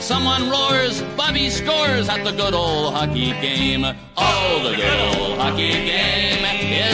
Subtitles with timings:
[0.00, 3.84] Someone roars, Bobby scores at the good old hockey game.
[4.16, 6.44] Oh, the good old hockey game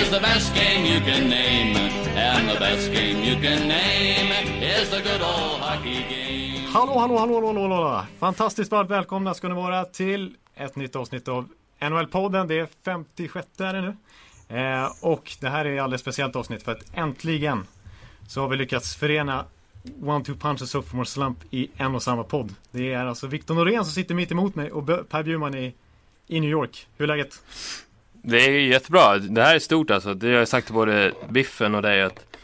[0.01, 1.77] is the best game you can name.
[2.17, 4.33] And the best game you can name
[4.63, 6.67] is the good old hockey game.
[6.73, 8.07] Hallå, hallå, hallå, hallå, hallå.
[8.19, 11.49] Fantastiskt varmt välkomna ska ni vara till ett nytt avsnitt av
[11.81, 12.49] NHL-podden.
[12.49, 13.97] Det är 56 är det nu.
[14.59, 17.67] Eh, och det här är ett alldeles speciellt avsnitt för att äntligen
[18.29, 19.45] så har vi lyckats förena
[20.03, 22.55] One Two Punch och Sophomore Slump i en och samma podd.
[22.71, 25.75] Det är alltså Viktor Norén som sitter mitt emot mig och Per Bjurman i,
[26.27, 26.87] i New York.
[26.97, 27.43] Hur är läget?
[28.13, 29.19] Det är jättebra.
[29.19, 30.15] Det här är stort alltså.
[30.15, 32.37] Det har jag sagt till både Biffen och dig att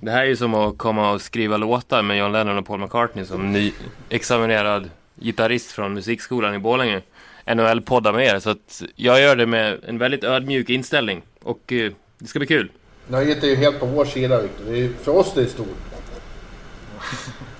[0.00, 2.80] det här är ju som att komma och skriva låtar med John Lennon och Paul
[2.80, 7.02] McCartney som nyexaminerad gitarrist från musikskolan i Borlänge.
[7.46, 8.38] NHL-podda med er.
[8.38, 11.22] Så att jag gör det med en väldigt ödmjuk inställning.
[11.42, 12.70] Och eh, det ska bli kul.
[13.08, 15.93] Nöjet är ju helt på vår sida är, för oss det är stort.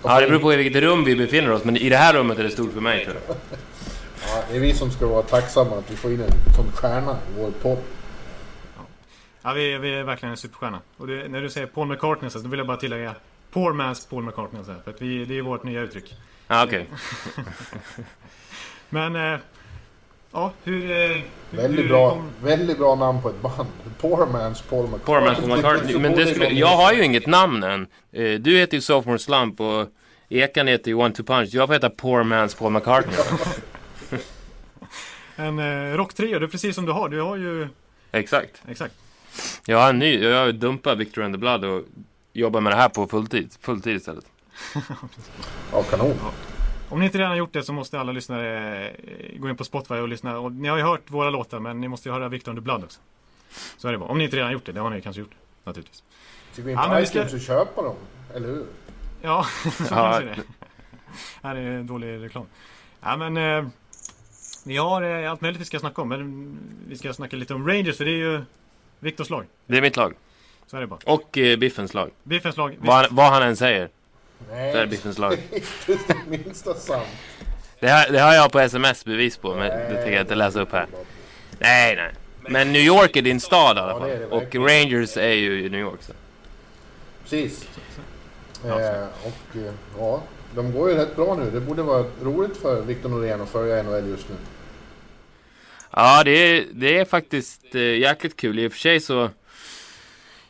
[0.02, 1.64] Ja, det beror på i vilket rum vi befinner oss.
[1.64, 3.36] Men i det här rummet är det stort för mig tror jag.
[4.26, 7.12] Ja, det är vi som ska vara tacksamma att vi får in en sån stjärna
[7.12, 7.78] i vår podd.
[9.42, 10.80] Ja, vi, vi är verkligen en superstjärna.
[10.96, 13.14] Och det, när du säger Paul McCartney så vill jag bara tillägga
[13.50, 14.64] Poor man's Paul McCartney.
[14.64, 16.14] Så här, för att vi, det är vårt nya uttryck.
[16.48, 16.88] Ja, okej.
[18.88, 19.40] Men, eh,
[20.34, 20.90] ja, hur...
[20.90, 21.22] Eh, hur
[21.62, 23.68] Väldigt hur bra, kom- väldigt bra namn på ett band.
[24.00, 25.04] Poor Man's Paul McCartney.
[25.06, 25.98] Poor man's Paul McCartney.
[25.98, 27.86] Men det skulle, jag har ju inget namn än.
[28.12, 29.86] Eh, Du heter ju Sophomore Slump och
[30.28, 31.48] Ekan heter ju One Two Punch.
[31.52, 33.16] Jag får heta Poor Man's Paul McCartney.
[35.36, 37.08] En eh, rocktrio, det är precis som du har.
[37.08, 37.68] Du har ju...
[38.12, 38.62] Exakt.
[38.68, 38.94] Exakt.
[39.66, 41.82] Jag har en ny, jag har dumpat Victor and the Blood och
[42.32, 44.24] jobbar med det här på fulltid, fulltid istället.
[45.72, 46.14] Ja, kanon.
[46.88, 49.64] Om ni inte redan har gjort det så måste alla lyssnare eh, gå in på
[49.64, 50.38] Spotify och lyssna.
[50.38, 52.84] Och ni har ju hört våra låtar men ni måste ju höra Victor the Blood
[52.84, 53.00] också.
[53.76, 54.10] Så är det bara.
[54.10, 55.34] Om ni inte redan gjort det, det har ni kanske gjort.
[55.64, 56.02] Naturligtvis.
[56.52, 57.96] Ska vi in Ja, på vi ska- och köpa dem?
[58.34, 58.66] Eller hur?
[59.22, 59.86] Ja, så Ja.
[59.88, 60.36] kanske det.
[61.42, 62.46] Här är dålig reklam.
[63.00, 63.66] Ja men eh,
[64.66, 66.08] vi har eh, allt möjligt vi ska snacka om.
[66.08, 66.56] Men
[66.88, 68.42] vi ska snacka lite om Rangers för det är ju
[69.00, 69.46] Viktors lag.
[69.66, 70.14] Det är mitt lag.
[70.66, 70.98] Så är det bara.
[71.06, 72.10] Och eh, Biffens lag.
[72.22, 72.76] Biffens lag.
[72.80, 73.92] Vad han, vad han än säger, så
[74.50, 75.32] Nej, Biffens lag.
[75.52, 77.06] inte det minsta sant.
[77.80, 80.60] Det har, det har jag på sms bevis på, men det tänker jag inte läsa
[80.60, 80.86] upp här.
[81.58, 82.12] Nej, nej.
[82.48, 84.44] Men New York är din stad i alla Ja, det är fall.
[84.50, 84.68] det Och.
[84.70, 86.02] Rangers är ju New York.
[86.02, 86.12] Så.
[87.22, 87.68] Precis.
[88.66, 90.22] Ja, Eh, och eh, ja,
[90.54, 91.50] de går ju rätt bra nu.
[91.50, 94.34] Det borde vara roligt för Victor Norén att följa NHL just nu.
[95.90, 98.58] Ja, det är, det är faktiskt eh, jäkligt kul.
[98.58, 99.30] I och för sig så...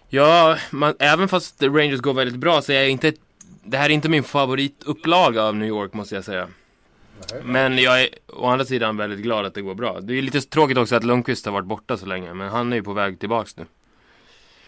[0.09, 3.13] Ja, man, även fast Rangers går väldigt bra så är jag inte...
[3.65, 6.49] Det här är inte min favoritupplaga av New York måste jag säga.
[7.43, 10.01] Men jag är å andra sidan väldigt glad att det går bra.
[10.01, 12.35] Det är lite tråkigt också att Lundqvist har varit borta så länge.
[12.35, 13.65] Men han är ju på väg tillbaks nu.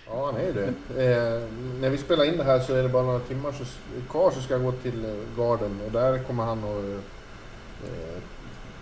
[0.07, 0.67] Ja, han är ju det.
[1.05, 1.43] Eh,
[1.81, 3.65] när vi spelar in det här så är det bara några timmar så,
[4.11, 6.85] kvar så ska jag gå till eh, Garden och där kommer han att
[7.89, 8.23] eh,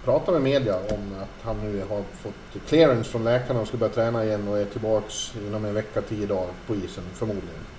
[0.04, 3.92] prata med media om att han nu har fått clearance från läkarna och ska börja
[3.92, 7.73] träna igen och är tillbaks inom en vecka, tio dagar på isen förmodligen.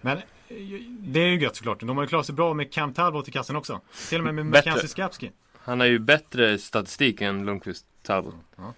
[0.00, 0.22] Men eh,
[0.88, 1.80] det är ju gött såklart.
[1.80, 3.80] De har ju klarat sig bra med Cam Talbot i kassen också.
[4.08, 4.46] Till och med med.
[4.46, 5.30] Mackenzie Skapski.
[5.58, 8.34] Han har ju bättre statistik än Lundqvist Talbot.
[8.56, 8.74] Ja.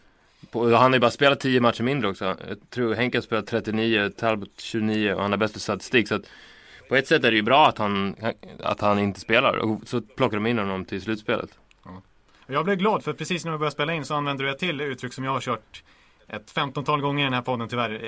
[0.51, 2.25] På, han har ju bara spelat 10 matcher mindre också.
[2.25, 6.09] Jag tror Henke har spelat 39, Talbot 29 och han har bättre statistik.
[6.09, 6.23] Så att
[6.89, 8.17] på ett sätt är det ju bra att han,
[8.63, 9.57] att han inte spelar.
[9.57, 11.51] Och så plockar de in honom till slutspelet.
[11.83, 12.03] Och
[12.47, 14.81] Jag blev glad för precis när vi började spela in så använde du ett till
[14.81, 15.83] uttryck som jag har kört
[16.29, 18.05] ett 15-tal gånger i den här podden tyvärr.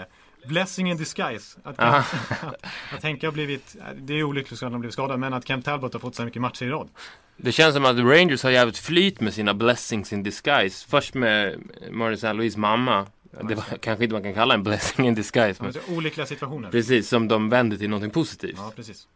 [0.00, 0.04] Eh,
[0.48, 1.58] blessing in disguise.
[1.62, 2.04] Att, Aha.
[2.92, 5.62] att Henke har blivit, det är olyckligt att han har blivit skadad, men att Cam
[5.62, 6.88] Talbot har fått så mycket matcher i rad.
[7.36, 10.86] Det känns som att Rangers har jävligt flyt med sina blessings in disguise.
[10.88, 11.58] Först med
[11.90, 12.32] Maurice St.
[12.32, 13.06] Louis mamma.
[13.48, 15.62] Det var, kanske inte man kan kalla en blessing in disguise.
[15.62, 16.70] Men olyckliga situationer.
[16.70, 18.56] precis, som de vänder till någonting positivt.
[18.56, 19.08] Ja, precis.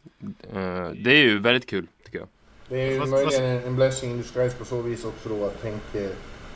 [0.52, 2.28] Eh, det är ju väldigt kul, tycker jag.
[2.68, 5.46] Det är ju Fast- möjligen en, en blessing in disguise på så vis också då
[5.46, 6.08] att Henke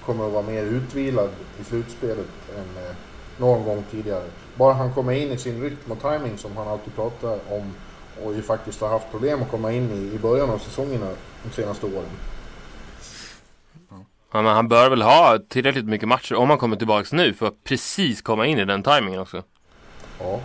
[0.04, 1.30] kommer att vara mer utvilad
[1.60, 2.92] i slutspelet än eh,
[3.38, 4.25] någon gång tidigare.
[4.55, 7.73] Bara han kommer in i sin rytm och timing som han alltid pratar om
[8.25, 11.11] och ju faktiskt har haft problem att komma in i i början av säsongerna
[11.43, 12.11] de senaste åren.
[14.32, 17.46] Ja, men han bör väl ha tillräckligt mycket matcher om han kommer tillbaks nu för
[17.46, 19.43] att precis komma in i den timingen också.
[20.19, 20.40] Ja,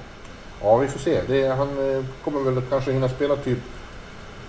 [0.62, 1.22] ja vi får se.
[1.28, 3.60] Det, han eh, kommer väl kanske hinna spela typ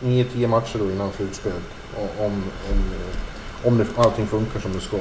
[0.01, 1.63] 9-10 matcher då innan slutspelet.
[1.97, 2.33] Om, om,
[2.71, 4.99] eh, om det, allting funkar som det ska.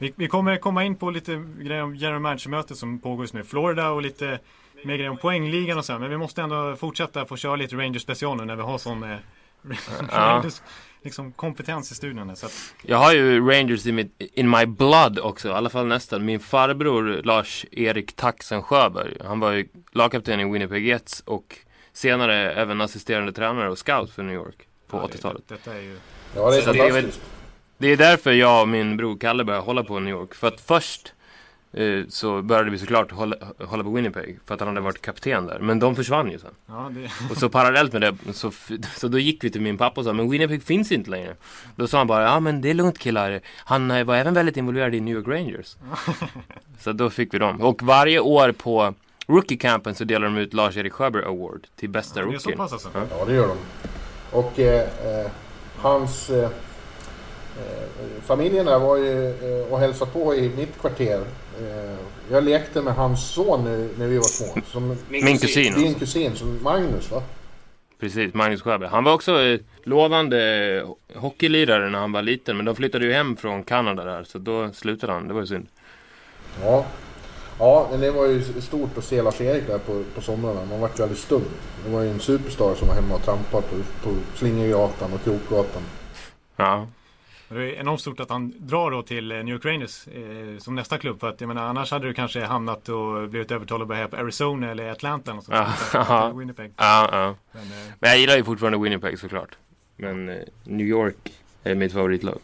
[0.00, 3.40] Vi, vi kommer komma in på lite grejer om general manager-mötet som pågår just nu
[3.40, 4.38] i Florida och lite
[4.84, 5.98] mer grejer om poängligan och så.
[5.98, 9.02] Men vi måste ändå fortsätta få köra lite Rangers special nu när vi har sån
[9.02, 9.16] eh,
[10.10, 10.62] Rangers
[11.02, 12.36] liksom, kompetens i studion.
[12.36, 12.74] Så att...
[12.82, 16.24] Jag har ju Rangers in, mitt, in my blood också, i alla fall nästan.
[16.24, 21.56] Min farbror Lars-Erik Taxen Sjöberg, han var ju lagkapten i Winnipeg Jets och
[21.92, 25.42] senare även assisterande tränare och scout för New York på Ja, 80-talet.
[25.48, 25.98] Det, detta är ju...
[26.36, 27.20] Ja, det är Så fantastiskt.
[27.80, 30.34] Det är därför jag och min bror Kalle började hålla på New York.
[30.34, 31.12] För att först
[31.72, 35.46] eh, så började vi såklart hålla, hålla på Winnipeg för att han hade varit kapten
[35.46, 35.58] där.
[35.58, 36.50] Men de försvann ju sen.
[36.66, 38.52] Ja, det, Och så parallellt med det så,
[38.96, 41.36] så då gick vi till min pappa och sa men Winnipeg finns inte längre.
[41.76, 43.40] Då sa han bara ja men det är lugnt killar.
[43.56, 45.76] Han eh, var även väldigt involverad i New York Rangers.
[46.80, 47.60] så då fick vi dem.
[47.60, 48.94] Och varje år på
[49.26, 52.58] Rookie Campen så delar de ut Lars-Erik Sjöberg Award till bästa det är så rookien.
[52.58, 52.90] pass alltså.
[52.94, 53.00] Ja.
[53.18, 53.56] Ja, det gör de.
[54.36, 55.30] Och eh, eh,
[55.76, 56.30] hans...
[56.30, 56.50] Eh,
[58.22, 61.20] familjen där var ju eh, och hälsade på i mitt kvarter.
[61.60, 61.96] Eh,
[62.30, 64.62] jag lekte med hans son när, när vi var små.
[64.66, 65.74] Som, Min kusin.
[65.74, 65.98] Din alltså.
[65.98, 67.22] kusin, som Magnus va?
[68.00, 68.90] Precis, Magnus Sjöberg.
[68.90, 72.56] Han var också eh, lovande eh, hockeylirare när han var liten.
[72.56, 74.24] Men de flyttade ju hem från Kanada där.
[74.24, 75.28] Så då slutade han.
[75.28, 75.66] Det var ju synd.
[76.62, 76.86] Ja.
[77.58, 80.64] Ja, men det var ju stort att se Lars-Erik där på, på somrarna.
[80.64, 81.44] Man vart ju alldeles stum.
[81.84, 85.82] Det var ju en superstar som var hemma och trampade på, på Slingergatan och Krokgatan.
[86.56, 86.86] Ja.
[87.50, 90.58] Men Det är enormt stort att han drar då till eh, New York Rangers eh,
[90.58, 91.20] som nästa klubb.
[91.20, 94.16] För att jag menar, annars hade du kanske hamnat och blivit övertalad att börja på
[94.16, 95.34] Arizona eller Atlanta.
[95.34, 95.56] Och sånt.
[95.94, 96.72] Eller Winnipeg.
[96.76, 97.34] Ja, ja.
[97.52, 99.56] Men, eh, Men jag gillar ju fortfarande Winnipeg såklart.
[99.96, 101.32] Men eh, New York
[101.62, 102.38] är mitt favoritlag.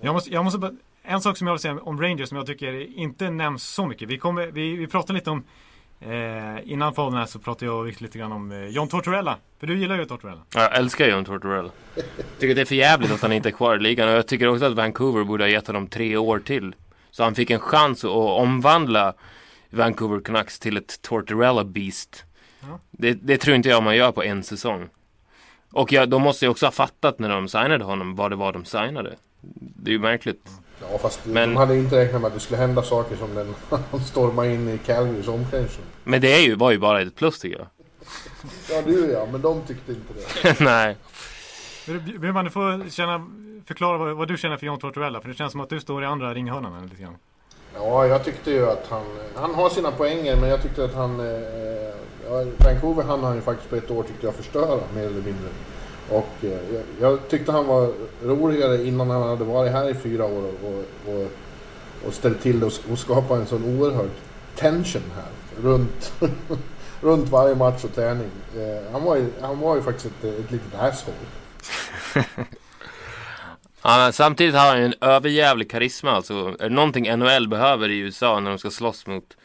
[0.00, 0.72] jag måste, jag måste bara,
[1.02, 4.08] en sak som jag vill säga om Rangers som jag tycker inte nämns så mycket.
[4.08, 5.44] Vi, kommer, vi, vi pratade lite om
[6.10, 9.36] eh, Innan podden här så pratade jag och Victor lite grann om eh, John Tortorella.
[9.60, 10.40] För du gillar ju Tortorella.
[10.54, 11.70] Jag älskar John Tortorella.
[12.38, 14.08] Tycker det är för jävligt att han inte är kvar i ligan.
[14.08, 16.74] Och jag tycker också att Vancouver borde ha gett honom tre år till.
[17.10, 19.14] Så han fick en chans att omvandla
[19.70, 22.24] Vancouver Canucks till ett Tortorella Beast.
[22.60, 22.78] Ja.
[22.90, 24.88] Det, det tror inte jag man gör på en säsong.
[25.70, 28.52] Och jag, de måste ju också ha fattat när de signade honom vad det var
[28.52, 29.16] de signade.
[29.42, 30.50] Det är ju märkligt.
[30.92, 33.54] Ja, fast Men- de hade inte räknat med att det skulle hända saker som den
[33.90, 35.84] han stormade in i Calgarys omklädningsrum.
[36.04, 37.66] Men det är ju, var ju bara ett plus tycker jag.
[38.70, 40.60] Ja, du ja, men de tyckte inte det.
[40.64, 40.96] Nej.
[41.86, 43.26] Vill- Vill man få känna,
[43.66, 45.20] förklara vad, vad du känner för John Tortorella?
[45.20, 47.16] För det känns som att du står i andra ringhörnan lite grann.
[47.74, 49.02] Ja, jag tyckte ju att han...
[49.34, 51.20] Han har sina poänger, men jag tyckte att han...
[51.20, 51.26] Eh,
[52.28, 55.48] ja, Vancouver han ju faktiskt på ett år tyckte jag förstöra, mer eller mindre.
[56.10, 57.92] Och eh, jag, jag tyckte han var
[58.22, 61.30] roligare innan han hade varit här i fyra år och, och, och,
[62.06, 64.10] och ställt till det och, och skapat en sån oerhörd
[64.56, 65.62] tension här.
[65.62, 66.12] Runt,
[67.00, 68.30] runt varje match och träning.
[68.56, 71.16] Eh, han, var ju, han var ju faktiskt ett, ett litet asshole.
[73.86, 76.34] Ja, samtidigt har han ju en överjävlig karisma alltså.
[76.58, 79.36] Är det någonting NHL behöver i USA när de ska slåss mot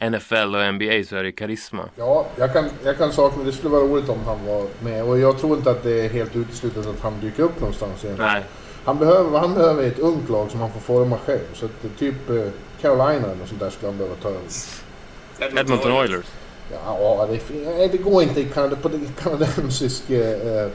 [0.00, 1.88] NFL och NBA så är det karisma.
[1.96, 3.44] Ja, jag kan, jag kan sakna...
[3.44, 5.04] Det skulle vara roligt om han var med.
[5.04, 8.16] Och jag tror inte att det är helt uteslutet att han dyker upp någonstans igen.
[8.18, 8.42] Nej.
[8.84, 11.54] Han behöver, vad han behöver är ett ungt lag som han får forma själv.
[11.54, 14.28] Så att det är typ eh, Carolina eller något sånt där skulle han behöva ta
[14.28, 15.60] över.
[15.60, 16.26] Edmonton Oilers.
[16.72, 20.68] Ja, det, det går inte i Kanada, på den kanadensisk eh,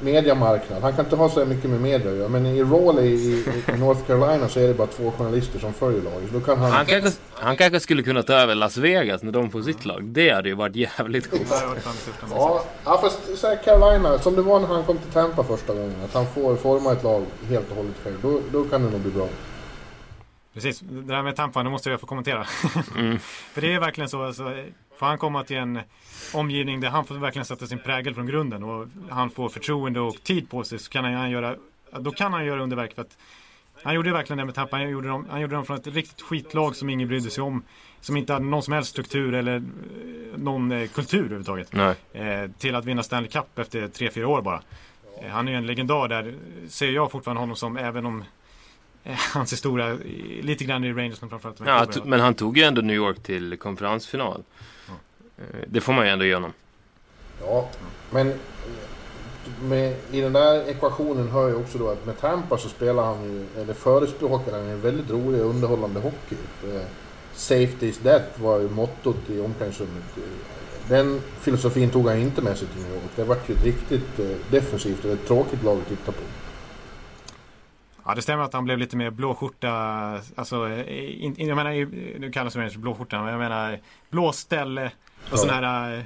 [0.00, 0.82] mediamarknad.
[0.82, 2.28] Han kan inte ha så mycket med media att göra.
[2.28, 3.44] Men i Raleigh i,
[3.74, 6.32] i North Carolina så är det bara två journalister som följer laget.
[6.32, 6.70] Då kan han...
[6.70, 10.04] Han kanske, han kanske skulle kunna ta över Las Vegas när de får sitt lag.
[10.04, 11.64] Det hade ju varit jävligt coolt.
[12.30, 15.74] Ja, ja, fast så här Carolina, som det var när han kom till Tampa första
[15.74, 15.94] gången.
[16.04, 18.16] Att han får forma ett lag helt och hållet själv.
[18.22, 19.28] Då, då kan det nog bli bra.
[20.54, 22.46] Precis, det där med Tampa, det måste jag få kommentera.
[22.96, 23.18] Mm.
[23.52, 24.44] För det är verkligen så, alltså,
[25.00, 25.80] får han komma till en
[26.34, 30.22] omgivning där han får verkligen sätta sin prägel från grunden och han får förtroende och
[30.22, 31.56] tid på sig så kan han göra,
[31.98, 32.94] då kan han göra underverk.
[32.94, 33.16] För att
[33.82, 36.20] han gjorde verkligen det med Tampa, han gjorde, dem, han gjorde dem från ett riktigt
[36.20, 37.62] skitlag som ingen brydde sig om.
[38.00, 39.62] Som inte hade någon som helst struktur eller eh,
[40.36, 41.72] någon eh, kultur överhuvudtaget.
[41.72, 41.96] Nej.
[42.12, 44.62] Eh, till att vinna Stanley Cup efter 3-4 år bara.
[45.22, 46.34] Eh, han är ju en legendar där,
[46.68, 48.24] ser jag fortfarande honom som, även om
[49.34, 49.98] hans historia, eh,
[50.44, 53.56] lite grann i Rangers men framförallt Ja, men han tog ju ändå New York till
[53.58, 54.42] konferensfinal.
[55.38, 56.52] Eh, Det får man ju ändå ge honom.
[57.42, 57.68] Ja,
[58.10, 58.34] men eh,
[59.62, 63.24] med, i den där ekvationen hör ju också då att med Tampa så spelar han
[63.24, 66.36] ju, eller förespråkar han en väldigt rolig och underhållande hockey.
[66.64, 66.82] Eh,
[67.34, 70.04] Safety is death var ju mottot i omklädningsrummet.
[70.16, 70.22] Eh,
[70.88, 73.10] Den filosofin tog han inte med sig till New York.
[73.16, 76.20] Det vart ju ett riktigt eh, defensivt och ett tråkigt lag att titta på.
[78.04, 79.70] Ja det stämmer att han blev lite mer blåskjorta.
[80.34, 81.70] Alltså, eh, in, in, jag menar,
[82.18, 83.78] nu kallas det blåskjorta, men jag menar
[84.10, 84.90] blåställe
[85.24, 85.36] och Ja.
[85.36, 86.02] sån här eh,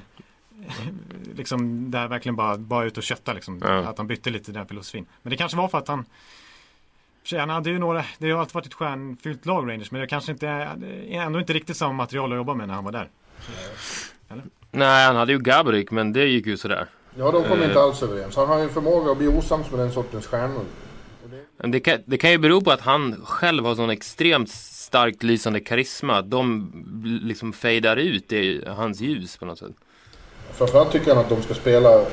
[1.35, 3.61] liksom där verkligen bara, bara ut och kötta liksom.
[3.63, 3.77] Ja.
[3.77, 5.05] Att han bytte lite den filosofin.
[5.21, 6.05] Men det kanske var för att han
[7.37, 10.31] Han hade ju några, det har alltid varit ett stjärnfyllt lag Rangers men det kanske
[10.31, 10.69] inte är
[11.11, 13.09] ändå inte riktigt samma material att jobba med när han var där.
[14.71, 16.87] Nej, han hade ju Gaborik, men det gick ju sådär.
[17.17, 17.67] Ja, de kom Eh.
[17.67, 18.35] inte alls överens.
[18.35, 20.63] Han har ju en förmåga att bli osams med den sortens stjärnor.
[21.57, 23.89] Och det- Men det kan, det kan ju bero på att han själv har sån
[23.89, 26.17] extremt starkt lysande karisma.
[26.17, 26.71] Att de
[27.23, 29.71] liksom fejdar ut i hans ljus på något sätt.
[30.53, 32.05] Framförallt tycker han att de ska spela, eh,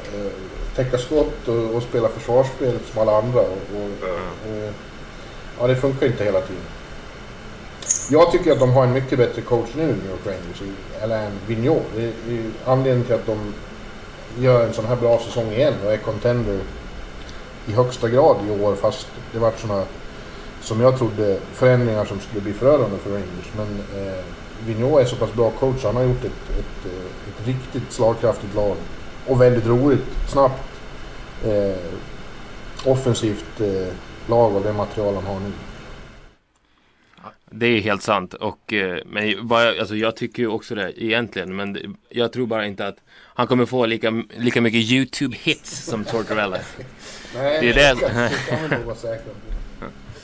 [0.76, 3.40] täcka skott och, och spela försvarsspel som alla andra.
[3.40, 4.72] Och, och, eh,
[5.60, 6.62] ja, det funkar inte hela tiden.
[8.10, 11.30] Jag tycker att de har en mycket bättre coach nu, New York Rangers, i Alain
[11.46, 11.82] Vigneault.
[11.96, 13.54] Det är det är anledningen till att de
[14.38, 16.60] gör en sån här bra säsong igen och är contender
[17.66, 18.74] i högsta grad i år.
[18.74, 19.84] Fast det var sådana,
[20.60, 23.50] som jag trodde, förändringar som skulle bli förödande för Rangers.
[23.56, 23.66] Men
[24.02, 24.24] eh,
[24.66, 27.92] Vigneault är så pass bra coach så han har gjort ett, ett, eh, ett riktigt
[27.92, 28.76] slagkraftigt lag.
[29.26, 30.62] Och väldigt roligt, snabbt,
[31.44, 31.76] eh,
[32.84, 33.92] offensivt eh,
[34.26, 35.52] lag av det material han har nu.
[37.54, 38.34] Det är helt sant.
[38.34, 41.56] Och, eh, men vad jag, alltså jag tycker ju också det egentligen.
[41.56, 42.96] Men jag tror bara inte att
[43.34, 46.58] han kommer få lika, lika mycket YouTube-hits som Tortorella.
[47.34, 48.00] Nej, Det är det-
[48.68, 48.94] det på.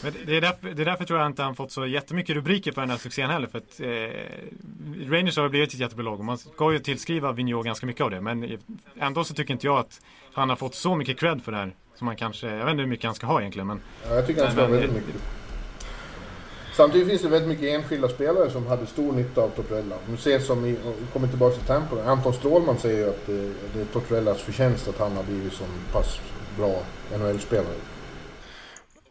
[0.02, 2.72] Men det är, därför, det är därför tror jag inte han fått så jättemycket rubriker
[2.72, 3.46] för den här succén heller.
[3.46, 7.66] För att eh, Rangers har blivit ett jättebra lag och man ska ju tillskriva Vigneault
[7.66, 8.20] ganska mycket av det.
[8.20, 8.58] Men
[9.00, 10.00] ändå så tycker inte jag att
[10.32, 11.72] han har fått så mycket cred för det här.
[11.94, 14.26] Som han kanske, jag vet inte hur mycket han ska ha egentligen men Ja, jag
[14.26, 15.14] tycker han ska ha väldigt mycket.
[16.78, 19.96] Samtidigt finns det väldigt mycket enskilda spelare som hade stor nytta av Tortorella.
[20.08, 20.76] Nu ses som i,
[21.12, 22.04] kommer tillbaka till Tampa.
[22.04, 25.64] Anton Strålman säger ju att det, det är Tortorellas förtjänst att han har blivit så
[25.92, 26.20] pass
[26.58, 26.82] bra
[27.18, 27.74] NHL-spelare.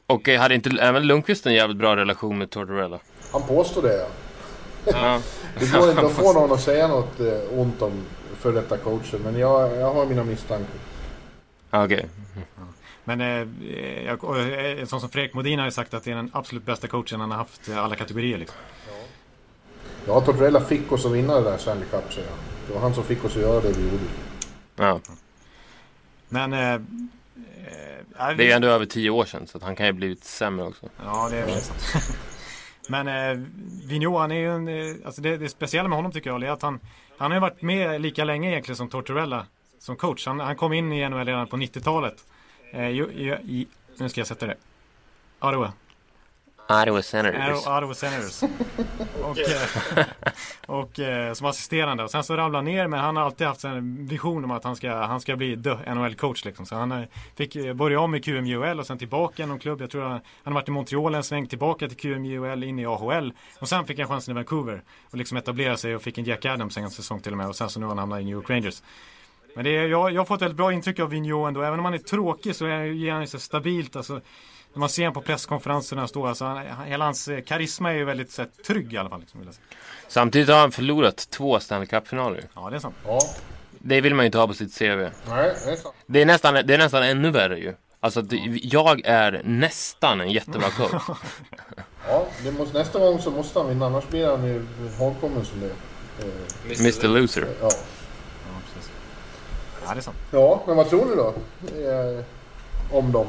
[0.06, 3.00] Och eh, hade inte även Lundqvist en jävligt bra relation med Tortorella?
[3.32, 4.08] Han påstår det ja.
[4.86, 5.22] Ja.
[5.60, 8.06] Det går inte att få någon att säga något eh, ont om
[8.38, 9.20] för detta coacher.
[9.24, 10.76] Men jag, jag har mina misstankar.
[11.72, 12.06] Okej.
[13.08, 16.12] Men eh, jag, och, eh, en sån som Fredrik Modin har ju sagt att det
[16.12, 18.38] är den absolut bästa coachen han har haft i alla kategorier.
[18.38, 18.58] Liksom.
[20.08, 22.38] Ja, Tortorella fick oss att vinna det där Stanley Cup säger han.
[22.68, 24.04] Det var han som fick oss att göra det vi gjorde.
[24.76, 25.00] Ja.
[26.30, 26.54] Men...
[26.54, 26.80] Eh, eh,
[28.38, 30.66] Det är ju ändå över tio år sedan så att han kan ju blivit sämre
[30.66, 30.90] också.
[31.04, 32.18] Ja, det är sant.
[32.90, 33.46] Men eh,
[33.88, 34.68] Vigneault, han är ju en...
[34.68, 36.80] Eh, alltså det, det speciella med honom tycker jag är att han,
[37.18, 39.46] han har varit med lika länge egentligen som Tortorella
[39.80, 40.28] som coach.
[40.28, 42.24] Han, han kom in i NHL redan på 90-talet.
[42.78, 43.68] Eh, i, i, i,
[43.98, 44.56] nu ska jag sätta det.
[45.40, 45.74] Ottawa.
[46.70, 47.60] Ottawa Senators.
[47.60, 48.44] Ottawa Ottawa Senators.
[49.22, 50.06] och eh,
[50.66, 52.04] och eh, som assisterande.
[52.04, 54.64] Och sen så ramlade han ner men han har alltid haft en vision om att
[54.64, 56.46] han ska, han ska bli the NHL-coach.
[56.46, 56.66] Liksom.
[56.66, 57.04] Så han eh,
[57.36, 59.82] fick börja om i QMJL och sen tillbaka i någon klubb.
[59.82, 62.86] Jag tror han, han har varit i Montreal en sväng, tillbaka till QMJL, in i
[62.86, 63.34] AHL.
[63.60, 64.84] Och sen fick han chansen i Vancouver.
[65.12, 67.48] Och liksom etablera sig och fick en Jack Adams en säsong till och med.
[67.48, 68.82] Och sen så nu har han hamnat i New York Rangers.
[69.58, 71.62] Men det är, jag, jag har fått ett bra intryck av Vigneault ändå.
[71.62, 73.96] Även om han är tråkig så är, ger han sig stabilt.
[73.96, 77.96] Alltså, när man ser honom på presskonferenserna står, alltså, han, hela hans eh, karisma är
[77.96, 79.20] ju väldigt så här, trygg i alla fall.
[79.20, 79.66] Liksom, vill jag säga.
[80.08, 82.44] Samtidigt har han förlorat två Stanley Cup-finaler.
[82.56, 82.96] Ja, det är sant.
[83.06, 83.20] Ja,
[83.72, 84.84] Det vill man ju inte ha på sitt CV.
[84.86, 85.96] nej, det är sant.
[86.06, 87.74] Det är nästan, det är nästan ännu värre ju.
[88.00, 91.04] Alltså, det, jag är nästan en jättebra coach.
[92.10, 94.66] Ja, det måste, nästa gång så måste han vinna, annars blir han ju
[95.00, 95.72] hågkommen som det.
[96.68, 97.48] Eh, Mr Loser.
[97.62, 97.70] ja.
[99.88, 100.18] Ja, det är sant.
[100.32, 101.34] ja, men vad tror ni då?
[101.90, 102.24] Eh,
[102.92, 103.28] om dem?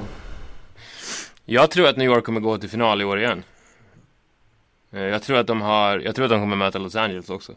[1.44, 3.42] Jag tror att New York kommer gå till final i år igen.
[4.92, 7.52] Eh, Jag tror att de har, jag tror att de kommer möta Los Angeles också.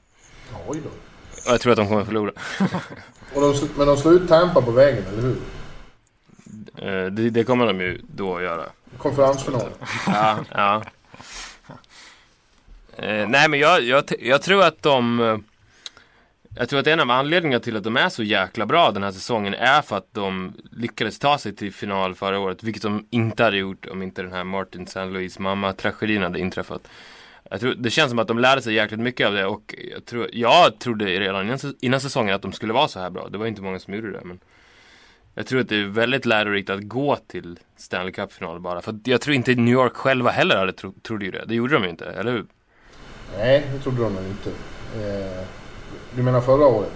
[0.67, 0.89] Oj då.
[0.89, 2.31] Och jag tror att de kommer förlora.
[3.35, 5.37] Och de, men de slår ut Tampa på vägen, eller hur?
[6.77, 8.65] Eh, Det, det kommer de ju då göra.
[8.97, 9.69] Konferensfinal.
[10.07, 10.81] Ja, ja.
[12.97, 15.43] Eh, nej men jag, jag, jag tror att de
[16.55, 19.11] jag tror att en av anledningarna till att de är så jäkla bra den här
[19.11, 22.63] säsongen är för att de lyckades ta sig till final förra året.
[22.63, 25.05] Vilket de inte hade gjort om inte den här Martin St.
[25.05, 26.87] Louis mamma-tragedin hade inträffat.
[27.49, 30.05] Jag tror, det känns som att de lärde sig jäkligt mycket av det och jag,
[30.05, 33.27] tror, jag trodde redan innan, innan säsongen att de skulle vara så här bra.
[33.29, 34.39] Det var inte många som gjorde det men
[35.33, 38.81] jag tror att det är väldigt lärorikt att gå till Stanley Cup-final bara.
[38.81, 41.45] För jag tror inte New York själva heller hade tro, trodde ju det.
[41.47, 42.45] Det gjorde de ju inte, eller hur?
[43.37, 44.49] Nej, det trodde de inte.
[44.95, 45.60] Eh,
[46.15, 46.89] du menar förra året?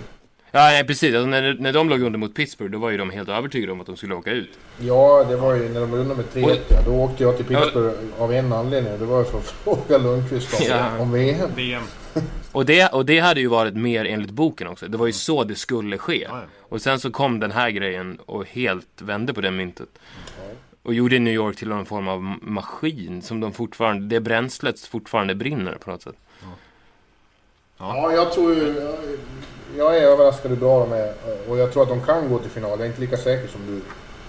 [0.51, 1.15] Ja, nej, precis.
[1.15, 3.81] Alltså, när, när de låg under mot Pittsburgh, då var ju de helt övertygade om
[3.81, 4.49] att de skulle åka ut.
[4.79, 6.61] Ja, det var ju när de var under med 3-1 Oj.
[6.69, 6.77] ja.
[6.85, 8.99] Då åkte jag till Pittsburgh av en anledning.
[8.99, 10.97] Det var ju för att fråga Lundqvist om, Ja.
[10.99, 11.49] om VM.
[11.55, 11.81] VM.
[12.51, 14.87] Och det, och det hade ju varit mer enligt boken också.
[14.87, 16.21] Det var ju så det skulle ske.
[16.29, 16.41] Ja, ja.
[16.61, 19.89] Och sen så kom den här grejen och helt vände på det myntet.
[20.83, 25.35] Och gjorde New York till någon form av maskin som de fortfarande, det bränslet fortfarande
[25.35, 26.15] brinner på något sätt.
[27.77, 28.75] Ja, jag tror ju...
[28.79, 28.95] Jag,
[29.77, 31.13] jag är överraskad hur bra de är.
[31.49, 32.71] Och jag tror att de kan gå till final.
[32.71, 33.81] Jag är inte lika säker som du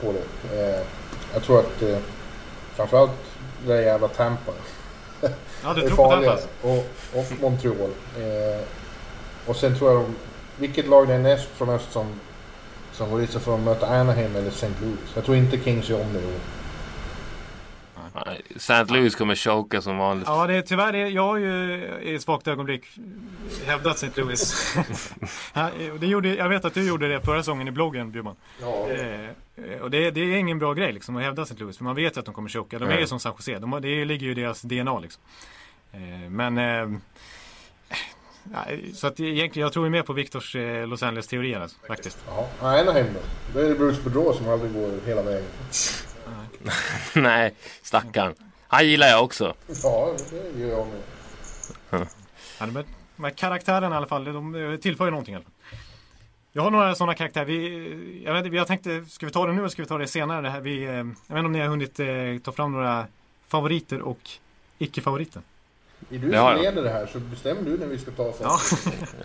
[0.07, 0.59] på det.
[0.59, 0.81] Eh,
[1.35, 1.83] jag tror att...
[1.83, 1.99] Eh,
[2.75, 3.11] framförallt
[3.67, 4.53] det där jävla Tampa.
[5.21, 6.11] Ja, du är tror på.
[6.11, 6.39] Tampa?
[6.63, 6.87] Och,
[7.19, 7.91] och Montreal.
[8.19, 8.63] Eh,
[9.47, 10.15] och sen tror jag de,
[10.57, 12.07] vilket lag det är näst från öst som,
[12.93, 14.69] som går dit så får de möta Anaheim eller St.
[14.83, 14.99] Louis.
[15.15, 16.41] Jag tror inte Kings gör om det i år.
[18.57, 18.85] St.
[18.85, 20.29] Louis kommer choka som vanligt.
[20.29, 20.93] Ja, det är tyvärr.
[20.93, 22.85] Det, jag har ju i svagt ögonblick
[23.67, 24.21] hävdat St.
[24.21, 24.75] Louis.
[25.55, 25.71] Ja,
[26.01, 28.37] det gjorde, jag vet att du gjorde det förra säsongen i bloggen, Bjurman.
[28.61, 28.89] Ja,
[29.57, 31.55] Eh, och det, det är ingen bra grej liksom, att hävda St.
[31.59, 31.77] Louis.
[31.77, 32.79] För man vet ju att de kommer choka.
[32.79, 33.59] De är ju som San Jose.
[33.59, 35.23] De, det ligger ju i deras DNA liksom.
[35.93, 36.59] Eh, men...
[36.59, 36.99] Eh,
[38.95, 42.19] så att egentligen, jag tror mer på Viktors eh, Los Angeles-teorier alltså, faktiskt.
[42.29, 42.49] ja.
[42.61, 43.21] Anaheim då?
[43.55, 45.49] Då är det Bruce Boudreau som aldrig går hela vägen.
[47.15, 48.35] Nej, stackarn.
[48.69, 49.55] Han gillar jag också.
[49.83, 52.07] Ja, det gör jag med.
[52.59, 52.85] Ja, de,
[53.23, 55.53] här karaktärerna i alla fall, de tillför ju någonting i alla fall.
[56.57, 57.45] Jag har några sådana karaktärer.
[57.45, 60.07] Vi, jag vet, jag tänkte, ska vi ta det nu eller ska vi ta det
[60.07, 60.43] senare?
[60.43, 62.07] Det här, vi, eh, jag vet inte om ni har hunnit eh,
[62.45, 63.07] ta fram några
[63.49, 64.31] favoriter och
[64.79, 65.43] icke-favoriter?
[66.11, 68.59] Är du Det som leder det här så bestämmer du när vi ska ta Ja,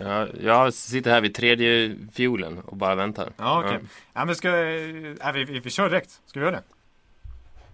[0.00, 3.28] Jag, jag sitter här vid tredje fiolen och bara väntar.
[3.36, 3.78] ja okej.
[4.12, 6.20] Ja, men ska, eh, ja, vi, vi, vi kör direkt.
[6.26, 6.62] Ska vi göra det?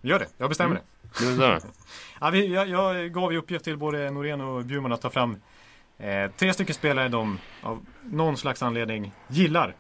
[0.00, 0.26] Vi gör det.
[0.38, 0.71] Jag bestämmer
[1.21, 1.38] Mm.
[1.38, 1.61] det.
[1.61, 1.67] Så.
[2.21, 5.37] Ja, vi, jag, jag gav ju uppgift till både Norén och Bjurman att ta fram
[5.99, 9.75] eh, tre stycken spelare de av någon slags anledning gillar.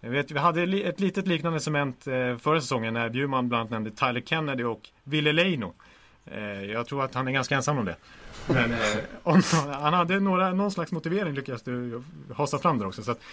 [0.00, 3.90] Vet, vi hade ett litet liknande cement eh, förra säsongen när Bjurman bland annat nämnde
[3.90, 5.74] Tyler Kennedy och Ville Leino.
[6.26, 7.96] Eh, jag tror att han är ganska ensam om det.
[8.48, 8.78] Men eh,
[9.22, 12.02] om, han hade några, någon slags motivering lyckades du
[12.36, 13.02] hasa fram där också.
[13.02, 13.24] Så att det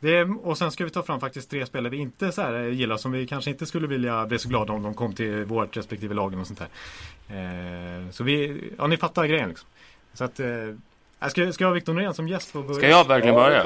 [0.00, 2.68] är, och sen ska vi ta fram faktiskt tre spelare vi inte så här eh,
[2.72, 5.76] gillar som vi kanske inte skulle vilja bli så glada om de kom till vårt
[5.76, 6.68] respektive lag och sånt här.
[8.04, 9.68] Eh, så vi, ja ni fattar grejen liksom.
[10.14, 10.46] Så att, eh,
[11.28, 12.74] ska, ska jag ha Victor Norén som gäst börja?
[12.74, 13.64] Ska jag verkligen Ja, börja?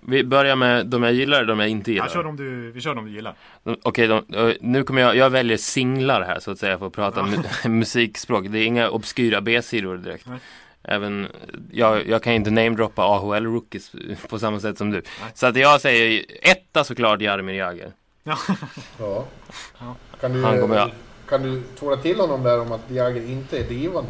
[0.00, 2.08] Vi börjar med de jag gillar och de jag inte Ja, gillar.
[2.08, 3.34] kör dem du, vi kör dem du gillar.
[3.82, 6.92] Okej, de, eh, nu kommer jag, jag väljer singlar här så att säga för att
[6.92, 8.44] prata mu- musikspråk.
[8.48, 10.26] Det är inga obskyra B-sidor direkt.
[10.26, 10.38] Nej.
[10.88, 11.28] Även,
[11.70, 13.90] jag, jag kan inte namedroppa AHL-rookies
[14.28, 15.02] på samma sätt som du.
[15.34, 17.92] Så att jag säger etta såklart Jaromir Jagr.
[18.22, 18.38] Ja.
[18.98, 19.24] Ja.
[19.78, 19.96] Ja.
[20.20, 20.90] Kan du, Han kommer jag-
[21.28, 24.04] kan du tvåla till honom där om att Jagr inte är divan?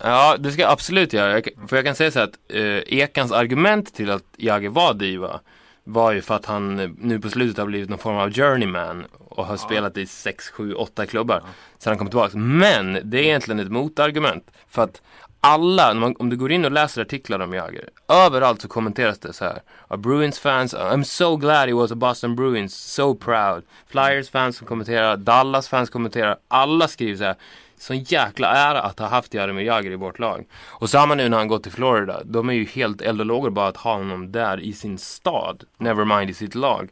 [0.00, 1.32] Ja, det ska jag absolut göra.
[1.32, 4.94] Jag, för jag kan säga så här att eh, Ekans argument till att Jagr var
[4.94, 5.40] diva
[5.84, 9.04] var ju för att han eh, nu på slutet har blivit någon form av journeyman
[9.18, 11.42] och har spelat i 6, 7, 8 klubbar
[11.78, 12.36] sen han kom tillbaka.
[12.38, 14.50] Men det är egentligen ett motargument.
[14.68, 15.02] För att
[15.40, 19.18] alla, när man, om du går in och läser artiklar om Jagr, överallt så kommenteras
[19.18, 19.62] det så här.
[19.88, 23.62] Av Bruins fans, uh, I'm so glad he was a Boston Bruins, so proud.
[23.86, 27.36] Flyers fans som kommenterar, Dallas fans kommenterar, alla skriver så här.
[27.80, 30.46] Sån jäkla ära att ha haft Jaromir Jagr i vårt lag.
[30.66, 32.22] Och samma nu när han gått till Florida.
[32.24, 35.64] De är ju helt eld och lågor bara att ha honom där i sin stad.
[35.76, 36.88] Never mind i sitt lag.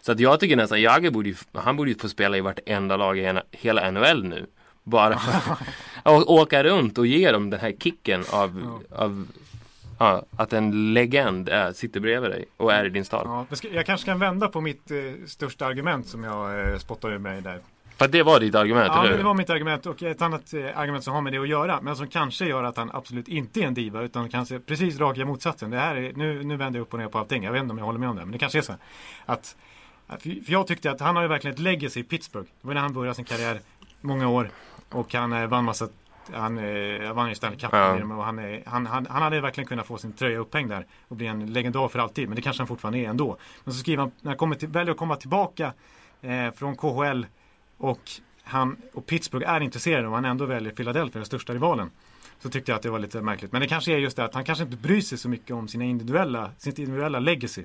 [0.00, 2.96] Så att jag tycker nästan Jagr borde ju, han borde ju få spela i vartenda
[2.96, 4.46] lag i hela NHL nu.
[4.84, 5.52] Bara för
[6.02, 9.26] att åka runt och ge dem den här kicken av, av
[9.98, 13.46] ja, att en legend är, sitter bredvid dig och är i din stad.
[13.52, 17.18] Ja, jag kanske kan vända på mitt eh, största argument som jag eh, spottade ur
[17.18, 17.60] mig där.
[17.96, 19.18] För det var ditt argument, Ja, eller hur?
[19.18, 21.80] det var mitt argument och ett annat eh, argument som har med det att göra.
[21.82, 25.24] Men som kanske gör att han absolut inte är en diva utan kanske precis raka
[25.24, 25.70] motsatsen.
[25.70, 27.44] Det här är, nu, nu vänder jag upp och ner på allting.
[27.44, 28.22] Jag vet inte om jag håller med om det.
[28.22, 28.74] Men det kanske är så.
[29.26, 29.56] Att,
[30.18, 32.48] för jag tyckte att han har ju verkligen ett legacy i Pittsburgh.
[32.60, 33.60] Det var när han började sin karriär.
[34.00, 34.50] Många år.
[34.90, 35.88] Och han eh, vann massa
[36.32, 37.92] han eh, vann ju Stanley Cup Ja.
[37.94, 41.16] och han, eh, han, han, han hade verkligen kunnat få sin tröja upphängd där och
[41.16, 42.28] bli en legendar för alltid.
[42.28, 43.36] Men det kanske han fortfarande är ändå.
[43.64, 45.72] Men så skriver han, när han kommer till, väljer att komma tillbaka
[46.22, 47.26] eh, från KHL
[47.78, 48.00] och
[48.42, 51.90] han och Pittsburgh är intresserade och han ändå väljer Philadelphia, den största rivalen.
[52.38, 53.52] Så tyckte jag att det var lite märkligt.
[53.52, 55.68] Men det kanske är just det att han kanske inte bryr sig så mycket om
[55.68, 57.64] sina individuella, sitt individuella legacy.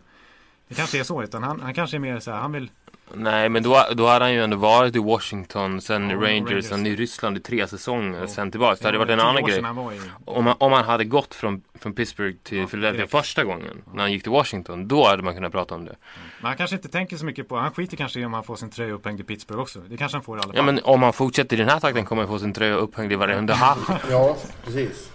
[0.67, 2.69] Det kanske är så, utan han, han kanske är mer så här, han vill
[3.13, 6.65] Nej men då, då hade han ju ändå varit i Washington, sen Ja, Rangers, Rangers.
[6.65, 8.27] sen i Ryssland i tre säsonger, Ja.
[8.27, 8.77] sen tillbaka.
[8.81, 9.61] Det hade varit en annan grej.
[9.61, 13.11] Han i, Om man, om man hade gått från, från Pittsburgh till Ja, Philadelphia direkt.
[13.11, 15.95] första gången, när han gick till Washington, då hade man kunnat prata om det.
[16.41, 18.55] men han kanske inte tänker så mycket på, han skiter kanske i om han får
[18.55, 19.79] sin tröja upphängd i Pittsburgh också.
[19.89, 20.55] Det kanske han får i alla fall.
[20.55, 23.11] Ja men om man fortsätter i den här takten kommer han få sin tröja upphängd
[23.11, 23.77] i varenda hall.
[24.09, 25.11] Ja, precis.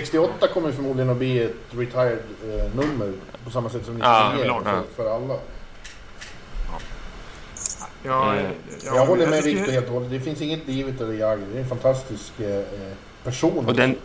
[0.00, 3.12] 68 kommer förmodligen att bli ett retired eh, nummer
[3.44, 5.34] på samma sätt som 99 Ja, för, för alla.
[8.02, 8.52] Ja, Mm.
[8.84, 10.10] ja, jag håller med Victor helt och hållet.
[10.10, 11.42] Det finns inget divet över Jagr.
[11.52, 12.60] Det är en fantastisk eh,
[13.24, 13.66] person.
[13.66, 13.96] Och den-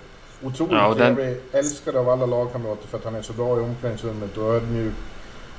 [0.43, 1.38] Otroligt Ja, och den- trevlig.
[1.51, 4.93] Älskad av alla lagkamrater för att han är så bra i omklädningsrummet och ödmjuk.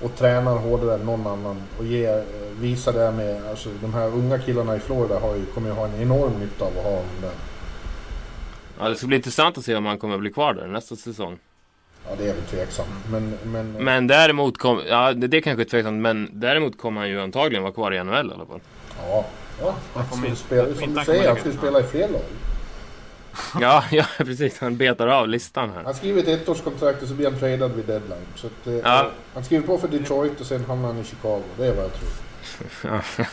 [0.03, 1.62] Och tränar hårdare än någon annan.
[1.79, 2.25] Och ger, eh,
[2.61, 5.85] visar det med, alltså de här unga killarna i Florida har ju, kommer ju ha
[5.87, 7.31] en enorm nytta av att ha honom där.
[8.79, 10.97] Ja, det ska bli intressant att se om han kommer att bli kvar där nästa
[10.97, 11.39] säsong.
[12.09, 12.89] Ja, det är väl tveksamt.
[13.11, 17.11] Men, men, Men däremot kom, ja det, det kanske är tveksamt, men däremot kommer han
[17.11, 18.61] ju antagligen vara kvar i NHL i alla fall.
[19.09, 19.25] ja.
[19.61, 22.21] Ja, han skulle spela, som du han säger, han skulle spela i fler lag.
[23.61, 24.59] Ja, ja, precis.
[24.61, 25.85] Han betar av listan här.
[25.85, 28.27] Han skriver ett ettårskontrakt och så blir han tradad vid deadline.
[28.35, 29.11] Så att, eh, Ja.
[29.35, 31.43] Han skriver på för Detroit och sen hamnar han i Chicago.
[31.57, 33.03] Det är vad jag tror.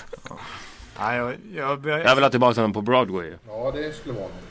[1.00, 3.32] Nej, jag, jag, jag, Jag vill ha tillbaka honom på Broadway.
[3.48, 4.49] Ja, det skulle vara något.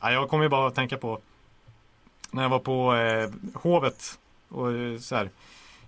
[0.00, 1.18] Ja, jag kommer ju bara att tänka på
[2.30, 4.18] när jag var på eh, Hovet
[4.48, 5.30] och eh, så här,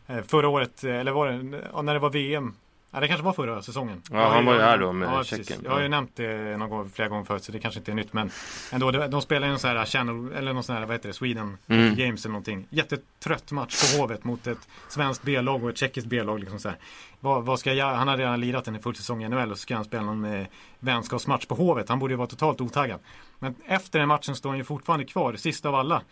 [0.06, 2.54] eh, förra året, eh, eller var det, när det var VM.
[2.94, 4.02] Ja, det kanske var förra säsongen.
[4.10, 5.36] Ja, Jag han var ju här då med precis.
[5.38, 5.60] Tjeckien.
[5.64, 5.88] Jag har ju Ja.
[5.88, 8.12] nämnt det någon gång, flera gånger förut så det kanske inte är nytt.
[8.12, 8.30] Men
[8.72, 11.14] ändå, de spelar ju en sån här channel, eller någon sån här, vad heter det,
[11.14, 11.94] Sweden Mm.
[11.94, 12.66] Games eller någonting.
[12.70, 16.40] Jättetrött match på Hovet mot ett svenskt B-lag och ett tjeckiskt B-lag.
[16.40, 16.78] Liksom så här.
[17.20, 19.62] Vad, vad ska jag, han har redan lirat en full säsong i NHL och så
[19.62, 20.46] ska han spela någon eh,
[20.78, 21.88] vänskapsmatch på Hovet.
[21.88, 23.00] Han borde ju vara totalt otaggad.
[23.38, 26.02] Men efter den matchen står han ju fortfarande kvar, sist av alla.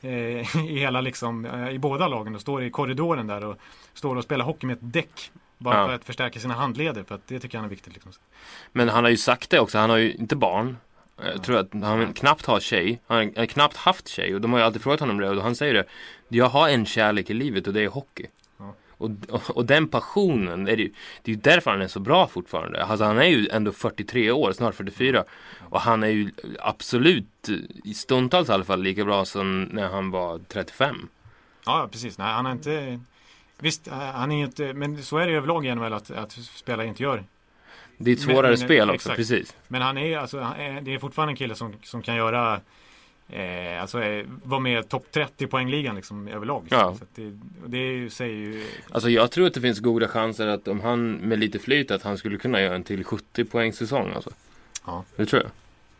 [0.00, 0.10] Eh,
[0.66, 3.56] I hela liksom, eh, i båda lagen och står i korridoren där och
[3.94, 5.30] står och spelar hockey med ett däck.
[5.60, 5.86] Bara Ja.
[5.86, 7.92] för att förstärka sina handleder för att det tycker han är viktigt.
[7.94, 8.12] Liksom.
[8.72, 10.76] Men han har ju sagt det också, han har ju inte barn.
[11.24, 13.00] Jag tror att han knappt har tjej.
[13.06, 15.54] Han har knappt haft tjej och de har ju alltid frågat honom det och han
[15.54, 15.84] säger det.
[16.28, 18.26] Jag har en kärlek i livet och det är hockey.
[18.58, 18.74] Ja.
[18.90, 20.92] Och, och, och den passionen, är det, ju,
[21.22, 22.84] det är ju därför han är så bra fortfarande.
[22.84, 25.24] Alltså han är ju ändå 43 år, snart 44.
[25.68, 27.48] Och han är ju absolut,
[27.84, 31.08] i stundtals i alla fall, lika bra som när han var 35.
[31.66, 32.18] Ja, precis.
[32.18, 33.00] Nej, han är inte...
[33.60, 34.72] Visst, eh, han är inte...
[34.74, 37.24] Men så är det överlag i NHL att, att spelare inte gör.
[37.98, 39.16] Det är ett svårare men- spel också, exakt.
[39.16, 39.54] precis.
[39.68, 42.60] Men han är alltså, han är, det är fortfarande en kille som, som kan göra
[43.28, 46.66] eh, Alltså eh, vara med topp 30 i poängligan liksom överlag.
[46.70, 46.96] Ja.
[46.98, 50.80] Så det, det säger ju Alltså jag tror att det finns goda chanser att om
[50.80, 54.30] han med lite flyt att han skulle kunna göra en till 70 poäng säsong alltså.
[54.86, 55.04] Ja.
[55.16, 55.50] Det tror jag.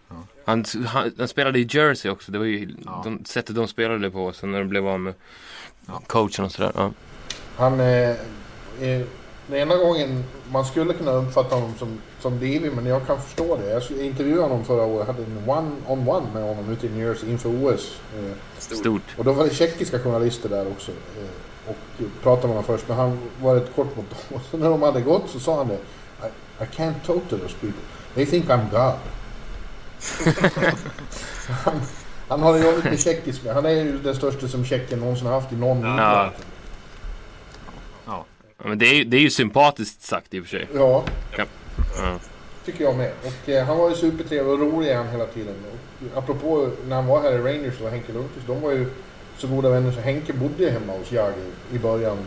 [0.08, 0.24] Ja.
[0.44, 2.32] Han, han, han spelade i Jersey också.
[2.32, 3.00] Det var ju Ja.
[3.04, 5.14] de, sättet de spelade på sen när de blev av med
[5.86, 6.02] Ja.
[6.06, 6.72] coachen och sådär.
[6.74, 6.92] Ja.
[7.60, 8.16] Han eh,
[8.80, 9.06] är
[9.46, 13.56] den ena gången man skulle kunna uppfatta honom som, som divig, men jag kan förstå
[13.56, 13.70] det.
[13.70, 17.48] Jag intervjuade honom förra året, hade en one-on-one med honom ute i New Jersey inför
[17.48, 18.00] OS.
[18.18, 19.02] Eh, Stort.
[19.18, 20.90] och då var det tjeckiska journalister där också.
[20.90, 21.76] Eh, och
[22.22, 24.18] pratade med honom först, men han var rätt kort mot dem.
[24.36, 25.78] Och så när de hade gått så sa han det.
[26.26, 27.82] I, I can't talk to those people.
[28.14, 28.94] They think I'm God.
[31.64, 31.80] han,
[32.28, 33.54] han har det jobbigt med tjeckiska.
[33.54, 36.30] Han är ju den största som Tjeckien någonsin har haft i någon Ja.
[38.60, 40.68] Ja, Ja, men det är, ju- det är ju sympatiskt sagt i och för sig.
[40.74, 41.04] Ja,
[41.36, 42.18] Ja.
[42.64, 43.12] tycker jag med.
[43.24, 45.54] Och eh, han var ju supertrevlig och rolig han hela tiden.
[45.72, 48.86] Och, apropå när han var här i Rangers och Henke Lundqvist, de var ju
[49.38, 51.34] så goda vänner så Henke bodde hemma hos Jagr
[51.72, 52.18] i början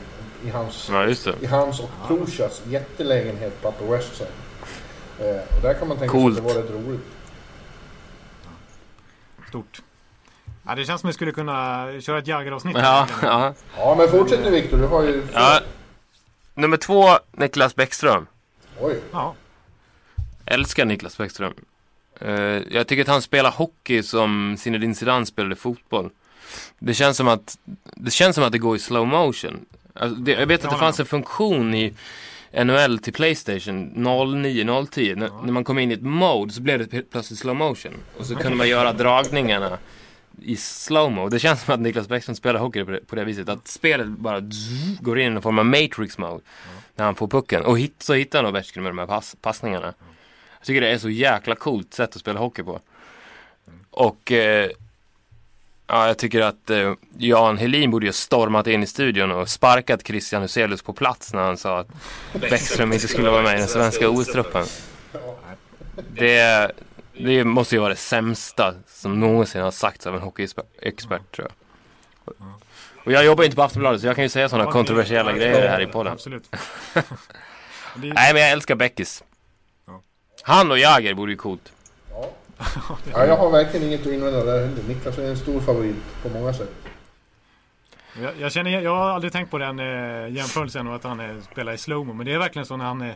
[0.45, 1.35] i hans, Ja, just det.
[1.41, 4.27] i hans och Trushas jättelägenhet på Upper West Side.
[5.19, 6.39] Eh, och där kan man tänka sig Coolt.
[6.39, 7.01] att det var rätt roligt.
[9.49, 9.81] stort.
[10.67, 12.77] Ja, det känns som att vi skulle kunna köra ett Jagger-avsnitt.
[12.79, 13.53] Ja, ja.
[13.77, 15.23] Ja, men fortsätt nu Viktor, du har ju...
[15.33, 15.59] ja.
[16.55, 18.27] Nummer två, Niklas Bäckström.
[18.79, 19.35] Oj, ja.
[20.45, 21.53] Älskar Niklas Bäckström.
[22.19, 22.31] Eh,
[22.69, 26.09] jag tycker att han spelar hockey som Zinedine Zidane spelade fotboll.
[26.79, 27.57] Det känns som att
[27.95, 29.65] det, känns som att det går i slow motion.
[29.93, 31.93] Alltså, det, jag vet att det fanns en funktion i
[32.63, 35.15] NHL till Playstation 09-010.
[35.15, 37.93] När, när man kom in i ett mode så blev det plötsligt slow motion.
[38.17, 39.77] Och så kunde man göra dragningarna
[40.41, 41.29] i slowmo.
[41.29, 43.49] Det känns som att Niklas Bäckström spelar hockey på det, på det viset.
[43.49, 44.41] Att spelet bara
[44.99, 46.43] går in i någon form av matrix mode.
[46.95, 47.65] När han får pucken.
[47.65, 49.93] Och hit, så hittar han Ovechkin med de här pass, passningarna.
[50.59, 52.79] Jag tycker det är så jäkla coolt sätt att spela hockey på.
[53.91, 54.69] Och eh,
[55.87, 60.07] ja, jag tycker att eh, Jan Helin borde ju stormat in i studion och sparkat
[60.07, 61.87] Christian Huselius på plats när han sa att
[62.33, 64.65] Bäckström inte skulle vara med i den svenska OS-truppen.
[66.15, 66.71] Det,
[67.17, 71.51] det måste ju vara det sämsta som någonsin har sagts av en hockeyexpert tror jag.
[73.05, 75.81] Och jag jobbar inte på Aftonbladet så jag kan ju säga sådana kontroversiella grejer här
[75.81, 76.13] i podden.
[76.13, 76.49] Absolut.
[77.95, 79.23] Det, Nej men jag älskar Bäckis.
[79.85, 80.01] Ja.
[80.43, 81.73] Han och Jagger vore ju coolt.
[83.13, 84.83] ja, jag har verkligen inget att invända där heller.
[84.87, 86.69] Niklas är en stor favorit på många sätt.
[88.21, 91.35] jag, jag, känner, jag har aldrig tänkt på den eh, jämförelsen och att han eh,
[91.51, 92.13] spelar i slowmo.
[92.13, 93.15] Men det är verkligen så när han är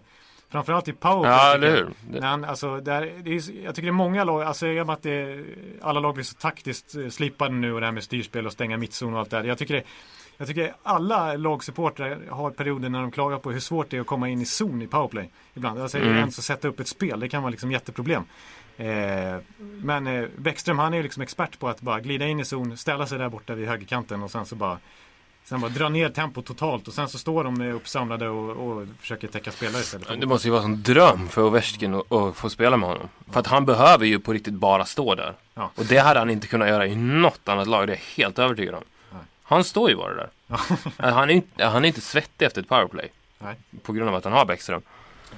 [0.50, 1.32] Framförallt i powerplay.
[1.32, 1.90] Ja, eller hur?
[2.10, 4.88] När han, alltså, där, det är, jag tycker det är många lag, alltså i och
[4.88, 5.46] med att det,
[5.82, 8.78] alla lag blir så taktiskt eh, slipade nu och det här med styrspel och stänga
[8.78, 9.44] mittzon och allt det där.
[9.44, 9.84] Jag tycker det,
[10.38, 14.08] jag tycker alla lagsupportrar har perioder när de klagar på hur svårt det är att
[14.08, 15.30] komma in i zon i powerplay.
[15.54, 15.82] Ibland.
[15.82, 16.18] Alltså Mm.
[16.18, 18.24] ens att sätta upp ett spel, det kan vara liksom jätteproblem.
[18.78, 18.88] Eh,
[19.60, 22.78] men eh, Bäckström han är ju liksom expert på att bara glida in i zon,
[22.78, 24.78] ställa sig där borta vid högerkanten och sen så bara
[25.50, 29.28] Sen bara dra ner tempot totalt och sen så står de uppsamlade och, och försöker
[29.28, 30.22] täcka spelare istället.
[30.22, 33.10] Det måste ju vara en dröm för Ovechkin att, att få spela med honom.
[33.32, 35.34] För att han behöver ju på riktigt bara stå där.
[35.54, 35.72] Ja.
[35.76, 38.40] Och det hade han inte kunnat göra i något annat lag, det är jag helt
[38.40, 38.84] övertygad om.
[39.12, 39.22] Nej.
[39.44, 40.30] Han står ju bara där.
[41.12, 43.12] han, är inte, han är inte svettig efter ett powerplay.
[43.40, 43.56] Nej.
[43.84, 44.82] På grund av att han har Bäckström.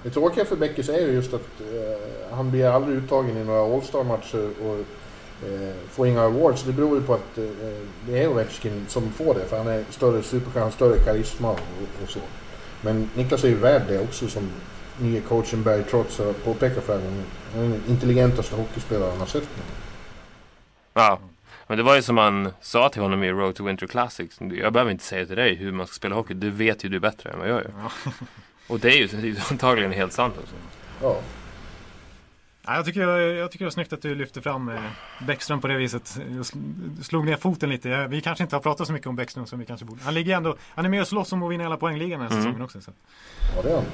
[0.03, 3.75] Det tråkiga för Beckis är ju just att eh, han blir aldrig uttagen i några
[3.75, 4.85] All-Star-matcher och
[5.89, 6.63] får inga awards.
[6.63, 7.43] Det beror ju på att eh,
[8.07, 11.59] det är Ovechkin som får det för han är större superstjärna, större karisma och,
[12.03, 12.19] och, så.
[12.81, 14.49] Men Niklas är ju värd det också som
[14.97, 17.23] nya coachen Barry Trotz har påpekat för honom.
[17.53, 19.49] Han är den intelligentaste hockeyspelaren han har sett.
[20.93, 21.19] Ja.
[21.67, 24.37] Men det var ju som man sa till honom i Road to Winter Classics.
[24.39, 26.33] Jag behöver inte säga till dig hur man ska spela hockey.
[26.33, 27.71] Du vet ju du bättre än vad jag gör.
[27.83, 28.11] Ja.
[28.67, 30.55] Och det är ju det är ju antagligen helt sant också.
[31.01, 31.21] Ja.
[32.69, 34.81] Ja, jag, tycker, jag tycker det var snyggt att du lyfte fram eh,
[35.27, 36.17] Bäckström på det viset.
[36.17, 37.89] Jag sl- slog ner foten lite.
[37.89, 40.03] Jag- Vi kanske inte har pratat så mycket om Bäckström som vi kanske borde.
[40.03, 42.31] Han ligger ändå, han är med och slåss om att vinna hela poängligan den här
[42.31, 42.43] Mm.
[42.43, 42.81] säsongen också.
[42.81, 42.91] Så.
[43.55, 43.85] ja, det är han.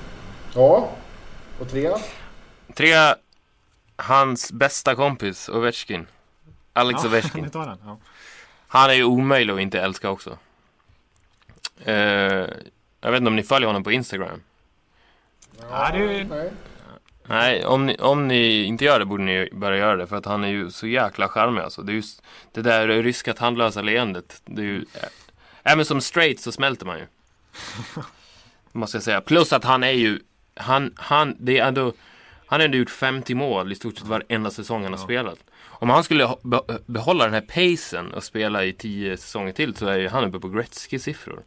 [0.56, 0.92] Ja,
[1.60, 1.98] och trea?
[2.76, 2.94] Tre,
[3.96, 6.08] hans bästa kompis Ovechkin.
[6.74, 7.50] Alex Ja, Ovechkin.
[7.54, 7.78] den.
[7.86, 7.98] Ja.
[8.68, 10.38] Han är ju omöjlig att inte älska också.
[11.86, 11.96] Eh,
[13.02, 14.42] jag vet inte om ni följer honom på Instagram?
[15.70, 16.52] Ja, det- Nej.
[17.28, 20.26] Nej, om ni, om ni inte gör det borde ni börja göra det för att
[20.26, 21.82] han är ju så jäkla charmig alltså.
[21.82, 24.42] Det är just det där ryska tandlösa leendet.
[24.46, 24.86] Det är ju,
[25.64, 27.06] även som straight så smälter man ju.
[28.72, 29.22] Måste jag säga.
[29.22, 30.20] Plus att han är ju,
[30.56, 31.94] han, han, det är ändå,
[32.46, 35.40] han har ändå gjort 50 mål i stort sett varenda säsong han har spelat.
[35.64, 36.30] Om han skulle
[36.86, 37.42] behålla den här
[37.76, 41.40] pacen och spela i 10 säsonger till så är ju han uppe på Gretzky-siffror.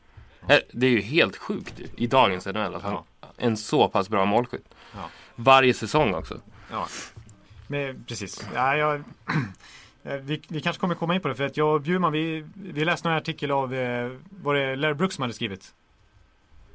[0.48, 3.02] Eh, Det är ju helt sjukt ju, i dagens NHL att han,
[3.36, 4.74] en så pass bra målskytt.
[4.94, 5.10] Ja.
[5.40, 6.40] Varje säsong också.
[6.70, 6.88] Ja,
[7.66, 8.48] men, precis.
[8.54, 8.94] Ja, jag,
[10.02, 12.44] eh, vi, vi kanske kommer komma in på det för att jag och Bjurman vi,
[12.54, 14.10] vi läste en artikel av eh,
[14.42, 15.74] var det Larry Brooks som hade skrivit.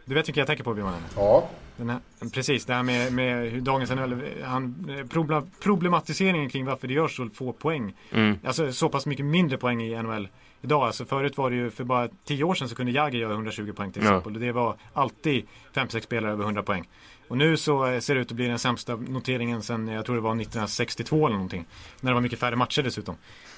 [0.06, 0.94] Du vet vilka jag tänker på Bjurman?
[1.16, 1.50] Ja.
[1.78, 2.00] Den här,
[2.34, 6.94] precis, det här med, med hur dagens NHL, han, eh, problem, problematiseringen kring varför det
[6.94, 7.94] görs så få poäng.
[8.12, 8.38] Mm.
[8.46, 10.28] Alltså så pass mycket mindre poäng i NHL
[10.64, 10.82] idag.
[10.84, 13.74] Alltså förut var det ju för bara 10 år sedan så kunde Jagr göra 120
[13.76, 14.10] poäng till Ja.
[14.10, 14.34] exempel.
[14.36, 16.90] Och det var alltid 5-6 spelare över 100 poäng.
[17.28, 20.16] Och nu så eh, ser det ut att bli den sämsta noteringen sedan, jag tror
[20.16, 21.66] det var 1962 eller någonting.
[22.02, 23.16] När det var mycket färre matcher dessutom.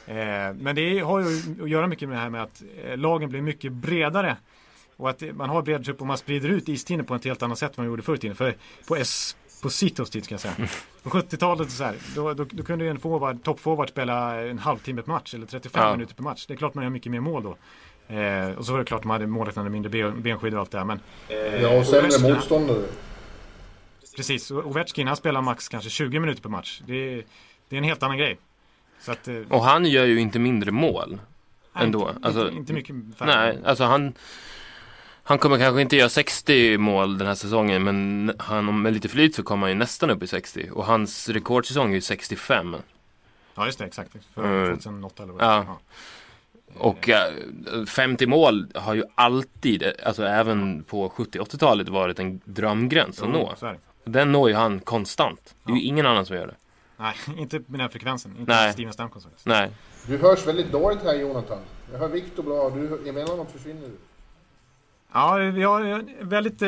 [0.07, 0.15] Eh,
[0.55, 1.25] men det har ju
[1.63, 4.37] att göra mycket med det här med att eh, lagen blir mycket bredare.
[4.97, 7.57] Och att man har bred trupp och man sprider ut istiden på ett helt annat
[7.57, 8.35] sätt än man gjorde förr i tiden.
[8.35, 8.55] För
[8.87, 8.95] på
[9.65, 10.53] Espositos tid ska jag säga.
[11.03, 15.01] På 70-talet så här, då, då, då kunde ju en forward, toppforward spela en halvtimme
[15.01, 15.91] per match eller 35 Ja.
[15.91, 16.45] minuter per match.
[16.45, 17.57] Det är klart man gör mycket mer mål då.
[18.15, 20.71] Eh, och så var det klart de hade målet hade mindre ben, benskydd och allt
[20.71, 20.85] det här.
[20.85, 20.99] Men,
[21.61, 22.85] Ja, och sämre Ovechkin- motståndare.
[24.15, 26.81] Precis, och Ovechkin han spelar max kanske 20 minuter per match.
[26.87, 27.23] Det är,
[27.69, 28.37] det är en helt annan grej.
[28.99, 31.19] Så att, eh, Och han gör ju inte mindre mål.
[31.75, 33.35] ändå, Inte, alltså- inte, inte mycket färre.
[33.35, 34.13] Nej, alltså han
[35.27, 39.35] Han kommer kanske inte göra 60 mål den här säsongen men han, med lite flyt
[39.35, 42.75] så kommer han ju nästan upp i 60 och hans rekordsäsong är ju 65
[43.55, 43.85] Ja, just det.
[43.85, 44.11] Exakt.
[44.33, 44.67] För Mm.
[44.79, 45.65] 2008 eller vad det Ja.
[45.67, 46.87] var.
[46.89, 53.29] Och eh, 50 mål har ju alltid, alltså även på 70-80-talet varit en drömgräns att
[53.29, 53.53] nå.
[54.03, 55.55] Den når ju han konstant.
[55.63, 55.87] Det är ju Ja.
[55.87, 56.55] ingen annan som gör det.
[56.97, 58.35] Nej, inte med den här frekvensen.
[58.39, 58.73] Inte Nej.
[58.73, 59.27] Steven Stamkos.
[59.43, 59.69] Nej.
[60.07, 61.57] Du hörs väldigt dåligt här Jonathan.
[61.91, 62.69] Jag hör Viktor bra.
[62.69, 63.97] Du, emellanåt försvinner du.
[65.15, 66.67] Ja, vi har väldigt, eh,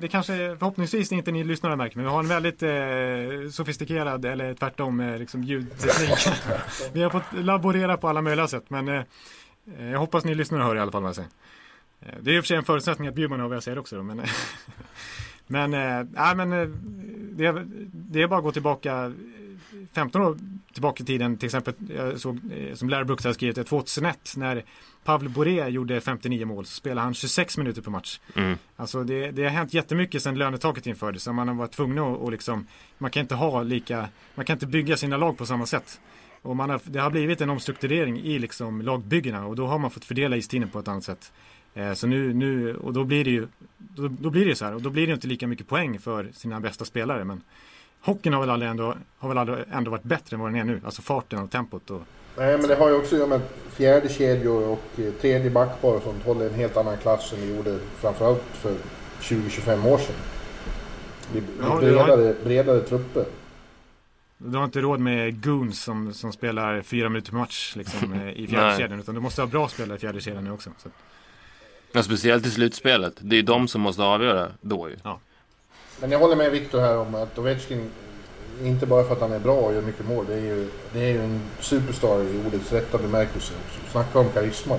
[0.00, 4.54] det kanske förhoppningsvis inte ni lyssnare märker, men vi har en väldigt eh, sofistikerad, eller
[4.54, 6.28] tvärtom, eh, liksom ljudteknik.
[6.92, 9.02] vi har fått laborera på alla möjliga sätt, men eh,
[9.90, 11.30] jag hoppas ni lyssnare hör i alla fall vad jag säger.
[12.00, 13.78] Eh, Det är i och för sig en förutsättning att Bjurman hör vad jag säger
[13.78, 13.96] också.
[13.96, 14.22] Då, men
[15.46, 16.68] men, eh, nej, men eh,
[17.32, 19.12] det, är, det är bara att gå tillbaka
[19.92, 20.38] 15 år
[20.72, 21.36] tillbaka i tiden.
[21.36, 24.64] Till exempel jag såg, eh, som Larry Brooks hade skrivit, 2001 när
[25.04, 28.20] Pavel Bore gjorde 59 mål så spelade han 26 minuter per match.
[28.34, 28.58] Mm.
[28.76, 31.22] Alltså det, det har hänt jättemycket sedan lönetaket infördes.
[31.22, 32.66] Så man har varit tvungna att och liksom,
[32.98, 36.00] man kan inte ha lika, man kan inte bygga sina lag på samma sätt.
[36.42, 39.90] Och man har, det har blivit en omstrukturering i liksom lagbyggena och då har man
[39.90, 41.32] fått fördela istiden på ett annat sätt.
[41.74, 44.74] Eh, så nu, nu, och då blir det ju då, då blir det så här
[44.74, 47.24] och då blir det inte lika mycket poäng för sina bästa spelare.
[47.24, 47.40] Men
[48.00, 50.64] hockeyn har väl aldrig ändå, har väl aldrig ändå varit bättre än vad den är
[50.64, 50.80] nu.
[50.84, 52.02] Alltså farten och tempot och
[52.38, 55.50] Nej, men det har ju också att göra med att fjärde kedjor och eh, tredje
[55.50, 58.74] backpar och sånt håller en helt annan klass än det gjorde framförallt för
[59.20, 60.14] 20-25 år sedan.
[61.32, 63.24] Det det Ja, är det har- bredare, bredare trupper.
[64.38, 68.28] Du har inte råd med goons som, som spelar fyra minuter per match liksom, eh,
[68.30, 68.78] i fjärde Nej.
[68.78, 69.00] kedjan.
[69.00, 70.70] Utan du måste ha bra spelare i fjärde kedjan nu också.
[70.78, 70.88] Så.
[71.92, 73.14] Ja, speciellt i slutspelet.
[73.20, 74.96] Det är ju de som måste avgöra då ju.
[76.00, 77.90] Men jag håller med Viktor här om att Ovechkin,
[78.62, 81.00] inte bara för att han är bra och gör mycket mål, det är ju, det
[81.00, 83.54] är ju en superstar i ordets rätta bemärkelse.
[83.66, 83.90] också.
[83.90, 84.78] Snacka om karisma.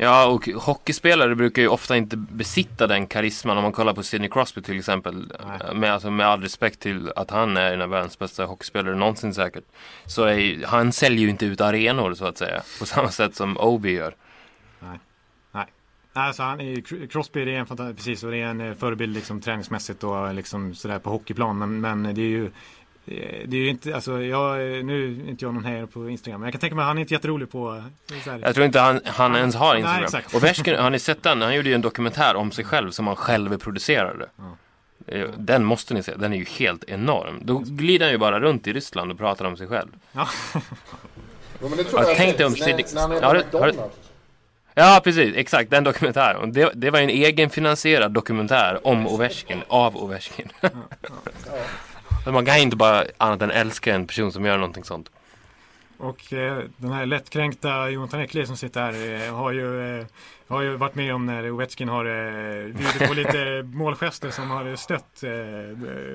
[0.00, 3.56] Ja, och hockeyspelare brukar ju ofta inte besitta den karisman.
[3.56, 5.32] Om man kollar på Sidney Crosby till exempel.
[5.48, 5.74] Nej.
[5.74, 9.34] Med, alltså, med all respekt till att han är en av världens bästa hockeyspelare någonsin
[9.34, 9.64] säkert.
[10.06, 12.62] Så är, han säljer ju inte ut arenor så att säga.
[12.78, 14.14] På samma sätt som Obi gör.
[14.80, 14.98] Nej,
[16.26, 19.14] Alltså han är Crosby det är en fantastisk, precis och det är en eh, förebild
[19.14, 23.60] liksom träningsmässigt och liksom sådär på hockeyplan men, men det är ju eh, det är
[23.60, 26.60] ju inte, alltså jag, nu är inte jag någon här på Instagram men jag kan
[26.60, 27.82] tänka mig att han är inte jätterolig på.
[28.42, 30.04] Jag tror inte han, han ens har Nej, Instagram.
[30.04, 30.34] exakt.
[30.34, 31.42] och Versken, har ni sett den?
[31.42, 34.26] Han gjorde ju en dokumentär om sig själv som han själv producerade.
[35.06, 37.38] Eh, Den måste ni se, den är ju helt enorm.
[37.42, 39.88] Då glider han ju bara runt i Ryssland och pratar om sig själv.
[40.12, 40.28] Ja.
[41.62, 43.42] Jo, men det tror Ja, jag tänk att- dig om när, när han är Ja,
[43.50, 44.07] på McDonalds.
[44.78, 45.36] Ja, precis.
[45.36, 46.52] Exakt, den dokumentären.
[46.52, 50.48] Det, det var en egenfinansierad dokumentär om Ovechkin, av Ovechkin.
[52.24, 55.10] Så man kan inte bara annat än älska en person som gör någonting sånt.
[55.98, 60.06] Och eh, den här lättkränkta Jonathan Ekliv som sitter här eh, har, ju, eh,
[60.48, 64.76] har ju varit med om när Ovechkin har eh, bjudit på lite målgester som har
[64.76, 65.30] stött eh,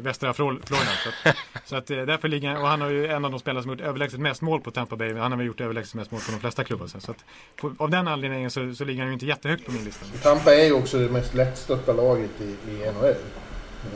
[0.03, 0.91] västra Flor- Florida.
[1.03, 3.39] Så att, så att eh, därför ligger han, och han har ju en av de
[3.39, 5.13] spelare som gjort överlägset mest mål på Tampa Bay.
[5.13, 6.87] Han har väl gjort överlägset mest mål på de flesta klubbar.
[6.87, 9.83] Så att, på, av den anledningen så, så ligger han ju inte jättehögt på min
[9.83, 10.05] lista.
[10.23, 13.15] Tampa är ju också det mest lättstötta laget i, i NHL.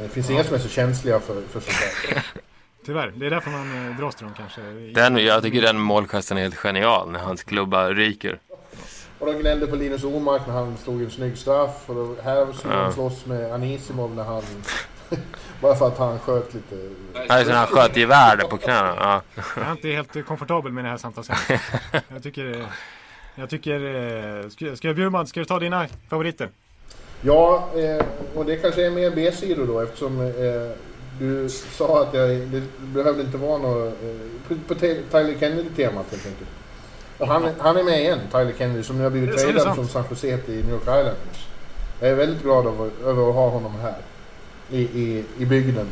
[0.01, 1.77] Det finns inga som är så känsliga för, för sånt
[2.09, 2.23] där.
[2.85, 4.61] Tyvärr, det är därför man dras till dem kanske.
[4.93, 8.39] Den, jag tycker den målgesten är helt genial när hans klubba ryker.
[9.19, 11.83] Och de gnällde på Linus Omark när han slog en snygg straff.
[11.89, 12.81] Och då, här skulle Ja.
[12.83, 14.41] de slåss med Anisimov när han...
[15.61, 16.75] bara för att han sköt lite...
[17.27, 18.95] Alltså när han sköt gevär på knäna.
[18.99, 19.21] Ja.
[19.55, 21.61] Jag är inte helt komfortabel med det här samtalsämnet.
[22.13, 22.59] Jag tycker...
[22.59, 22.65] eh,
[23.35, 23.79] Jag tycker...
[24.43, 26.49] eh, Ska, ska, Bjurman, ska du ta dina favoriter?
[27.21, 30.31] Ja, eh, och det kanske är mer B-sidor då eftersom
[31.19, 33.93] du sa att jag, det behövde inte vara något...
[34.47, 36.49] På, på Ty- Tyler Kennedy-temat helt enkelt.
[37.19, 40.37] Han, han är med igen, Tyler Kennedy, som nu har blivit tradad från San Jose
[40.37, 41.47] till New York Islanders.
[41.99, 43.95] Jag är väldigt glad över, över att ha honom här.
[44.71, 45.87] I, i, i bygden.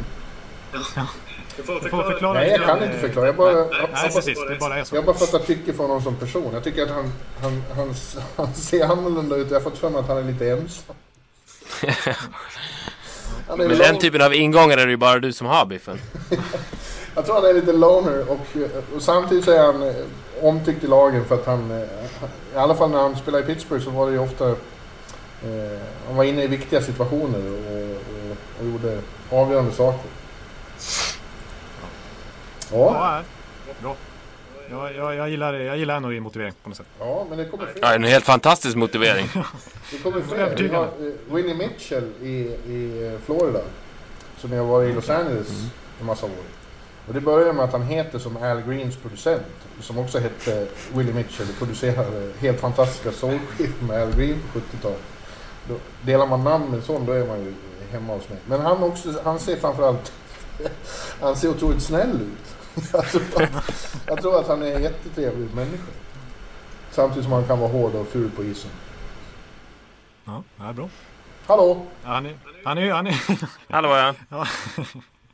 [1.58, 2.34] Du får förklara.
[2.34, 3.26] Nej, jag kan inte förklara.
[3.26, 4.40] Jag bara, jag, Nej, jag, precis.
[4.50, 4.96] Det bara är så.
[4.96, 6.54] jag bara fattar tycke för honom som person.
[6.54, 7.12] Jag tycker att han,
[7.42, 7.94] han, han,
[8.36, 9.48] han ser annorlunda ut.
[9.52, 10.96] Jag har fått för mig att han är lite ensam.
[13.48, 16.00] Men lång- den typen av ingångar är det ju bara du som har Biffen.
[17.16, 18.40] Jag tror han är lite loner och,
[18.96, 19.96] och samtidigt så är han eh,
[20.41, 21.88] omtyckt i lagen för att han, eh,
[22.54, 24.56] i alla fall när han spelade i Pittsburgh så var det ju ofta, eh,
[26.08, 29.00] han var inne i viktiga situationer och, och, och gjorde
[29.32, 30.10] avgörande saker.
[32.71, 33.24] Ja,
[33.67, 33.95] Ja, bra.
[34.69, 36.86] Jag, jag, jag, gillar, jag gillar ändå din motivering på något sätt.
[37.00, 37.80] ja men det kommer fler.
[37.82, 39.30] Ja, en helt fantastisk motivering.
[39.91, 40.56] Det kommer fler.
[40.58, 42.32] Vi har eh, Winnie Mitchell i,
[42.74, 43.60] i Florida.
[44.38, 45.50] Som jag har varit i Los Angeles
[46.00, 46.32] en massa år.
[47.08, 49.46] Och det börjar med att han heter som Al Greens producent.
[49.80, 51.50] Som också hette Willie Mitchell.
[51.50, 55.02] Och producerade helt fantastiska soulskivor med Al Green på 70-talet.
[55.68, 57.54] Då Delar man namn med en sån då är man ju
[57.91, 58.39] hemma hos mig.
[58.46, 60.13] Men han, också, han ser framförallt
[61.22, 62.56] han ser otroligt snäll ut.
[62.94, 65.91] Jag tror, att, jag tror att han är en jättetrevlig människa.
[66.91, 68.72] Samtidigt som han kan vara hård och ful på isen.
[70.26, 70.89] Ja, det är bra.
[71.48, 71.86] Hallå!
[72.04, 73.22] Han är, han är, han är,
[73.70, 74.13] Hallå ja.
[74.30, 74.48] ja.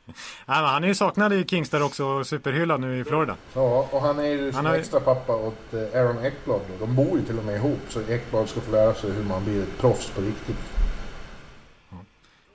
[0.46, 3.36] Men han är ju saknad i Kingstad också och superhyllad nu i Florida.
[3.54, 6.60] Ja, och han är ju Han som har extra pappa åt eh, Aaron Ekblad.
[6.68, 6.86] Då.
[6.86, 9.44] De bor ju till och med ihop så Ekblad ska få lära sig hur man
[9.44, 10.56] blir ett proffs på riktigt.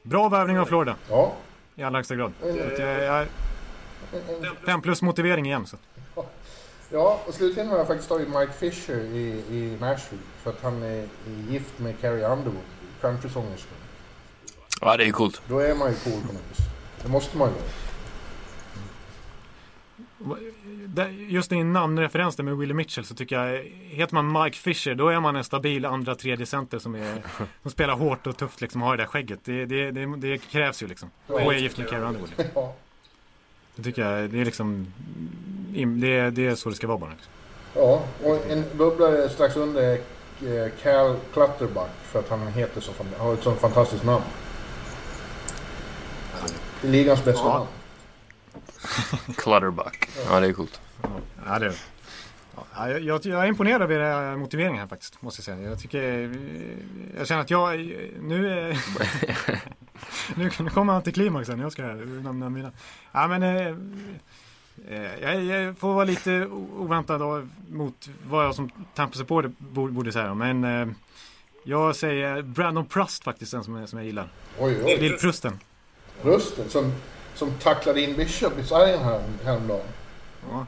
[0.03, 1.33] Bra värvning av Florida Ja,
[1.75, 2.33] i allra högsta grad.
[2.43, 2.49] En,
[4.45, 5.67] en, fem plus motivering igen.
[5.67, 5.77] Så.
[6.89, 10.21] ja, och slutligen har jag faktiskt tagit Mike Fisher i, i Nashville.
[10.43, 11.07] För att han är
[11.49, 12.63] gift med Carrie Underwood,
[13.01, 13.77] countrysångerskan.
[14.81, 15.41] Ja, det är ju coolt.
[15.47, 16.76] Då är man ju cool på något vis.
[17.01, 17.55] Det måste man ju
[21.27, 25.09] Just i namnreferens där med Willie Mitchell så tycker jag, heter man Mike Fisher då
[25.09, 27.23] är man en stabil andra tredje center som, är,
[27.61, 29.39] som spelar hårt och tufft liksom, har det där skägget.
[29.43, 31.09] Det, det, det, det krävs ju liksom.
[31.27, 32.29] Och är gift med Carrie Underwood.
[33.75, 34.93] Det tycker jag, det är liksom,
[36.01, 37.11] det, det är så det ska vara bara.
[37.75, 41.89] ja, och en bubblare strax under är eh, Cal Clutterbuck.
[42.03, 44.23] För att han heter så, har ett sånt fantastiskt namn.
[46.81, 47.67] Det är ligans bästa Ja.
[49.37, 50.09] Clutterbuck.
[50.29, 50.81] Ja, det är coolt.
[51.45, 51.73] Ja, det
[52.75, 55.69] Ja, jag, jag, är imponerad av era motiveringar här faktiskt, måste jag säga.
[55.69, 56.01] Jag tycker,
[57.17, 57.77] jag känner att jag,
[58.21, 58.77] nu, eh,
[60.35, 62.71] nu, nu kommer antiklimaxen, jag ska nämna mina.
[63.11, 63.67] Ja, men, eh,
[64.89, 66.45] eh, jag, jag får vara lite
[66.77, 70.33] oväntad av, mot vad jag som Tampa supporter borde, borde säga.
[70.33, 70.87] Men eh,
[71.63, 74.29] jag säger Brandon Prust faktiskt, den som, som jag gillar.
[74.59, 74.97] Oj, oj.
[74.97, 75.59] Lill-Prusten.
[76.21, 76.91] Rösten som,
[77.35, 79.85] som tacklade in Bishop i sargen här, häromdagen.
[80.51, 80.65] Ja.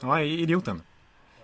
[0.00, 0.82] ja, idioten.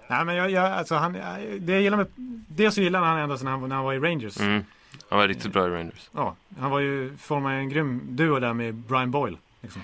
[0.08, 1.12] Nej men jag, jag alltså han,
[1.60, 2.06] det jag gillar med,
[2.48, 4.40] dels så gillar han ända sedan han, när han var i Rangers.
[4.40, 4.64] Mm.
[5.08, 6.10] Han var riktigt bra i Rangers.
[6.12, 9.36] Ja, han var ju, formade en grym duo där med Brian Boyle.
[9.60, 9.82] Liksom.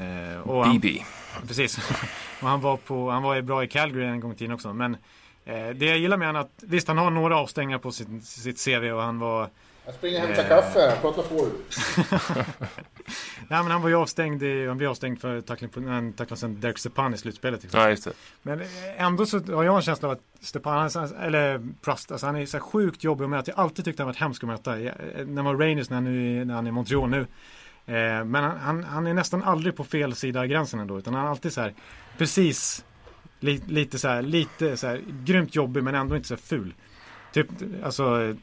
[0.00, 1.04] Eh, och han, BB.
[1.46, 1.78] precis.
[2.40, 4.72] och han var, på, han var ju bra i Calgary en gång i tiden också.
[4.72, 4.96] Men
[5.48, 8.64] Eh, det jag gillar med honom att, visst han har några avstängningar på sitt, sitt
[8.64, 9.48] CV och han var
[9.88, 10.48] Jag springer och hämtar Eh.
[10.48, 10.96] kaffe här.
[11.00, 11.52] Prata på du.
[13.48, 16.40] Nej men han var ju avstängd, i, han blev avstängd för tackling på, han tacklade
[16.40, 17.62] sen Derek Stepan i slutspelet.
[17.62, 17.80] Liksom.
[17.80, 18.12] Ja, just det.
[18.42, 18.66] Men eh,
[18.96, 22.60] ändå så har jag en känsla av att Stepan, eller Prust, alltså han är så
[22.60, 23.50] sjukt jobbig att möta.
[23.50, 24.80] Jag har alltid tyckt han varit hemsk att möta.
[24.80, 24.92] Eh,
[25.26, 27.20] När han var Rangers, när han, nu, är- när han är i Montreal nu.
[27.86, 30.98] Eh, men han, han, han är nästan aldrig på fel sida av gränsen ändå.
[30.98, 31.74] Utan han är alltid så här
[32.18, 32.84] precis
[33.40, 36.74] li, lite så här, lite så här grymt jobbig men ändå inte så här ful.
[37.42, 38.34] Typ, alltså eh,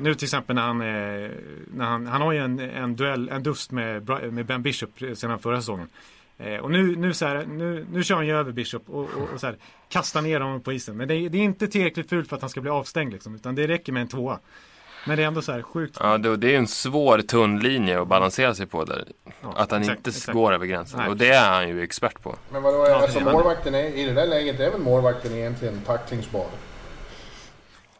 [0.00, 1.30] nu till exempel när han, eh,
[1.74, 5.38] när han, han har ju en, en duell, en dust med, med Ben Bishop sedan
[5.38, 5.88] förra säsongen.
[6.38, 9.28] Eh, och nu, nu, så här, nu, nu kör han ju över Bishop och, och,
[9.34, 9.56] och så här,
[9.88, 10.96] kastar ner honom på isen.
[10.96, 13.34] Men det, är- det är inte tillräckligt fult för att han ska bli avstängd liksom,
[13.34, 14.38] utan det räcker med en tvåa.
[15.06, 15.96] Men det är ändå så här sjukt.
[16.00, 19.04] Ja, det, det är en svår tunn linje att balansera sig på där.
[19.42, 20.32] Ja, Att han exakt, inte exakt.
[20.32, 21.00] går över gränsen.
[21.00, 21.08] Nej.
[21.08, 22.36] Och det är han ju expert på.
[22.52, 26.46] Men vadå, Ja, alltså målvakten är, i det där läget är väl målvakten egentligen tacklingsbar?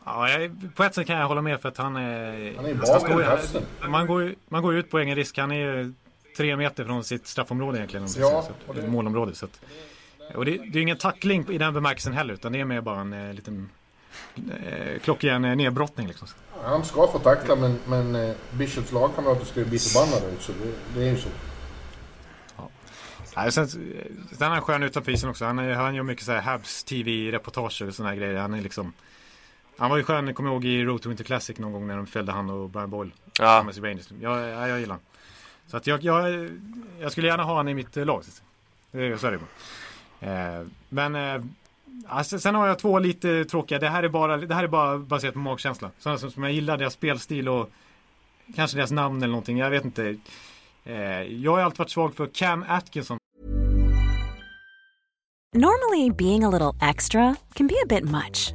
[0.04, 2.56] Ja, jag, på ett sätt kan jag hålla med för att han är...
[2.56, 5.38] Han är bakom står man, går, man går ut på egen risk.
[5.38, 5.92] Han är ju
[6.36, 8.06] tre meter från sitt straffområde egentligen.
[8.18, 9.34] Ja, så, det- Målområde.
[9.34, 9.60] Så att,
[10.34, 13.00] och det, det är ingen tackling i den bemärkelsen heller utan det är mer bara
[13.00, 13.70] en eh, liten
[14.36, 16.28] eh, klockren eh, nedbrottning liksom.
[16.64, 20.52] Han ska få tackla men, men eh, Bishops lagkamrater ska ju bli förbannade ut så
[20.52, 21.28] det, det är ju så.
[23.36, 23.78] Nej, sen, sen
[24.40, 25.44] är han skön utanför isen också.
[25.44, 28.36] Han, är, han gör mycket så här Habs TV-reportager och här grejer.
[28.36, 28.92] Han är liksom
[29.76, 31.96] han var ju skön, kommer jag ihåg i Road to Winter Classic någon gång när
[31.96, 33.12] de fällde han och Brian Boyle.
[33.38, 33.66] Ja.
[33.74, 34.98] Jag, jag, jag gillar.
[35.66, 36.48] Så att jag, jag,
[37.00, 38.22] jag skulle gärna ha han i mitt eh, lag.
[38.90, 40.58] Det är, så är det bara.
[40.58, 41.44] Eh, men eh,
[42.06, 43.78] alltså, sen har jag två lite tråkiga.
[43.78, 45.90] Det här är bara, det här är bara baserat på magkänsla.
[45.98, 47.70] Sådana som, som jag gillar deras spelstil och
[48.56, 49.58] kanske deras namn eller någonting.
[49.58, 50.16] Jag vet inte.
[50.84, 53.18] Eh, jag har alltid varit svag för Cam Atkinson.
[55.54, 58.54] Normally, being a little extra can be a bit much,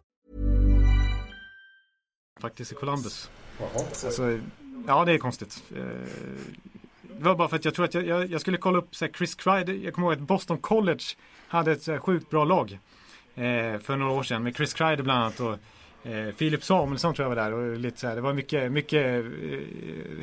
[2.41, 3.29] Faktiskt i Columbus.
[4.05, 4.39] Alltså,
[4.87, 5.63] ja, det är konstigt.
[5.75, 5.83] Eh,
[7.17, 9.05] Det var bara för att jag tror att jag, jag, jag skulle kolla upp så
[9.05, 9.73] här, Chris Kreider.
[9.73, 11.03] Jag kommer ihåg att Boston College
[11.47, 12.79] hade ett så här, sjukt bra lag.
[13.35, 15.39] Eh, för några år sedan med Chris Kreider bland annat.
[15.39, 15.57] Och,
[16.11, 17.53] eh, Filip Samuelsson tror jag var där.
[17.53, 19.29] Och lite så här, det var mycket, mycket eh,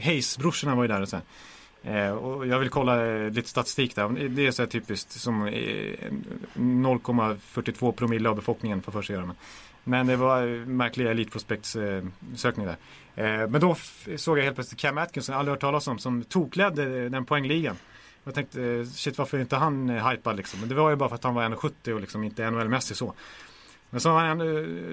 [0.03, 1.25] Hayes-brorsorna var ju där och så här.
[1.83, 4.29] Eh, och jag vill kolla eh, lite statistik där.
[4.29, 5.53] Det är så här typiskt som eh,
[6.55, 9.27] 0,42 promille av befolkningen får för sig göra.
[9.27, 9.37] Men,
[9.89, 11.77] men det var märkliga Elite Prospects
[12.37, 12.77] sökning där.
[13.19, 13.77] Eh, men då
[14.17, 17.77] såg jag helt plötsligt Cam Atkinson, aldrig hört talas om, som tokledde den poängligan.
[18.25, 20.61] Jag tänkte, eh, shit varför är inte han eh, hypad liksom?
[20.61, 23.15] Men det var ju bara för att han var 1,70 och liksom inte NHL-mässig så.
[23.91, 24.39] Men så var han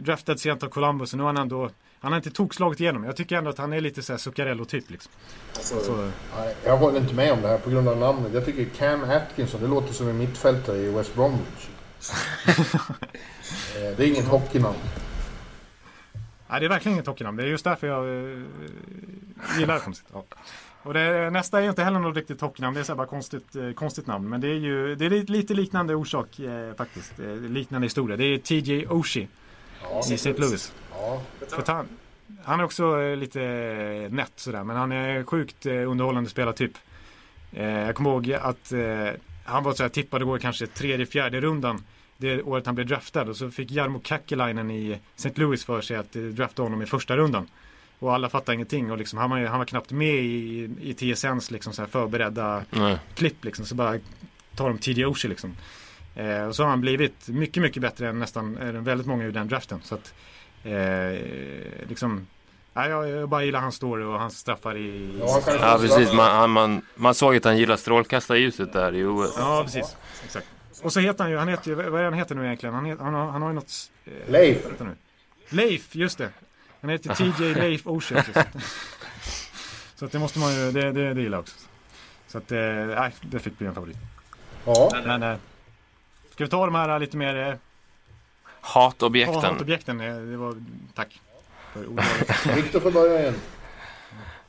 [0.04, 1.70] draftad sent av Columbus och nu har han ändå,
[2.00, 3.04] han har inte tokslagit igenom.
[3.04, 5.12] Jag tycker ändå att han är lite såhär Zuccarello-typ liksom.
[5.54, 8.34] Så, Nej, jag håller inte med om det här på grund av namnet.
[8.34, 11.68] Jag tycker Cam Atkinson, det låter som en mittfältare i West Bromwich.
[13.98, 14.76] Det är inget hockeynamn.
[16.48, 17.38] Nej, det är verkligen inget hockeynamn.
[17.38, 18.40] Det är just därför jag eh,
[19.60, 19.82] gillar.
[20.14, 20.24] Ja.
[20.84, 22.74] Och det, nästa är ju inte heller något riktigt hockeynamn.
[22.74, 24.30] Det är så bara konstigt, eh, konstigt namn.
[24.30, 27.20] Men det är ju det är lite- liknande orsak eh, faktiskt.
[27.20, 28.18] Eh, liknande historia.
[28.18, 29.28] Det är TJ Oshie
[29.84, 30.34] Ja, i St.
[30.38, 30.74] Louis.
[30.92, 31.22] Ja,
[31.68, 31.88] han,
[32.44, 34.64] han är också eh, lite eh, nätt sådär.
[34.64, 36.72] Men han är sjukt eh, underhållande spelartyp.
[37.54, 38.80] Eh, jag kommer ihåg att eh,
[39.46, 41.84] han var så här tippad att gå kanske tredje, fjärde rundan.
[42.18, 43.22] Det året han blev draftad.
[43.22, 45.32] Och så fick Jarmo Käkkeläinen i St.
[45.36, 47.48] Louis för sig att eh, drafta honom i första rundan.
[48.00, 48.92] Och alla fattade ingenting.
[48.92, 52.64] Och liksom, han, var, han var knappt med i, i TSNs liksom så här förberedda
[52.70, 52.98] nej.
[53.16, 53.66] klipp liksom.
[53.66, 54.00] Så bara
[54.56, 55.56] tar de TJ Oshie liksom.
[56.16, 59.32] Eh, och så har han blivit mycket, mycket bättre än nästan än väldigt många ur
[59.32, 59.80] den draften.
[59.84, 60.14] Så att
[60.64, 61.20] eh,
[61.90, 62.28] liksom
[62.76, 65.16] ja, jag, jag bara gillar hans story och hans straffar i...
[65.20, 66.14] Ja, Ja, precis.
[66.14, 69.34] Man, han- man, man såg att han gillade strålkastarljuset där i OS.
[69.38, 69.96] Ja, precis.
[70.26, 70.48] Exakt.
[70.84, 72.76] Och så heter han ju, han heter ju, vad är han heter nu egentligen?
[72.76, 73.92] Han, heter, han, har, han har ju något...
[74.06, 74.58] Eh, Leif.
[74.80, 74.96] nu.
[75.50, 76.30] Leif, just det.
[76.82, 78.16] Han heter TJ Leif också.
[79.96, 81.56] Så att det måste man ju, det, det, det gillar jag också.
[82.28, 82.60] Så att, eh,
[83.00, 83.98] nej, det fick bli en favorit.
[84.66, 85.36] Ja, Men, eh,
[86.32, 87.56] ska vi ta de här lite mer eh,
[88.62, 89.36] Hatobjekten.
[89.44, 90.02] hatobjekten?
[90.02, 90.56] Eh, Det var,
[90.94, 91.22] tack.
[91.76, 92.56] För.
[92.56, 93.36] Viktor får börja igen.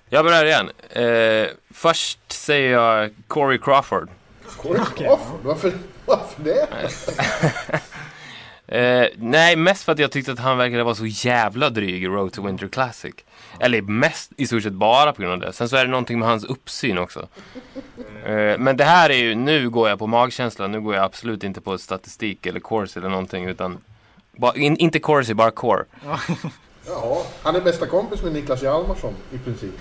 [0.08, 0.70] Jag börjar igen.
[0.90, 4.08] Eh, först säger jag Corey Crawford.
[4.56, 5.72] Corey Crawford, varför,
[6.04, 6.68] varför det?
[8.68, 12.06] Eh, nej, mest för att jag tyckte att han verkade vara så jävla dryg i
[12.06, 13.14] Road to Winter Classic.
[13.60, 15.52] Eller mest i stort sett bara på grund av det.
[15.52, 17.28] Sen så är det någonting med hans uppsyn också.
[18.24, 20.66] Eh, men det här är ju, nu går jag på magkänsla.
[20.66, 23.44] Nu går jag absolut inte på statistik eller course eller någonting.
[23.44, 23.78] Utan,
[24.36, 25.84] bara, in, inte course, bara core.
[26.86, 29.74] Ja, han är bästa kompis med Niklas Hjalmarsson i princip.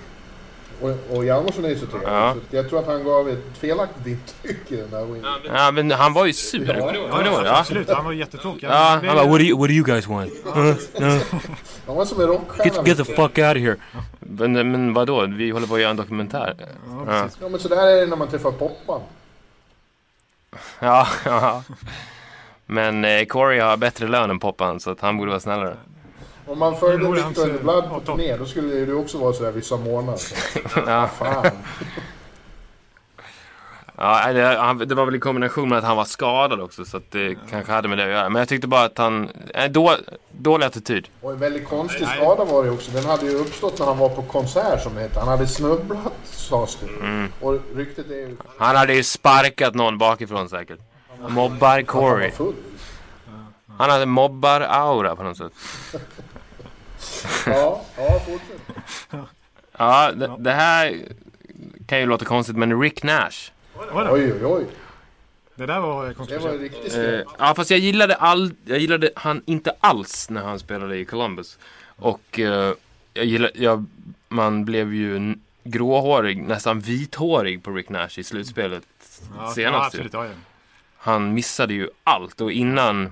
[0.81, 2.09] Och, och Hjalmarsson är ju så trevlig.
[2.09, 2.35] Ja.
[2.49, 5.25] Så jag tror att han gav ett felaktigt intryck i den där wingen.
[5.53, 6.75] Ja, men han var ju sur.
[6.79, 6.95] Ja.
[6.95, 7.29] Ihåg det?
[7.29, 7.59] Ja.
[7.59, 8.67] Absolut, han var jättetråkig.
[8.67, 10.31] Ja, han bara, what do you, what do you guys want?
[10.45, 10.53] Uh,
[10.99, 11.19] no.
[11.87, 12.71] Han var som en rockstjärna.
[12.75, 13.75] Get, get the fuck out of here.
[14.19, 15.25] Men, men vadå?
[15.25, 16.55] Vi håller på att göra en dokumentär.
[16.59, 16.65] Ja,
[17.07, 17.29] Ja.
[17.41, 19.01] Ja men så där är det när man träffar Poppan.
[20.79, 21.63] Ja, ja.
[22.65, 25.77] Men eh, Corey har bättre lön än Poppan så att han borde vara snällare.
[26.47, 29.51] Om man följde Victor Blood på ja, turné då skulle det ju också vara sådär
[29.51, 30.21] vissa månader.
[30.87, 31.51] Ja, Fan.
[33.97, 37.11] ja det, det var väl i kombination med att han var skadad också så att
[37.11, 38.29] det kanske hade med det att göra.
[38.29, 39.95] Men jag tyckte bara att han, äh, då,
[40.31, 41.07] dålig attityd.
[41.21, 42.91] Och en väldigt konstig skada var det också.
[42.91, 45.19] Den hade ju uppstått när han var på konsert som det hette.
[45.19, 47.05] Han hade snubblat sades det.
[47.05, 47.31] Mm.
[47.41, 50.79] Och ryktet är ju Han hade ju sparkat någon bakifrån säkert.
[51.29, 52.31] Mobbar Corey.
[53.77, 55.53] Han hade mobbar-aura på något sätt.
[57.45, 59.27] Ja, ja fortsätt.
[59.77, 61.01] Ja, det, det här
[61.87, 63.51] kan ju låta konstigt men Rick Nash.
[63.75, 64.65] Oj Oj oj oj.
[65.55, 66.61] Det där var Det var kontroversiellt.
[66.61, 70.97] riktigt Eh, ja fast jag gillade, all, jag gillade han inte alls när han spelade
[70.97, 71.57] i Columbus.
[71.85, 72.73] Och eh,
[73.13, 73.85] jag gillade, jag,
[74.27, 78.83] man blev ju gråhårig, nästan vithårig på Rick Nash i slutspelet
[79.37, 79.57] Ja, senast.
[79.57, 80.13] ja, absolut.
[80.13, 80.31] Ja, ja.
[80.97, 83.11] Han missade ju allt och innan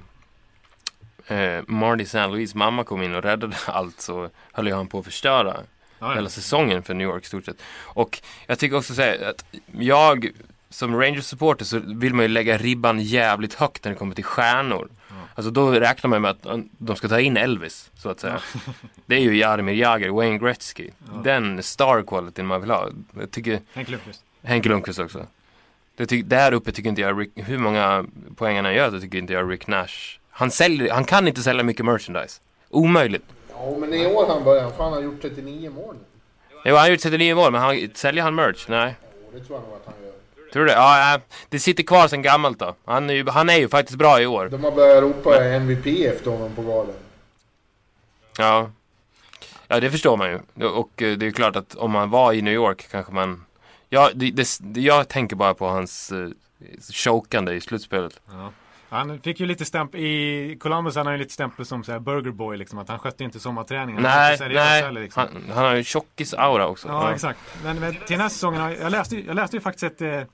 [1.27, 2.27] eh, Marty St.
[2.27, 5.57] Louis mamma kom in och räddade allt så höll ju han på att förstöra
[5.99, 6.13] Ja, ja.
[6.15, 7.61] hela säsongen för New York stort sett.
[7.83, 10.29] Och jag tycker också säga att jag
[10.69, 14.89] som Rangers-supporter så vill man ju lägga ribban jävligt högt när det kommer till stjärnor.
[15.35, 18.39] Alltså då räknar man med att uh, de ska ta in Elvis, så att säga.
[19.05, 20.89] Det är ju Jaromir Jagr, Wayne Gretzky.
[21.23, 22.89] Den star quality man vill ha.
[23.19, 24.23] Jag tycker, Henk Lundqvist.
[24.43, 25.25] Henke Lundqvist också.
[25.95, 28.05] Det ty- där uppe tycker inte jag, Rick, hur många
[28.35, 30.19] poäng han än gör så tycker inte jag Rick Nash.
[30.35, 32.41] Han, säljer, han kan inte sälja mycket merchandise.
[32.69, 33.25] Omöjligt.
[33.49, 34.69] Ja men i år han började.
[34.69, 35.95] Fan han har gjort 39 mål.
[36.65, 38.65] Jo, han har gjort 39 mål, men han, säljer han merch?
[38.67, 38.95] Nej.
[39.01, 40.13] Jo, det tror jag nog att han gör.
[40.53, 40.73] Tror du det?
[40.73, 41.19] Ja,
[41.49, 42.75] det sitter kvar sen gammalt då.
[42.85, 44.49] Han är, ju, han är ju faktiskt bra i år.
[44.49, 46.95] De har börjat ropa MVP efter honom på valen.
[48.37, 48.71] Ja.
[49.67, 50.65] Ja, det förstår man ju.
[50.65, 53.45] Och eh, det är klart att om man var i New York kanske man...
[53.89, 56.29] Ja, det, det, jag tänker bara på hans uh,
[56.93, 58.19] chokande i slutspelet.
[58.93, 62.31] Han fick ju lite stämpel, i Columbus han ju lite stämpel som så här burger
[62.31, 64.05] boy liksom, att han skötte inte sommarträningen.
[64.05, 64.81] Han Nej, seriös nej.
[64.83, 65.23] heller, liksom.
[65.33, 66.87] Han, han har ju tjockis-aura också.
[66.87, 67.39] Ja, exakt.
[67.63, 70.27] Men, men till den här säsongen, har- jag läste, jag läste ju faktiskt ett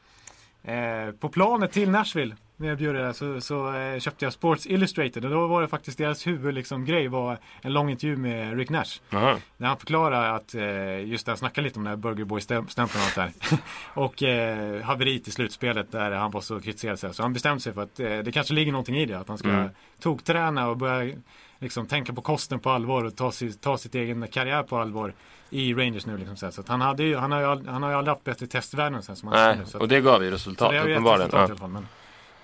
[0.64, 4.34] eh, eh, på planet till Nashville när jag bjöd det så, så eh, köpte jag
[4.34, 8.18] Sports Illustrated och då var det faktiskt deras huvud liksom, grej var en lång intervju
[8.18, 8.99] med Rick Nash.
[9.10, 9.38] Jaha.
[9.57, 12.86] När han förklarar att, eh, just där han snackar lite om den här Burger Boy-stämpeln
[12.86, 13.32] och där.
[13.93, 17.16] och eh, haveriet i slutspelet där han var så kritiserad.
[17.16, 19.20] Så, han bestämde sig för att eh, det kanske ligger någonting i det.
[19.20, 19.70] Att han ska Mm.
[20.01, 21.16] tokträna och börja
[21.60, 25.14] liksom, tänka på kosten på allvar och ta, si, ta sitt egen karriär på allvar
[25.49, 26.18] i Rangers nu.
[26.18, 28.47] Liksom, så så han, hade ju, han, har ju, han har ju aldrig haft bättre
[28.47, 29.66] testvärden sen som han Nej.
[29.66, 31.88] Så att- och det gav ju resultat uppenbarligen.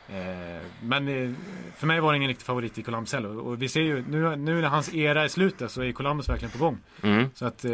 [0.08, 1.34] Men, eh, men eh,
[1.78, 3.40] för mig var det ingen riktig favorit i Columbus heller.
[3.40, 6.52] Och vi ser ju nu, nu när hans era är slutet så är Columbus verkligen
[6.52, 6.78] på gång.
[7.04, 7.30] Mm.
[7.36, 7.66] Så att...
[7.66, 7.72] Eh,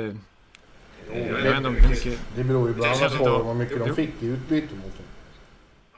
[1.10, 2.20] hur mycket...
[2.36, 5.06] Det beror ju bland Det annat på vad mycket de fick i utbyte mot honom.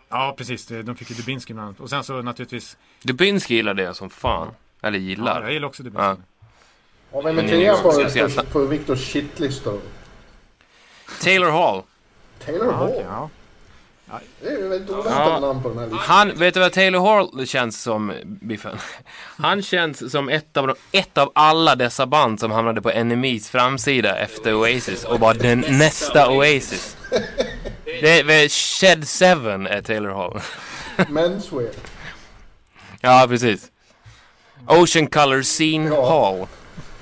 [0.09, 1.79] Ja precis, det- de fick ju Dubinski bland annat.
[1.79, 2.77] Och sen så naturligtvis...
[3.03, 4.47] Dubinski gillade jag som fan.
[4.81, 5.41] Eller Ja, gillar.
[5.41, 6.03] jag gillar också Dubinski.
[6.03, 6.17] Ja.
[7.11, 7.91] Ja, vem är Men trea på,
[8.35, 9.79] på, på Victors shitlista då?
[11.21, 11.83] Taylor Hall.
[12.45, 12.89] Taylor Ja, Hall.
[12.89, 13.29] okej, ja.
[14.41, 15.39] Det är ju väldigt oväntat Ja.
[15.39, 15.99] namn på den här listan.
[16.03, 18.77] Han, vet du vad Taylor Hall känns som, Biffen?
[19.37, 23.49] Han känns som ett av, de, ett av alla dessa band som hamnade på Enemies
[23.49, 26.97] framsida efter Oasis och var den nästa Oasis.
[28.01, 29.25] Det är, Shed 7
[29.69, 30.39] är Taylor Hall.
[31.09, 31.69] Menswear.
[33.01, 33.71] Ja, precis.
[34.67, 36.09] Ocean Color Scene Ja.
[36.09, 36.47] Hall.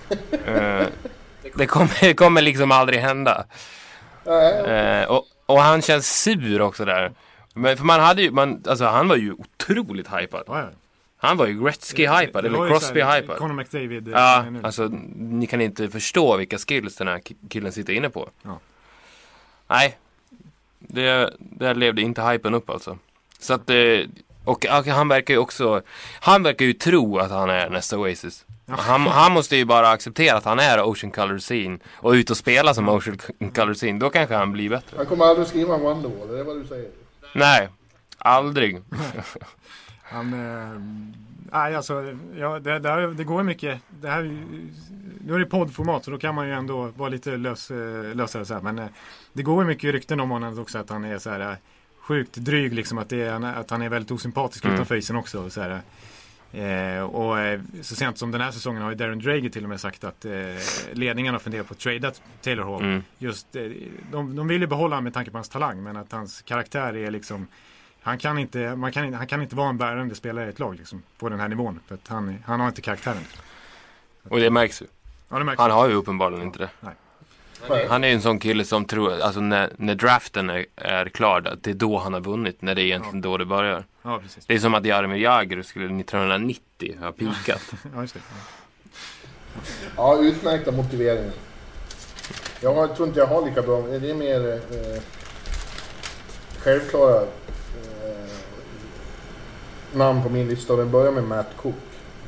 [0.46, 0.88] Eh,
[1.56, 3.46] det, kommer, det kommer liksom aldrig hända.
[4.26, 7.12] Eh, och, och han känns sur också där.
[7.54, 10.44] Men för man hade ju, man, alltså han var ju otroligt hypad.
[10.48, 10.70] Ja, ja.
[11.18, 13.38] Han var ju Gretzky-hypad, eller Crosby-hypad.
[13.38, 14.08] Conor McDavid.
[14.08, 14.60] eh, Ja, nu.
[14.64, 18.30] alltså ni kan inte förstå vilka skills den här ki- killen sitter inne på.
[18.44, 18.60] Ja.
[19.68, 19.98] Nej,
[20.80, 22.98] det, där levde inte hypen upp alltså.
[23.40, 23.76] Så att, eh,
[24.46, 25.82] och och han verkar ju också,
[26.20, 28.46] han verkar ju tro att han är nästa Oasis.
[28.68, 32.38] Han, han måste ju bara acceptera att han är Ocean Color Scene och ut och
[32.38, 33.18] spela som Ocean
[33.56, 34.00] Color Scene.
[34.00, 34.98] Då kanske han blir bättre.
[34.98, 36.90] han kommer aldrig skriva en Wonderwall, är det vad du säger?
[37.36, 37.70] Nej,
[38.18, 38.82] aldrig.
[40.04, 40.82] Han, eh,
[41.52, 43.80] nej alltså, ja, det, det, här, det går mycket.
[43.90, 44.22] Det här,
[45.26, 48.46] nu är det poddformat så då kan man ju ändå vara lite lös, eh, lösare
[48.46, 48.62] så här.
[48.62, 48.88] Men eh,
[49.34, 51.58] det går ju mycket rykten om honom också att han är så här
[52.02, 52.98] sjukt dryg liksom.
[52.98, 54.76] Att, det är, att han är väldigt osympatisk Mm.
[54.76, 55.50] utanför isen också.
[55.50, 55.82] Så, här,
[56.98, 59.70] eh, och eh, så sent som den här säsongen har ju Darren Drager till och
[59.70, 60.32] med sagt att eh,
[60.92, 62.84] ledningen har funderat på att trada Taylor Hall.
[62.84, 63.04] Mm.
[63.18, 63.64] Just, eh,
[64.12, 66.96] de, de vill ju behålla honom med tanke på hans talang men att hans karaktär
[66.98, 67.48] är liksom
[68.04, 70.76] han kan, inte, man kan, han kan inte vara en bärande spelare i ett lag
[70.76, 71.80] liksom, på den här nivån.
[71.88, 73.24] För han, han har inte karaktären.
[74.30, 74.86] Och det märks ju.
[75.30, 75.60] Ja, det märks.
[75.60, 76.70] Han har ju uppenbarligen inte det.
[76.80, 76.94] Nej.
[77.90, 81.48] Han är ju en sån kille som tror, alltså när, när draften är, är klar,
[81.48, 83.86] att det är då han har vunnit, när det är egentligen då det börjar.
[84.04, 84.46] Ja, precis.
[84.46, 87.62] Det är som att Jaromir Jagr skulle 1990 ha pikat.
[87.96, 88.20] Ja, just det.
[89.96, 91.32] Ja, utmärkta motiveringar.
[92.62, 95.02] Jag tror inte jag har lika bra, det är mer eh,
[96.60, 97.28] självklara eh,
[99.94, 101.76] namn på min lista den börjar med Matt Cook.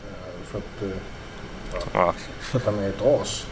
[0.07, 0.97] Eh, för, att, eh,
[1.93, 2.13] Ja.
[2.39, 3.47] för att han är ett as.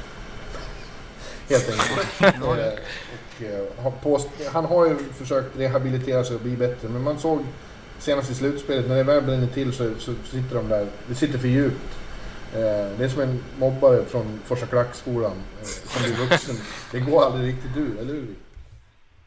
[1.51, 2.07] Helt enkelt.
[2.41, 7.01] Eh, och, eh, har påst- han har ju försökt rehabilitera sig och bli bättre men
[7.03, 7.45] man såg
[7.99, 11.39] senast i slutspelet när det väl bränner till så, så sitter de där, det sitter
[11.39, 11.97] för djupt.
[12.53, 12.59] Eh,
[12.97, 15.31] det är som en mobbare från Forsa Klackskolan
[15.61, 16.55] eh, som blir vuxen.
[16.91, 18.27] Det går aldrig riktigt ur, eller hur?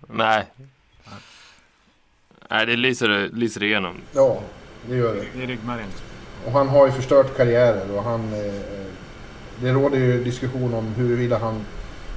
[0.08, 0.44] Nej.
[2.50, 3.96] Nej, det lyser, lyser igenom.
[4.12, 4.40] Ja,
[4.88, 5.24] det gör det.
[5.36, 5.88] Det är ryggmärgen.
[6.46, 8.34] Och han har ju förstört karriärer och han...
[8.34, 8.54] Eh,
[9.60, 11.64] det råder ju diskussion om huruvida han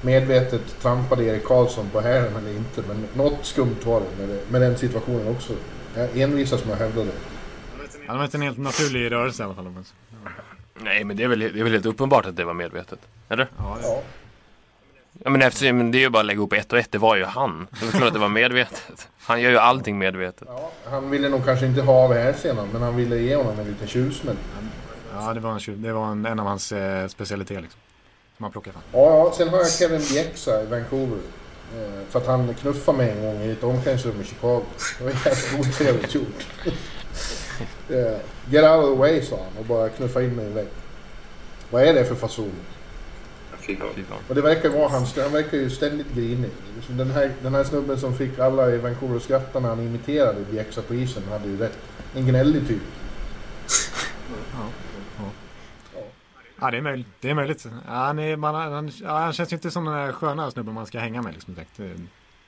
[0.02, 2.82] medvetet trampade Erik Karlsson på hälen eller inte.
[2.88, 5.52] Men något skumt var det med, det, med den situationen också.
[5.94, 7.12] Jag envisas med att hävda det.
[8.06, 9.64] Han var inte en helt naturlig rörelse i alla fall.
[9.64, 9.84] Men...
[10.80, 12.98] Nej, men det är, väl, det är väl helt uppenbart att det var medvetet.
[13.28, 13.48] Eller?
[13.58, 14.02] Ja, Ja.
[15.24, 16.92] Ja, men eftersom, det är ju bara att lägga ihop ett och ett.
[16.92, 17.66] Det var ju han.
[17.80, 19.08] Det var klart att det var medvetet.
[19.20, 20.48] Han gör ju allting medvetet.
[20.50, 23.66] Ja, han ville nog kanske inte ha av hälsenan men han ville ge honom en
[23.66, 24.36] liten tjusmäll.
[25.14, 27.62] ja det var, en, det var en, en av hans eh, specialiteter.
[27.62, 27.80] Liksom.
[28.38, 28.82] Som han plockade fram.
[28.92, 31.18] Ja, sen har jag Kevin Bjäxa i Vancouver.
[31.76, 34.62] Eh, för att han knuffade mig en gång i ett omklädningsrum i Chicago.
[34.98, 36.46] Det var jävligt otrevligt gjort.
[37.90, 38.18] Eh,
[38.50, 40.68] Get out of the way sa han och bara knuffa in mig i vägg.
[41.70, 42.52] Vad är det för fason?
[44.28, 46.50] Och det verkar vara han, han verkar ju ständigt grinig.
[46.76, 49.80] Liksom Den här, den här snubben som fick alla i Vancouver att skratta när han
[49.80, 51.78] imiterade Bjäxa på isen hade ju rätt.
[52.14, 52.82] En gnällig typ.
[54.28, 54.68] Ja,
[56.60, 57.06] det är möjligt.
[57.20, 57.66] Det är möjligt.
[57.86, 60.74] Ja, han, är, man, han, ja, han känns ju inte som den där sköna snubben
[60.74, 61.76] man ska hänga med liksom, direkt.
[61.76, 61.94] Det,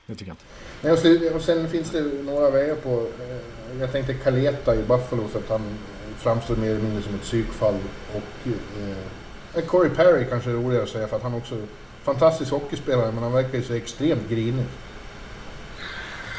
[0.05, 0.43] det tycker jag inte.
[0.81, 2.89] Nej, och, så, och sen finns det några vägar på...
[3.19, 5.77] Eh, jag tänkte Kaleta i Buffalo för att han
[6.17, 7.75] framstår mer eller mindre som ett psykfall.
[8.15, 8.47] Och
[9.57, 11.55] eh, Corey Perry kanske är roligare att säga för att han också
[12.03, 14.65] fantastisk hockeyspelare men han verkar ju så extremt grinig.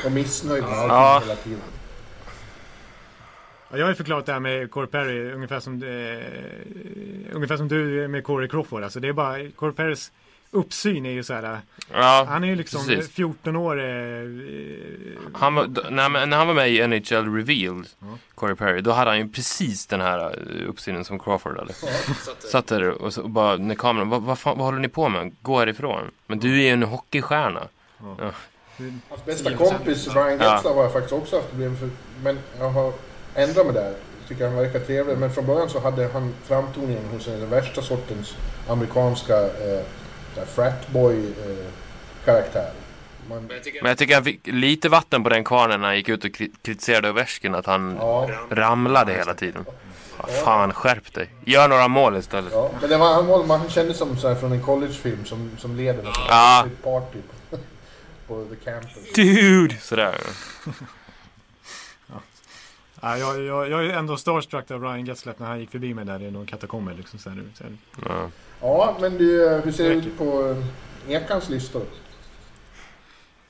[0.04, 1.22] Och missnöjd med allting Ja.
[1.24, 1.60] hela tiden.
[3.72, 7.68] Ja, jag har ju förklarat det här med Corey Perry ungefär som, eh, ungefär som
[7.68, 8.82] du med Corey Crawford.
[8.84, 10.12] Alltså det är bara, Corey Perrys
[10.50, 11.60] uppsyn är ju så här.
[11.92, 13.12] Ja, Han är ju liksom precis.
[13.12, 13.80] 14 år.
[13.80, 13.86] Eh,
[15.34, 18.18] Han var, när, när han var med i NHL Revealed, Ja.
[18.34, 21.72] Corey Perry, då hade han ju precis den här eh, uppsynen som Crawford hade.
[21.82, 22.14] Ja.
[22.50, 25.08] Satt där och, så, och bara när kameran, vad, vad, fan, vad håller ni på
[25.08, 25.36] med?
[25.42, 26.10] Gå härifrån.
[26.26, 27.68] Men du är ju en hockeystjärna.
[29.08, 31.88] Hans bästa kompis Brian Getzlaw har jag faktiskt också haft problem för.
[32.22, 32.92] Men jag har
[33.34, 33.94] ändrat mig där.
[34.28, 35.18] Tycker han verkar trevlig.
[35.18, 38.34] Men från början så hade han framtoningen hos den värsta sortens
[38.68, 39.80] amerikanska eh,
[40.34, 41.66] där fratboy eh,
[42.24, 42.70] karaktär.
[43.28, 43.42] Man,
[43.82, 46.30] Men jag tycker han fick lite vatten på den kvarnen när han gick ut och
[46.30, 49.64] kri- kritiserade Ovechkin att han ja, ramlade hela tiden.
[50.16, 51.28] Vad fan, skärp dig.
[51.44, 52.52] Gör några mål istället.
[52.52, 55.50] ja, men det var, han, var, man kände som så här från en collegefilm som,
[55.58, 56.12] som leder Ja.
[56.28, 56.66] ja.
[56.82, 57.18] party
[57.50, 57.56] på,
[58.26, 59.12] på the campus.
[59.14, 59.76] Dude!
[59.80, 60.14] Sådär.
[63.02, 66.04] Ja, jag, jag, jag är ändå starstruck av Ryan Getzlaff när han gick förbi mig
[66.04, 66.94] där i någon katakomber.
[66.94, 67.76] Liksom, så här, så här.
[68.08, 68.30] Ja.
[68.60, 70.56] Ja, men du, eh, hur ser det ut på
[71.08, 71.82] eh, Ekans listor?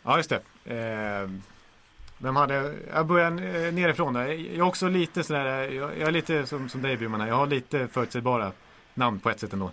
[0.03, 0.41] Ja, just det.
[0.75, 1.31] Eh,
[2.19, 2.75] vem hade...
[2.93, 4.27] Jag börjar eh, nerifrån där.
[4.27, 5.69] Jag är också lite sådär...
[5.69, 7.29] Jag, jag är lite som, som dig Bjurman.
[7.29, 8.53] Jag har lite förutsägbara
[8.95, 9.71] namn på ett sätt ändå.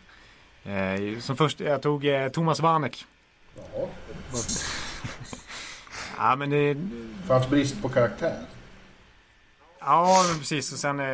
[0.63, 3.05] Eh, som först, jag tog eh, Thomas Vanek.
[3.73, 3.87] Ja,
[6.17, 6.77] Ja, men det...
[7.27, 8.45] för hans brist på karaktär.
[9.79, 10.73] Ja, precis.
[10.73, 10.99] Och sen...
[10.99, 11.05] Eh,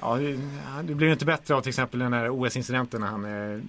[0.00, 0.16] ja,
[0.84, 3.24] det, blev inte bättre av till exempel den här OS-incidenten när han...
[3.24, 3.60] Eh,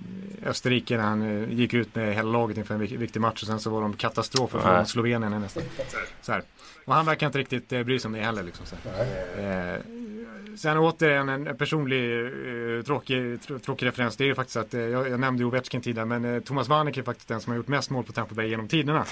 [0.45, 3.47] Österrike när han eh, gick ut med hela laget inför en vik- viktig match och
[3.47, 4.85] sen så var de katastrofer från Nej.
[4.85, 5.63] Slovenien nästan.
[6.21, 6.43] Så här.
[6.85, 8.65] Och han verkar inte riktigt bry sig om det heller liksom.
[8.65, 8.75] Så.
[9.41, 9.77] Eh,
[10.57, 14.17] sen återigen en personlig eh, tråkig, tr- tråkig referens.
[14.17, 17.03] Det är ju faktiskt att, eh, jag, nämnde ju Ovechkin tidigare, men Thomas Vanek är
[17.03, 19.05] faktiskt den som har gjort mest mål på Tampa Bay genom tiderna.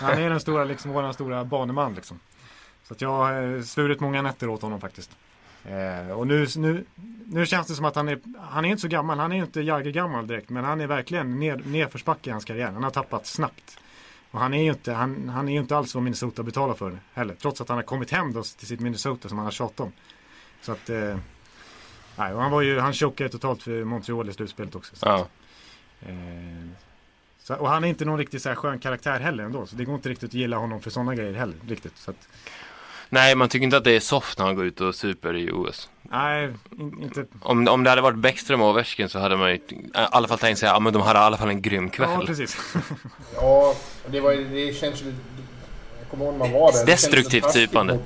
[0.00, 2.20] Han är den stora, liksom, våran stora baneman liksom.
[2.88, 5.10] Så jag har svurit många nätter åt honom faktiskt.
[5.64, 6.84] Eh, och nu, nu,
[7.26, 9.60] nu känns det som att han är, han är inte så gammal, han är inte
[9.60, 12.70] Jagger-gammal direkt, men han är verkligen ned, nedförsbacke i hans karriär.
[12.72, 13.78] Han har tappat snabbt.
[14.30, 17.34] Och han är ju inte, han, han är inte alls vad Minnesota betalar för heller.
[17.34, 19.92] Trots att han har kommit hem då till sitt Minnesota som han har tjatat om.
[20.62, 21.18] Så att, eh,
[22.16, 24.96] nej, han var ju, han chokade totalt för Montreal i slutspelet också.
[24.96, 25.26] Så Ja.
[26.02, 26.14] eh,
[27.42, 29.66] så, och han är inte någon riktigt så här skön karaktär heller ändå.
[29.66, 31.56] Så det går inte riktigt att gilla honom för sådana grejer heller.
[31.68, 31.96] Riktigt.
[31.98, 32.28] Så att,
[33.14, 35.50] Nej, man tycker inte att det är soft när han går ut och super i
[35.52, 35.88] OS.
[36.02, 37.24] nej, in, inte.
[37.42, 39.62] Om, om det hade varit Bäckström och Ovechkin så hade man ju i
[39.92, 42.26] alla fall tänkt sig ja men de hade i alla fall en grym Ja, kväll.
[42.26, 42.56] precis.
[43.34, 43.74] Ja,
[44.06, 45.06] det, var, det känns ju...
[46.00, 46.78] Jag kommer ihåg när man var där.
[46.78, 48.00] det Destruktivt mot-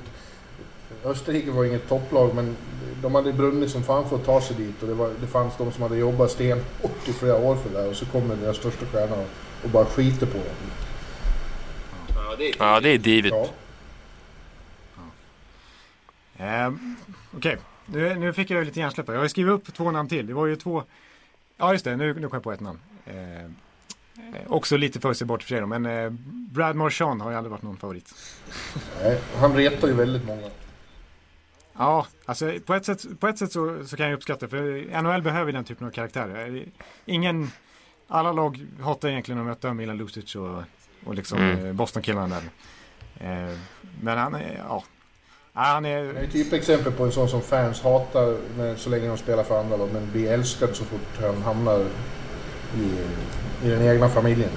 [1.05, 2.55] Österrike var inget topplag men
[3.01, 5.53] de hade brunnit som fan för att ta sig dit och det, var, det fanns
[5.57, 8.57] de som hade jobbat stenhårt i flera år för det där och så kommer deras
[8.57, 9.27] största stjärna och,
[9.63, 10.71] och bara skiter på dem.
[12.59, 13.35] Ja, det är divigt.
[13.35, 13.47] Ja.
[16.39, 16.71] Eh,
[17.37, 19.07] Okej, nu, nu fick jag lite hjärnsläpp.
[19.07, 20.27] Jag har skrivit upp två namn till.
[20.27, 20.83] Det var ju två.
[21.57, 22.79] Ja just det, nu, nu kom jag på ett namn.
[23.05, 23.49] Eh, eh,
[24.47, 26.09] också lite förutsägbart för sig då, men eh,
[26.51, 28.13] Brad Marchand har ju aldrig varit någon favorit.
[29.03, 30.49] Nej, han retar ju väldigt många.
[31.77, 35.21] Ja, alltså på ett sätt, på ett sätt så, så kan jag uppskatta för NHL
[35.21, 36.65] behöver den typen av karaktärer.
[37.05, 37.51] Ingen,
[38.07, 40.63] alla lag hatar egentligen att möta Milan Lucic och,
[41.05, 41.65] och liksom Mm.
[41.65, 42.35] eh, Boston-killarna
[43.19, 43.49] där.
[43.49, 43.57] Eh,
[44.01, 44.83] men han är, ja.
[45.59, 48.89] Ja, Han Det är är, ett typexempel på en sån som fans hatar när, så
[48.89, 51.79] länge de spelar för andra lag men blir älskad så fort han hamnar
[52.77, 53.05] i,
[53.67, 54.49] i den egna familjen.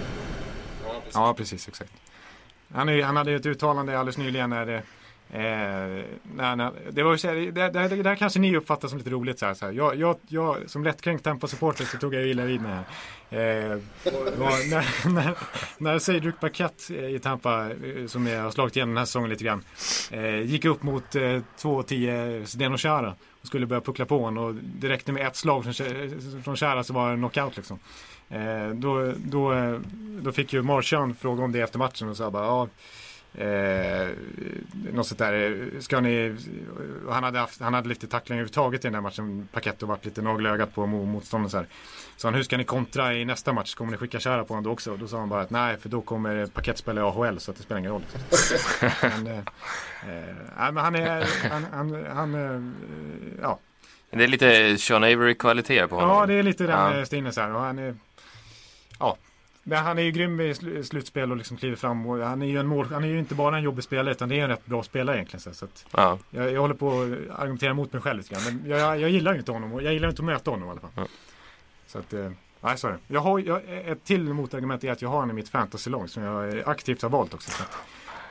[1.14, 1.92] ja precis, exakt.
[2.74, 4.82] Han, är, han hade ett uttalande alldeles nyligen när det
[5.32, 6.04] Eh,
[6.34, 8.88] nej, nej, det, var ju så här, det, det, det, det här kanske ni uppfattar
[8.88, 9.38] som lite roligt.
[9.38, 9.72] Så här, så här.
[9.72, 12.70] Jag, jag, jag, som lättkränkt Tampa-supporter så tog jag illa vid mig.
[12.70, 12.84] här.
[13.32, 13.78] Eh,
[14.38, 15.34] var när, när,
[15.78, 19.30] när Cedric Paket eh, i Tampa, eh, som jag har slagit igenom den här säsongen
[19.30, 19.64] lite grann,
[20.10, 24.44] eh, gick upp mot eh, 2-10 Zdeno Chara och skulle börja puckla på honom.
[24.44, 25.74] Och det räckte med ett slag från,
[26.42, 27.78] från Chara så var det knockout liksom.
[28.28, 29.78] Eh, då, då,
[30.22, 32.68] då fick ju Marchand fråga om det efter matchen och sa bara ja,
[33.34, 34.08] Eh,
[34.92, 35.70] något sånt där.
[35.80, 36.36] Ska ni,
[37.10, 39.48] han, hade haft, han hade lite tackling överhuvudtaget i den här matchen.
[39.52, 41.50] Paket och varit lite nagelögat på mo- motståndaren.
[41.50, 41.66] Så, här.
[42.16, 43.74] så han, hur ska ni kontra i nästa match?
[43.74, 44.96] Kommer ni skicka kära på honom då också?
[44.96, 47.56] Då sa han bara att nej, för då kommer Paket spela i AHL så att
[47.56, 48.02] det spelar ingen roll.
[49.02, 52.60] men, eh, eh, nej, men han är, han, han, han eh,
[53.42, 53.58] ja.
[54.10, 56.10] Det är lite Sean Avery-kvalitet på honom.
[56.10, 57.06] Ja, det är lite den ja.
[57.06, 57.54] stilen så här.
[57.54, 57.94] Och han är,
[58.98, 59.16] ja.
[59.64, 62.06] Men han är ju grym i sl- slutspel och liksom kliver fram.
[62.06, 64.28] Och han är ju en mål, han är ju inte bara en jobbig spelare utan
[64.28, 65.54] det är en rätt bra spelare egentligen.
[65.54, 66.18] Så, Ja.
[66.30, 68.44] jag, jag håller på att argumentera mot mig själv lite grann.
[68.44, 70.68] Men jag, jag, jag gillar ju inte honom och jag gillar inte att möta honom
[70.68, 70.90] i alla fall.
[70.96, 71.06] Ja.
[71.86, 72.98] Så att, eh, nej så är det.
[73.06, 76.22] Jag har, jag, ett till motargument är att jag har honom i mitt fantasy-lag som
[76.22, 77.50] jag aktivt har valt också.
[77.50, 77.78] Så att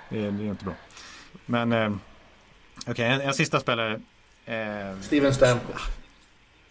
[0.09, 0.73] det, det är ju inte bra.
[1.45, 1.91] Men eh,
[2.87, 4.01] okej, en, en sista spelare.
[4.45, 5.81] Eh, Steven Stamkos.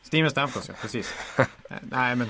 [0.02, 1.14] Steven Stamkos, ja precis.
[1.38, 2.28] Eh, Nej men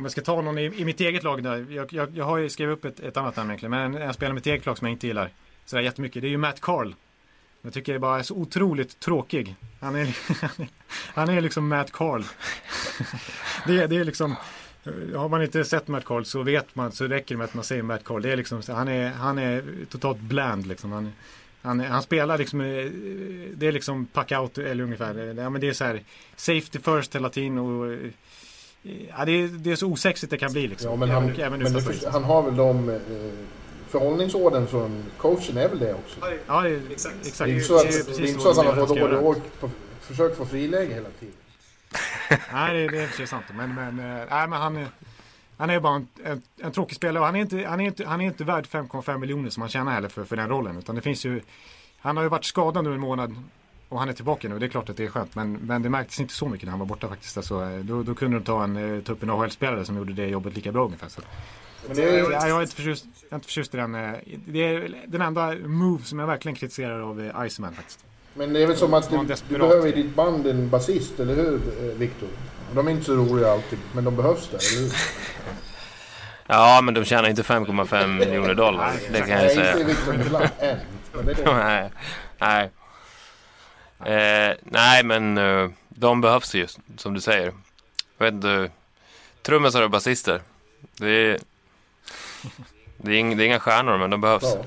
[0.00, 1.66] om jag ska ta någon i, i mitt eget lag där.
[1.70, 3.70] Jag, jag, jag har ju skrivit upp ett, ett annat namn egentligen.
[3.70, 5.30] Men jag spelar i mitt eget lag som jag inte gillar
[5.64, 6.22] sådär jättemycket.
[6.22, 6.94] Det är ju Matt Carl.
[7.62, 9.54] Jag tycker det bara är så otroligt tråkig.
[9.80, 12.22] Han är, han är, han är liksom Matt Carl.
[13.66, 14.36] det, det är liksom
[15.14, 17.64] har man inte sett Matt Carl så vet man, så räcker det med att man
[17.64, 18.22] säger Matt Carl.
[18.22, 20.92] Det är liksom, han, är, han är totalt bland liksom.
[20.92, 21.12] Han,
[21.62, 22.66] han, han spelar liksom, eh,
[23.54, 25.34] det är liksom pack out eller ungefär.
[25.38, 26.02] Ja, men det är så här
[26.36, 27.98] safety first hela tiden och eh,
[28.82, 30.90] ja, det, är, det är så osexigt det kan bli liksom.
[30.90, 33.00] Ja, men han, och även men han har väl de eh,
[33.88, 36.20] förhållningsorden från coachen är väl det också?
[36.46, 37.14] Ja, det exakt.
[37.38, 39.20] Det är inte så att, det är inte så att han har fått göra.
[39.20, 39.70] åk på
[40.00, 41.34] försök få friläge hela tiden.
[42.52, 43.44] Nej, det, det är precis sant.
[43.54, 44.88] Men, men, eh, nej, men han, är-
[45.56, 48.06] han är bara en, en, en tråkig spelare och han är, inte, han, är inte,
[48.06, 50.78] han är inte värd 5,5 miljoner som han tjänar heller för, för den rollen.
[50.78, 51.40] Utan det finns ju,
[51.98, 53.34] han har ju varit skadad nu en månad
[53.90, 54.58] och han är tillbaka nu.
[54.58, 55.34] Det är klart att det är skönt.
[55.34, 57.36] Men, men det märktes inte så mycket när han var borta faktiskt.
[57.36, 60.26] Alltså, då, då kunde de ta, en, eh, ta upp en AHL-spelare som gjorde det
[60.26, 61.08] jobbet lika bra ungefär.
[61.08, 61.20] Så.
[61.86, 63.94] Men det är, Jag, jag, är inte förtjust, jag är inte förtjust i den.
[63.94, 64.12] eh,
[64.46, 68.04] Det är den enda move som jag verkligen kritiserar av eh, Iceman faktiskt.
[68.34, 71.34] men det är väl som att du, du behöver i ditt band en basist, eller
[71.34, 71.60] hur
[71.94, 72.28] Viktor?
[72.74, 74.92] De är inte så roliga alltid, men de behövs där, eller hur?
[76.46, 78.92] ja, men de tjänar inte 5,5 miljoner dollar.
[79.12, 79.86] Det kan jag Nej, inte säga.
[81.24, 81.90] Viktor än.
[82.40, 82.70] Nej.
[84.04, 87.52] Eh, nej, men eh, de behövs ju, som du säger.
[88.18, 88.70] Jag vet inte.
[89.42, 90.40] Trummisar och basister.
[90.96, 91.38] Det är,
[92.96, 94.42] det, är ing, det är inga stjärnor, men de behövs.
[94.42, 94.64] Ja.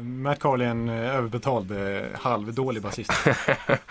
[0.00, 3.12] Matt Carl är en eh, överbetald eh, halvdålig basist.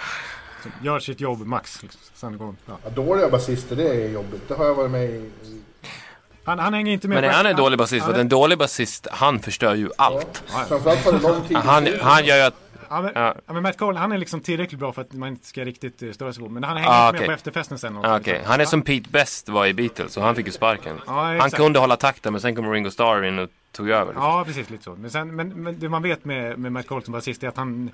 [0.82, 1.82] Gör sitt jobb max.
[1.84, 2.02] Liksom.
[2.14, 2.78] Sen går, ja.
[2.84, 4.48] Ja, dåliga basister, det är jobbigt.
[4.48, 5.32] Det har jag varit med i.
[6.44, 8.30] Han, han hänger inte med Men på- han är en dålig basist, för att en
[8.30, 10.44] dålig basist, han förstör ju allt.
[10.68, 11.58] Framförallt tar det lång tid.
[11.58, 12.71] Han, han gör ju att...
[12.92, 13.36] Ja, men, Ja.
[13.46, 16.12] men Matt Cole, han är liksom tillräckligt bra för att man inte ska riktigt uh,
[16.12, 16.50] störa sig på.
[16.50, 17.28] Men han hänger Ah, inte med okej.
[17.28, 17.98] på efterfesten sen.
[17.98, 18.52] också, Ja, Okej, liksom.
[18.52, 20.96] han är som Pete Best var i Beatles och han fick ju sparken.
[21.08, 24.06] Ja, han kunde hålla takten men sen kom Ringo Starr in och tog över.
[24.06, 24.24] liksom.
[24.24, 24.96] Ja, precis lite så.
[24.96, 27.58] Men, sen, men, men det man vet med, med Matt Cole som basist är att
[27.58, 27.92] han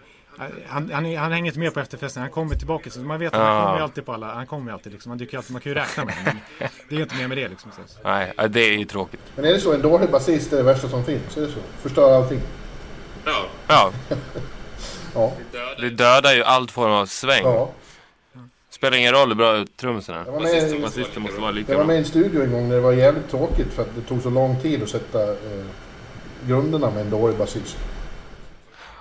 [0.68, 2.90] han, han, han hänger inte med på efterfesten, han kommer tillbaka.
[2.90, 3.64] Så man vet att han Ah.
[3.64, 5.10] kommer ju alltid på alla, han kommer alltid liksom.
[5.10, 6.34] Man, dyker alltid, man kan ju räkna med honom.
[6.60, 7.72] Det är ju inte mer med det liksom.
[7.72, 8.00] Så.
[8.04, 9.22] Nej, det är ju tråkigt.
[9.36, 9.74] Men är det så?
[9.74, 11.38] En dålig basist är det värsta som finns?
[11.38, 11.60] Är det så?
[11.82, 12.42] Förstör allting?
[13.26, 13.92] Ja, Ja.
[15.80, 17.44] det dödar ju allt form av sväng.
[17.44, 17.72] ja.
[18.70, 20.82] Spelar ingen roll hur bra var är.
[20.82, 21.88] Basisten måste vara lika Jag var bra.
[21.88, 24.22] med i en studio en gång där det var jävligt tråkigt för att det tog
[24.22, 25.66] så lång tid att sätta eh,
[26.48, 27.78] grunderna med en dålig basist.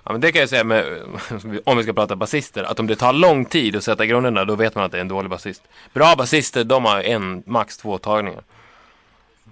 [0.05, 0.85] Ja, men det kan jag säga med,
[1.65, 4.55] om vi ska prata basister, att om det tar lång tid att sätta grunderna, då
[4.55, 5.63] vet man att det är en dålig basist.
[5.93, 8.43] Bra basister, de har en, max två tagningar.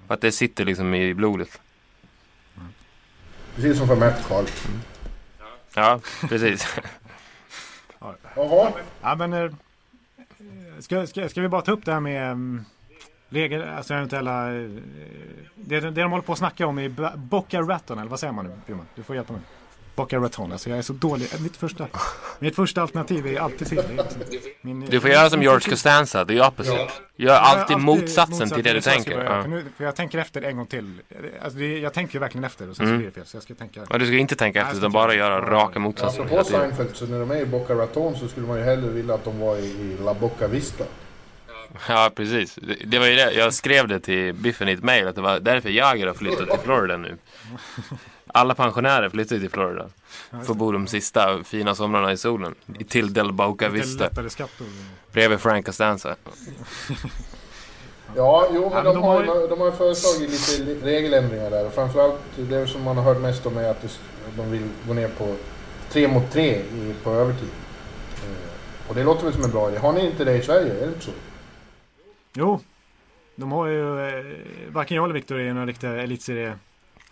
[0.06, 1.60] För att det sitter liksom i blodet.
[3.54, 4.44] Precis som för Matt Carl.
[5.74, 6.76] Ja, precis.
[9.02, 9.50] Ja, men, eh,
[10.78, 12.64] ska, ska, ska vi bara ta upp det här med um,
[13.28, 14.54] regel, alltså eventuella...
[14.54, 14.70] eh,
[15.54, 18.44] det, det de håller på att snacka om i Boca Raton, eller vad säger man
[18.66, 18.76] nu?
[18.94, 19.42] Du får hjälpa mig.
[19.96, 21.28] Boca Raton, alltså jag är så dålig.
[21.40, 21.86] Mitt första,
[22.38, 23.84] mitt första alternativ är alltid fel.
[24.60, 26.88] Min, Du får göra som George Costanza, är opposite.
[27.16, 29.14] Gör alltid motsatsen motsats till det du så jag tänker.
[29.16, 29.36] börja.
[29.36, 29.42] Ja.
[29.42, 31.00] För, nu, för jag tänker efter en gång till.
[31.42, 32.98] Alltså det, jag tänker ju verkligen efter och sen så Mm.
[32.98, 33.26] blir det fel.
[33.26, 33.80] Så jag ska tänka.
[33.90, 36.28] Ja, du ska inte tänka efter utan bara göra raka motsatsen.
[36.28, 36.44] tiden.
[36.44, 39.24] Seinfeld så när de är i Boca Raton så skulle man ju hellre vilja att
[39.24, 40.84] de var i, La Boca Vista.
[41.88, 42.58] Ja, precis.
[42.84, 43.32] Det, var ju det.
[43.32, 46.50] Jag skrev det till Biffen i ett mejl att det var därför Jagr har flyttat
[46.50, 47.16] till Florida nu.
[48.36, 49.88] Alla pensionärer flyttar till Florida.
[50.46, 52.54] Får bo de sista fina somrarna i solen.
[52.88, 54.10] Till Del Boca Vista.
[55.12, 56.16] Bredvid Frank Costanza.
[58.16, 61.70] Ja, jo men, de, har, ju, de har ju föreslagit lite li- regeländringar där.
[61.70, 63.98] Framförallt det som man har hört mest om är att
[64.36, 65.36] de vill gå ner på
[65.90, 66.62] tre mot tre
[67.02, 67.48] på övertid.
[68.14, 69.78] Eh, och det låter väl som en bra idé.
[69.78, 70.72] Har ni inte det i Sverige?
[70.74, 71.10] Är det inte så?
[72.34, 72.60] Jo,
[73.36, 74.24] de har ju, eh,
[74.72, 76.06] varken jag eller Viktor är några riktiga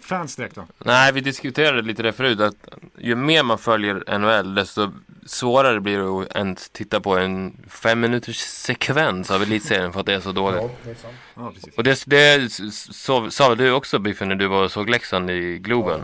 [0.02, 0.66] elitserie-fans direkt då.
[0.78, 2.40] Nej, vi diskuterade lite det förut.
[2.40, 2.54] Att
[2.98, 4.90] ju mer man följer NHL desto
[5.26, 10.06] svårare blir det att ens titta på en fem minuters sekvens av elitserien för att
[10.06, 10.60] det är så dåligt.
[10.62, 11.14] Ja, det är sant.
[11.34, 11.74] Ja, precis.
[11.76, 15.30] Och det, det så, sa väl du också Biffen när du var och såg Leksand
[15.30, 16.00] i Globen?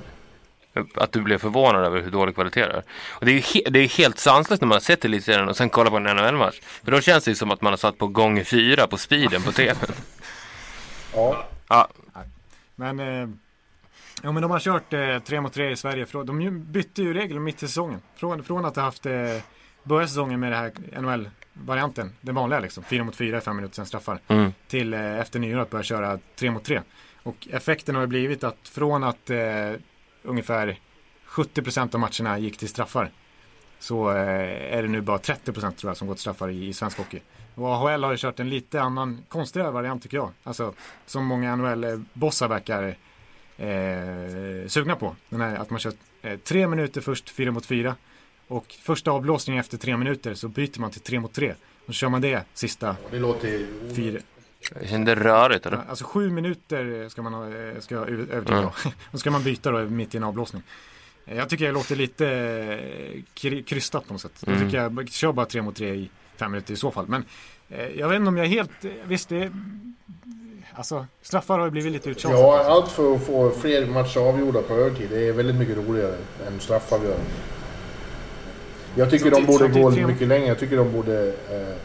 [0.94, 2.82] Att du blev förvånad över hur dålig kvalitet det är.
[3.10, 5.56] Och det är ju he- det är helt sanslöst när man har sett elitserien och
[5.56, 6.60] sen kollar på en NHL-match.
[6.84, 9.42] För då känns det ju som att man har satt på gånger fyra på speeden
[9.42, 9.76] på tvn.
[11.14, 11.88] Ja, Ja,
[12.76, 13.28] Men, eh,
[14.22, 16.06] ja, men de har kört eh, 3 mot 3 i Sverige.
[16.12, 18.00] De bytte ju regler mitt i säsongen.
[18.16, 19.12] Från, från att ha haft eh,
[19.82, 23.74] börjat säsongen med det här NHL-varianten, den vanliga liksom, 4 mot 4 i 5 minuter
[23.74, 24.20] sen straffar.
[24.28, 24.52] mm.
[24.68, 26.80] till eh, efter nyår att börja köra 3 mot 3.
[27.22, 29.72] Och effekten har ju blivit att från att eh,
[30.22, 30.78] ungefär
[31.26, 33.10] 70% av matcherna gick till straffar
[33.78, 36.72] så eh, är det nu bara 30% tror jag som går till straffar i, i
[36.72, 37.20] svensk hockey.
[37.54, 40.30] Och AHL har ju kört en lite annan, konstigare variant tycker jag.
[40.42, 40.74] Alltså
[41.06, 42.96] som många NHL-bossar verkar
[43.58, 45.16] eh, sugna på.
[45.28, 45.92] Den här att man kör
[46.22, 47.94] eh, tre minuter först, 4 mot 4.
[48.48, 51.50] Och första avblåsningen efter tre minuter så byter man till 3 mot 3.
[51.80, 53.66] Och så kör man det sista det låter...
[53.96, 54.18] fyra,
[54.80, 55.80] Jag kände rörigt eller?
[55.88, 58.62] Alltså sju minuter ska man ha, eh, ska jag övertid Mm.
[58.84, 58.90] då.
[59.10, 60.62] Och ska man byta då mitt i en avblåsning.
[61.26, 64.46] Eh, Jag tycker det låter lite eh, kry- krystat på något sätt.
[64.46, 64.58] Mm.
[64.58, 67.06] Jag tycker jag kör bara tre mot tre i fem minuter i så fall.
[67.08, 67.24] Men
[67.96, 68.70] jag vet inte om jag är helt,
[69.06, 69.52] visst det
[70.74, 72.40] Alltså straffar har ju blivit lite uttjatat.
[72.40, 75.10] Ja, allt för att få fler matcher avgjorda på övertid.
[75.10, 76.16] Det är väldigt mycket roligare
[76.46, 77.30] än straffavgörande.
[78.94, 80.46] Jag tycker de borde gå mycket längre.
[80.46, 81.28] Jag tycker de borde...
[81.50, 81.76] Eh, eh,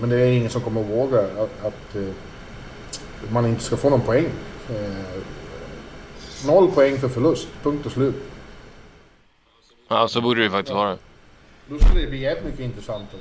[0.00, 2.08] men det är ingen som kommer att våga att, att eh,
[3.30, 4.26] man inte ska få någon poäng.
[4.70, 5.22] Eh,
[6.46, 7.48] noll poäng för förlust.
[7.62, 8.14] Punkt och slut.
[9.88, 10.98] Ja, så borde det ju faktiskt vara.
[11.68, 13.20] Då skulle det bli jävligt mycket intressantare.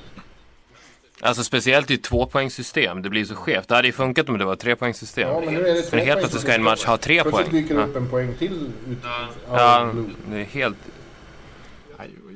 [1.21, 3.01] Alltså speciellt i tvåpoängssystem.
[3.01, 3.67] Det blir så skevt.
[3.67, 5.29] Det hade ju funkat om det var trepoängssystem.
[5.29, 7.61] Ja, men nu är det Men helt plötsligt ska en match ha tre Plötsligt poäng.
[7.61, 7.87] dyker det Ja.
[7.87, 8.53] upp en poäng till
[8.89, 8.97] ut
[9.51, 9.93] Ja,
[10.29, 10.77] det är helt...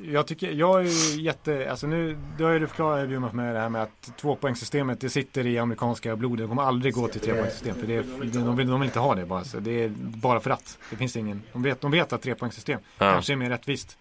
[0.06, 0.84] Jag tycker, jag är
[1.16, 3.82] ju jätte, alltså nu, det har ju du förklarat Bjurman för mig det här med
[3.84, 6.44] att tvåpoängssystemet det sitter i amerikanska blodet.
[6.44, 7.76] Det kommer aldrig gå till trepoängssystem.
[7.76, 8.04] För det är,
[8.34, 9.44] de, vill, de vill inte ha det bara.
[9.44, 10.78] Så det är bara för att.
[10.90, 13.12] Det finns ingen, de vet, de vet att trepoängssystem Ja.
[13.14, 13.98] kanske är mer rättvist.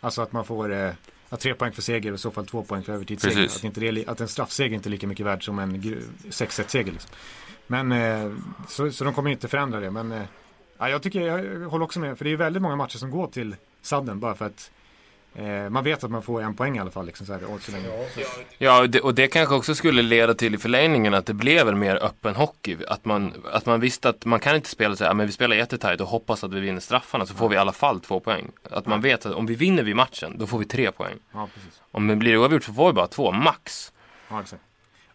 [0.00, 0.90] Alltså att man får eh,
[1.28, 3.36] att tre poäng för seger och i så fall två poäng för övertidsseger.
[3.36, 3.56] Precis.
[3.56, 6.68] Att, inte det att en straffseger inte är lika mycket värd som en gr- 6-1
[6.68, 6.92] seger.
[6.92, 7.10] Liksom.
[7.66, 8.32] Men eh,
[8.68, 9.90] så, så de kommer inte förändra det.
[9.90, 10.22] Men eh,
[10.78, 12.18] ja, jag tycker, jag håller också med.
[12.18, 14.70] För det är väldigt många matcher som går till sadden bara för att
[15.38, 17.06] Eh, man vet att man får en poäng i alla fall.
[17.06, 17.88] Liksom, så här, så länge.
[18.58, 21.68] Ja, och det, och det kanske också skulle leda till i förlängningen att det blev
[21.68, 22.76] en mer öppen hockey.
[22.88, 25.56] Att man, att man visste att man kan inte spela så här, men vi spelar
[25.56, 28.50] jättetajt och hoppas att vi vinner straffarna så får vi i alla fall två poäng.
[28.70, 31.16] Att man vet att om vi vinner vid matchen, då får vi tre poäng.
[31.32, 31.80] Ja, precis.
[31.90, 33.92] Om det blir oavgjort så får vi bara två, max.
[34.28, 34.62] Ja, exakt.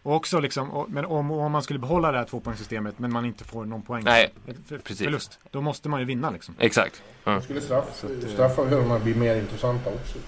[0.02, 3.24] Och också liksom, och, men om, om man skulle behålla det här tvåpoängssystemet men man
[3.24, 4.04] inte får någon poäng.
[4.04, 4.32] Nej,
[4.66, 5.04] för, precis.
[5.04, 5.38] Förlust.
[5.50, 6.54] Då måste man ju vinna liksom.
[6.58, 7.02] Exakt.
[7.24, 7.34] Ja.
[7.34, 10.18] Då skulle straff, straffavgörarna bli mer intressanta också.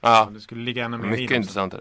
[0.00, 0.28] ja.
[0.34, 1.80] Det skulle ligga ännu mer i Mycket intressantare.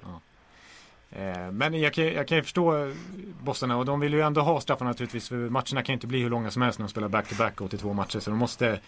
[1.11, 2.93] Eh, Men jag kan, jag kan ju förstå eh,
[3.41, 5.29] bossarna och de vill ju ändå ha straffar naturligtvis.
[5.29, 7.93] För matcherna kan ju inte bli hur långa som helst när de spelar back-to-back 82
[7.93, 8.19] matcher.
[8.19, 8.79] Så de måste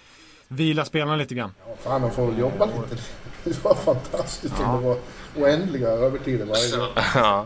[0.52, 1.52] vila spelarna lite grann.
[1.68, 3.02] Ja, fan, de får väl jobba lite.
[3.44, 4.98] Det var fantastiskt om det var
[5.38, 6.88] oändliga övertider varje gång.
[7.16, 7.46] Ja.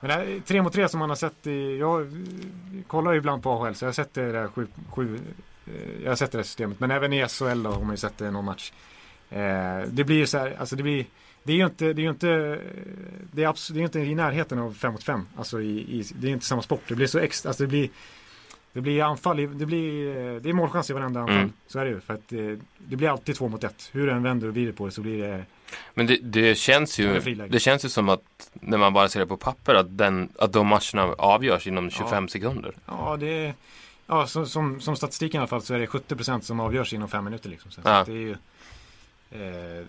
[0.00, 2.06] Men det här 3 mot 3 som man har sett i, jag
[2.86, 5.18] kollar ju ibland på AHL så jag har sett det där sju, sju
[5.66, 6.80] eh, jag har sett det där systemet.
[6.80, 8.72] Men även i SHL då har man ju sett det i någon match.
[9.30, 11.06] Eh, det blir ju så här, alltså det blir
[11.44, 12.58] det är ju inte, det är ju inte,
[13.32, 15.26] det är, abs- det är inte i närheten av 5 mot 5.
[15.36, 16.82] Alltså i, i, det är inte samma sport.
[16.88, 17.88] Det blir så extra, alltså det blir
[18.72, 21.36] det blir anfall, det blir, det är målchans i varenda anfall.
[21.36, 21.52] Mm.
[21.66, 22.00] Så är det ju.
[22.00, 22.38] För att eh,
[22.78, 23.90] det blir alltid två mot ett.
[23.92, 25.44] Hur du än vänder och vrider på det så blir det
[25.94, 29.26] Men det, det, känns ju, det känns ju som att när man bara ser det
[29.26, 32.74] på papper att, den, att de matcherna avgörs inom 25 sekunder.
[32.86, 33.54] Ja, det
[34.06, 37.08] ja, som, som, som statistiken i alla fall så är det 70% som avgörs inom
[37.08, 37.48] fem minuter.
[37.48, 37.70] Liksom.
[37.70, 38.04] Så Ja.
[38.06, 38.30] det är ju
[39.30, 39.86] eh,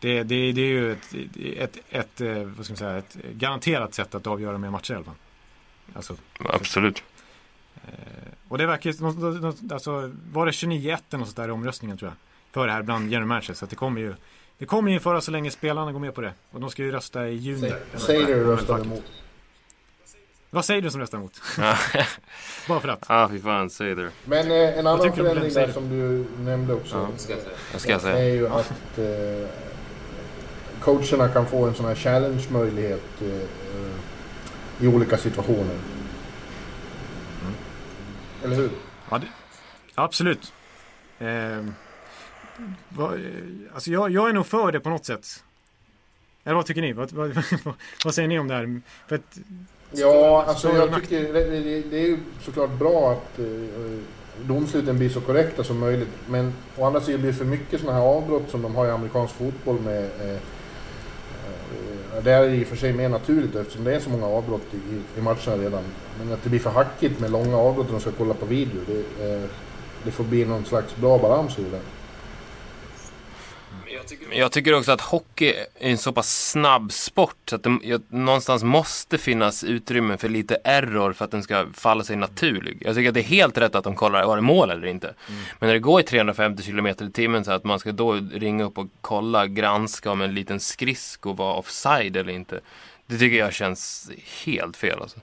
[0.00, 1.14] det, det, det är ju ett,
[1.58, 4.96] ett, ett, eh, vad ska man säga, ett garanterat sätt att avgöra med matcher i
[4.96, 5.14] alla fall.
[5.94, 6.98] Alltså, Absolut.
[6.98, 7.02] eh,
[8.48, 12.10] och det verkar ju- alltså, var det 29-1 eller något sånt där i omröstningen tror
[12.10, 12.16] jag.
[12.52, 13.56] För det här bland general managers.
[13.56, 14.14] Så att det kommer ju
[14.58, 16.32] det kommer ju införas så länge spelarna går med på det.
[16.50, 17.72] Och de ska ju rösta i juni.
[17.96, 19.04] Sailor röstade emot.
[20.50, 21.40] Vad säger du som röstar emot?
[21.58, 21.76] Ja,
[22.68, 23.04] Bara för att.
[23.06, 24.10] ah, fy fan, säg det.
[24.24, 27.08] Men eh, en annan du förändring där som du nämnde också.
[27.72, 28.34] Vad ska jag är säga?
[28.34, 29.48] ju att eh,
[30.80, 35.76] coacherna kan få en sån här challenge-möjlighet eh, eh, i olika situationer.
[38.44, 38.70] Eller hur?
[39.10, 39.26] Ja, det,
[39.94, 40.52] absolut.
[41.18, 41.64] Eh,
[43.74, 45.44] alltså jag, jag är nog för det på något sätt.
[46.44, 46.92] Eller vad tycker ni?
[46.92, 47.42] Vad, vad,
[48.04, 48.80] vad säger ni om det här?
[49.08, 49.38] Att,
[49.92, 53.44] Ja, alltså Så- jag tycker det, det, det är ju såklart bra att eh,
[54.42, 56.08] domsluten blir så korrekta som möjligt.
[56.28, 58.90] Men å andra sidan blir det för mycket sådana här avbrott som de har i
[58.90, 60.38] amerikansk fotboll med eh,
[62.24, 65.18] det är i och för sig mer naturligt eftersom det är så många avbrott i,
[65.18, 65.82] i matcherna redan.
[66.18, 68.80] Men att det blir för hackigt med långa avbrott och de ska kolla på video.
[68.86, 69.42] Det, eh,
[70.04, 71.80] det får bli någon slags bra balans i det
[74.32, 78.02] jag tycker också att hockey är en så pass snabb sport så att det jag,
[78.08, 82.78] någonstans måste finnas utrymme för lite error för att den ska falla sig naturlig.
[82.80, 85.14] Jag tycker att det är helt rätt att de kollar, var det mål eller inte?
[85.58, 88.64] Men när det går i 350 km i timmen så att man ska då ringa
[88.64, 92.60] upp och kolla, granska om en liten skridsko var offside eller inte.
[93.06, 94.10] Det tycker jag känns
[94.44, 95.20] helt fel alltså.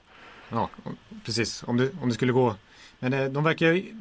[0.48, 0.70] ja,
[1.24, 1.62] precis.
[1.66, 2.54] Om det, om det skulle gå.
[2.98, 3.94] Men eh, de verkar ju-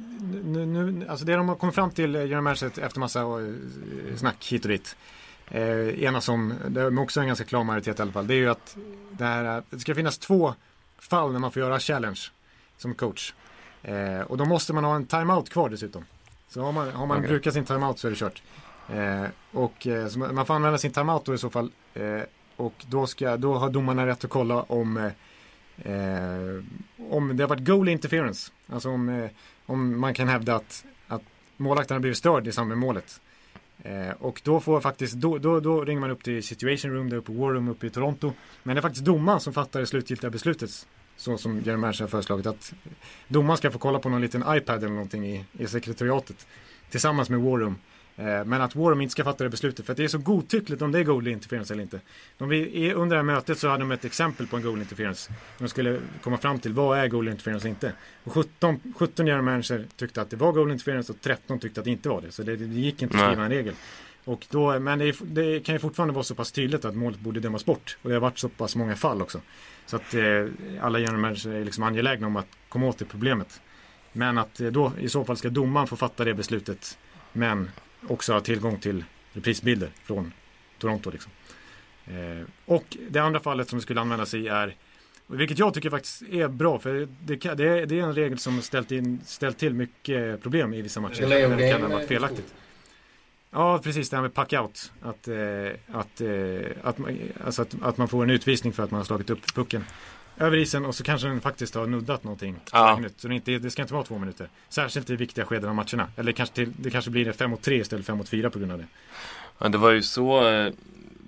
[0.44, 4.16] nu, nu, alltså det de har kommit fram till, eh, Göran Merset, efter massa eh,
[4.16, 4.96] snack hit och dit.
[5.52, 8.28] Eh, enas om, det är också en ganska klar majoritet i alla fall.
[8.28, 8.78] Det är ju att
[9.12, 10.54] det, här, det ska finnas två
[11.00, 12.20] fall när man får göra challenge
[12.78, 13.34] som coach.
[13.84, 16.06] Eh, och då måste man ha en timeout kvar dessutom.
[16.50, 17.30] Så har man, har man Okej.
[17.30, 18.42] brukat sin timeout så är det kört.
[18.90, 19.88] Eh, och
[20.34, 21.72] man får använda sin timeout då i så fall.
[22.56, 25.12] Och då, ska, då har domarna rätt att kolla om
[25.78, 26.64] eh,
[27.10, 28.52] om det har varit goal interference.
[28.68, 29.30] Alltså om, eh,
[29.66, 31.22] om man kan hävda att, att
[31.58, 33.22] målvakten har blivit störd i samband med målet.
[33.84, 37.18] Eh, och då får faktiskt, då, då, då ringer man upp till situation room, där
[37.18, 38.34] uppe på war room uppe i Toronto.
[38.64, 40.88] Men det är faktiskt domaren som fattar det slutgiltiga beslutet.
[41.18, 42.74] Så som Jerry Manchin har föreslagit att
[43.28, 46.48] domaren ska få kolla på någon liten iPad eller någonting i, i sekretariatet.
[46.90, 47.76] Tillsammans med war room.
[48.18, 50.18] Eh, Men att War Room inte ska fatta det beslutet för att det är så
[50.18, 52.00] godtyckligt om det är goal interference eller inte.
[52.38, 52.46] De,
[52.96, 55.32] under det här mötet så hade de ett exempel på en goal interference.
[55.58, 57.94] De skulle komma fram till vad är goal interference och inte.
[58.24, 61.86] Och 17, 17 general manager tyckte att det var goal interference och 13 tyckte att
[61.86, 62.32] det inte var det.
[62.32, 63.74] Så det, det gick inte att skriva en regel.
[64.24, 67.40] Och då, men det, det kan ju fortfarande vara så pass tydligt att målet borde
[67.40, 67.98] dömas bort.
[68.02, 69.42] Och det har varit så pass många fall också.
[69.86, 70.46] Så att eh,
[70.82, 73.62] alla general managers är liksom angelägna om att komma åt det problemet.
[74.14, 76.98] Men att eh, då i så fall ska domaren få fatta det beslutet.
[77.34, 77.70] Men
[78.08, 79.04] också ha tillgång till
[79.34, 80.34] reprisbilder från
[80.78, 81.10] Toronto.
[81.12, 81.32] Liksom.
[82.06, 84.76] Eh, och det andra fallet som det skulle användas i är
[85.28, 88.38] vilket jag tycker faktiskt är bra för det, kan, det, är, det är en regel
[88.40, 91.22] som ställt, in, ställt till mycket problem i vissa matcher.
[91.22, 92.54] Där det kan ha varit felaktigt.
[93.52, 94.10] Ja, precis.
[94.10, 94.92] Det här med pack-out.
[95.02, 95.36] Att, eh,
[95.92, 99.06] att, eh, att, man- alltså att, att man får en utvisning för att man har
[99.06, 99.84] slagit upp pucken.
[100.40, 102.56] Över isen och så kanske den faktiskt har nuddat någonting.
[102.72, 103.00] Ja.
[103.18, 104.50] Så det, inte, det ska inte vara två minuter.
[104.70, 106.08] Särskilt i viktiga skeden av matcherna.
[106.16, 108.50] Eller kanske till, det kanske blir det 5 mot 3 istället för 5 mot 4
[108.50, 108.86] på grund av det.
[109.60, 110.48] Ja, det var ju så.
[110.50, 110.74] eh,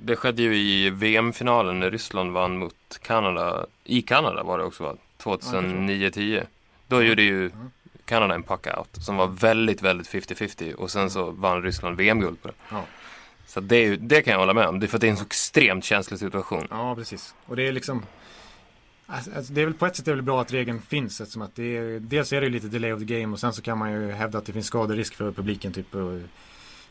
[0.03, 3.65] Det skedde ju i VM-finalen när Ryssland vann mot Kanada.
[3.83, 4.95] I Kanada var det också va?
[5.23, 6.43] 2009-10.
[6.87, 7.51] Då gjorde ju
[8.05, 12.47] Kanada en puck-out som var väldigt, väldigt 50-50 och sen så vann Ryssland VM-guld på
[12.47, 12.53] det.
[12.71, 12.83] Ja.
[13.47, 14.79] Så det, är det kan jag hålla med om.
[14.79, 16.67] Det är för att det är en så extremt känslig situation.
[16.69, 17.35] Ja, precis.
[17.45, 18.05] Och det är liksom
[19.11, 21.21] Alltså, alltså, det är väl på ett sätt är det väl bra att regeln finns
[21.21, 23.61] eftersom att det är, dels är det lite delay of the game och sen så
[23.61, 26.19] kan man ju hävda att det finns skaderisk för publiken typ och,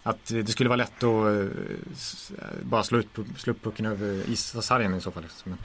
[0.02, 4.94] att det skulle vara lätt att eh, bara slå, ut, slå upp pucken över ishallen
[4.94, 5.22] i så fall.
[5.22, 5.56] liksom.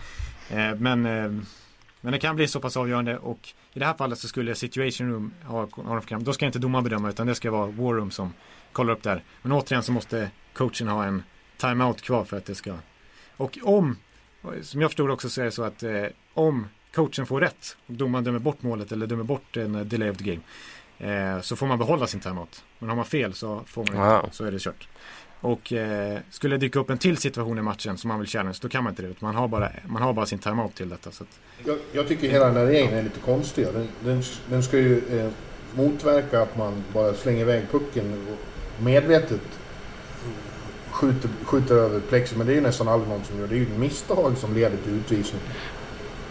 [0.50, 1.44] Men, eh, men, eh,
[2.02, 5.12] men det kan bli så pass avgörande och i det här fallet så skulle situation
[5.12, 6.24] room ha, ha program.
[6.24, 8.34] Då ska inte domaren bedöma utan det ska vara war room som
[8.72, 9.24] kollar upp där.
[9.42, 11.24] Men återigen så måste coachen ha en
[11.58, 12.74] timeout kvar för att det ska
[13.38, 13.98] och om,
[14.62, 17.94] som jag förstod också så är det så att eh, om coachen får rätt och
[17.94, 20.42] domaren dömer bort målet eller dömer bort en eh, delay of the game
[21.36, 22.64] eh, så får man behålla sin timeout.
[22.80, 24.22] Men har man fel så får man Wow.
[24.24, 24.88] inte, så är det kört.
[25.42, 28.58] Och eh, skulle det dyka upp en till situation i matchen som man vill challenge
[28.62, 29.22] då kan man inte det.
[29.22, 31.12] Man har bara, man har bara sin timeout till detta.
[31.12, 33.66] Så att, Jag, jag tycker hela den här regeln är lite konstig.
[33.74, 35.30] Den, den, den ska ju eh,
[35.76, 39.42] motverka att man bara slänger iväg pucken och medvetet
[41.04, 42.36] skjuter, skjuter över plexi.
[42.38, 43.48] Men det är ju nästan aldrig någon som gör.
[43.48, 45.42] Det är ju ett misstag som leder till utvisning.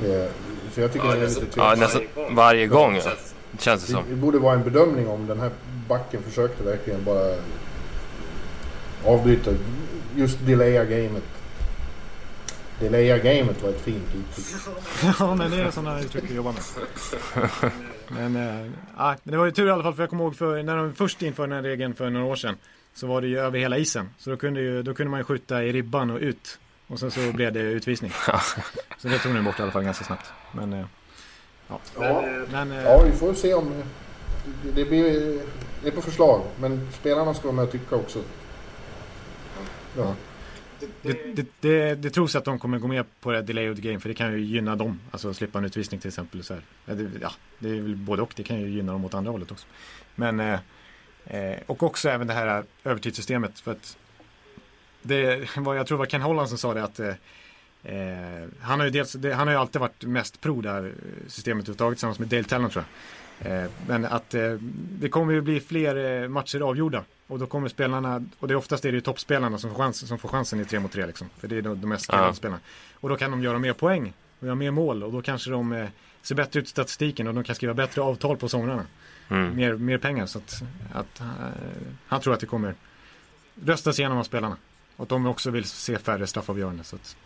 [0.04, 0.30] Eh,
[0.74, 3.02] så jag tycker den är lite Ja, nästan varje gång ja.
[3.58, 4.04] Känns det Det, som.
[4.08, 5.50] det borde vara en bedömning om den här
[5.88, 7.36] backen försökte verkligen bara
[9.04, 9.50] avbryta,
[10.16, 11.22] just delaya gamet.
[12.80, 14.46] Delaya gamet var ett fint uttryck.
[15.18, 17.50] ja men det är sådana uttryck vi jobbar med.
[18.08, 18.34] Men,
[18.96, 20.76] ja, men det var ju tur i alla fall för jag kommer ihåg för när
[20.76, 22.56] de först införde den här regeln för några år sedan.
[22.94, 24.10] Så var det ju över hela isen.
[24.18, 26.58] Så då kunde, ju, då kunde man ju skjuta i ribban och ut.
[26.86, 28.12] Och sen så blev det utvisning.
[28.98, 30.32] Så det tog de bort i alla fall ganska snabbt.
[30.52, 30.86] Men, eh,
[31.68, 31.80] ja.
[32.00, 33.82] Ja, men eh, ja, vi får se om...
[34.74, 35.40] Det, blir...
[35.82, 38.22] Det är på förslag, men spelarna ska vara med och tycka också.
[39.96, 40.14] Ja.
[41.02, 43.82] det, det, det, det tros att de kommer gå med på det delay of the
[43.82, 44.00] game.
[44.00, 45.00] För det kan ju gynna dem.
[45.10, 46.44] Alltså slippa en utvisning till exempel.
[46.44, 46.62] Så här.
[46.84, 48.32] Ja, det, ja, det är väl både och.
[48.36, 49.66] Det kan ju gynna dem åt andra hållet också.
[50.14, 50.58] Men,
[51.26, 53.60] eh, och också även det här övertidssystemet.
[53.60, 53.96] För att
[55.02, 57.08] det var, jag tror det var Ken Holland som sa det att eh,
[57.82, 60.92] eh, han, har ju dels, det, han har ju alltid varit mest pro det här
[61.28, 62.92] systemet överhuvudtaget tillsammans med Dale Talon tror jag.
[63.44, 64.52] Eh, men att eh,
[65.00, 67.04] det kommer ju bli fler eh, matcher avgjorda.
[67.26, 70.08] Och då kommer spelarna, och det är oftast är det ju toppspelarna som får, chans,
[70.08, 71.28] som får chansen i 3 mot 3 liksom.
[71.38, 72.14] För det är de, de mest Ja.
[72.14, 72.60] skillade spelarna.
[72.94, 75.86] Och då kan de göra mer poäng och göra mer mål och då kanske de
[76.22, 78.86] ser bättre ut i statistiken och de kan skriva bättre avtal på somrarna.
[79.28, 79.56] Mm.
[79.56, 80.62] Mer, mer pengar så att,
[80.92, 81.26] att eh,
[82.06, 82.74] han tror att det kommer
[83.64, 84.56] röstas igenom av spelarna.
[84.96, 86.84] Och att de också vill se färre straffavgörande.
[86.84, 87.16] Så att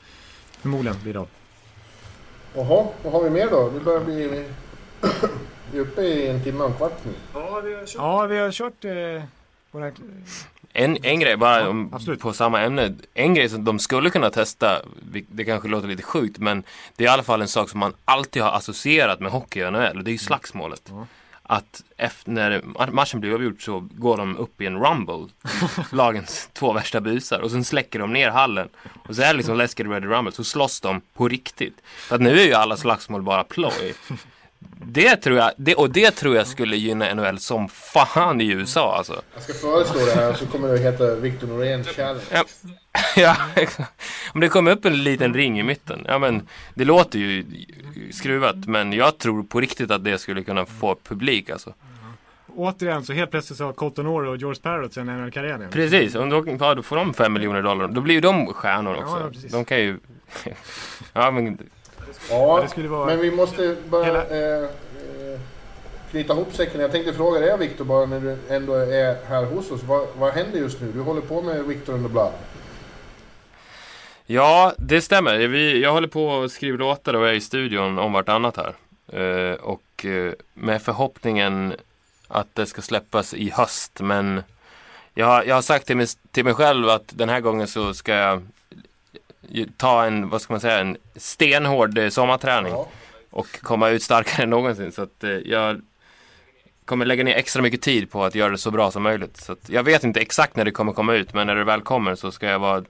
[0.50, 1.28] förmodligen blir det av.
[2.54, 3.70] Jaha, vad har vi mer då?
[3.70, 4.46] Det börjar bli...
[5.72, 7.12] Vi är uppe i en timme och en kvart nu.
[7.94, 9.22] Ja, vi har kört eh,
[9.70, 9.92] våra...
[10.78, 12.94] En, en grej bara Ja, om, på samma ämne.
[13.14, 14.82] En grej som de skulle kunna testa,
[15.28, 16.62] det kanske låter lite sjukt men
[16.96, 19.72] det är i alla fall en sak som man alltid har associerat med hockey och
[19.72, 20.82] NHL och det är ju slagsmålet.
[20.88, 21.06] Ja.
[21.42, 25.28] Att efter, när matchen blir avgjord så går de upp i en rumble,
[25.92, 28.68] lagens två värsta busar och sen släcker de ner hallen.
[29.08, 31.76] Och så är det liksom Let's Get Ready Rumble, så slåss de på riktigt.
[31.84, 33.94] För att nu är ju alla slagsmål bara ploj.
[34.88, 38.96] Det tror jag, det, och det tror jag skulle gynna NHL som fan i USA
[38.96, 39.22] alltså.
[39.34, 42.20] Jag ska föreslå det här så kommer det att heta Victor Norén Challenge.
[42.32, 42.44] Ja,
[43.16, 44.02] ja, exakt.
[44.34, 46.04] Om det kommer upp en liten ring i mitten.
[46.08, 47.44] Ja, men det låter ju
[48.12, 51.74] skruvat, men jag tror på riktigt att det skulle kunna få publik alltså.
[52.56, 55.72] Återigen så helt plötsligt så har Cotton Orr och George Parrott sen NHL-karriären igen.
[55.72, 57.88] Precis, och då, ja, då får de fem miljoner dollar.
[57.88, 59.20] Då blir ju de stjärnor också.
[59.20, 59.52] ja, precis.
[59.52, 59.98] de kan ju...
[61.12, 61.58] ja, men
[62.30, 65.40] Ja, det skulle vara- men vi måste Hela- eh, eh,
[66.10, 66.80] knyta ihop säcken.
[66.80, 69.82] Jag tänkte fråga dig Victor, bara när du ändå är här hos oss.
[69.82, 70.92] Vad, vad händer just nu?
[70.92, 72.32] Du håller på med Victor and the Blood.
[74.26, 75.38] Ja, det stämmer.
[75.38, 78.74] Vi, jag håller på och skriver låtar och är i studion om vartannat här.
[79.12, 81.74] Eh, och eh, med förhoppningen
[82.28, 84.00] att det ska släppas i höst.
[84.00, 84.42] Men
[85.14, 88.12] jag, jag har sagt till mig, till mig själv att den här gången så ska
[88.14, 88.46] jag
[89.76, 92.72] ta en, vad ska man säga, en stenhård eh, sommarträning.
[92.72, 92.88] Ja.
[93.30, 94.92] Och komma ut starkare än någonsin.
[94.92, 95.80] Så att eh, jag
[96.84, 99.36] kommer lägga ner extra mycket tid på att göra det så bra som möjligt.
[99.36, 101.34] Så jag vet inte exakt när det kommer komma ut.
[101.34, 102.84] Men när det väl kommer så ska jag vara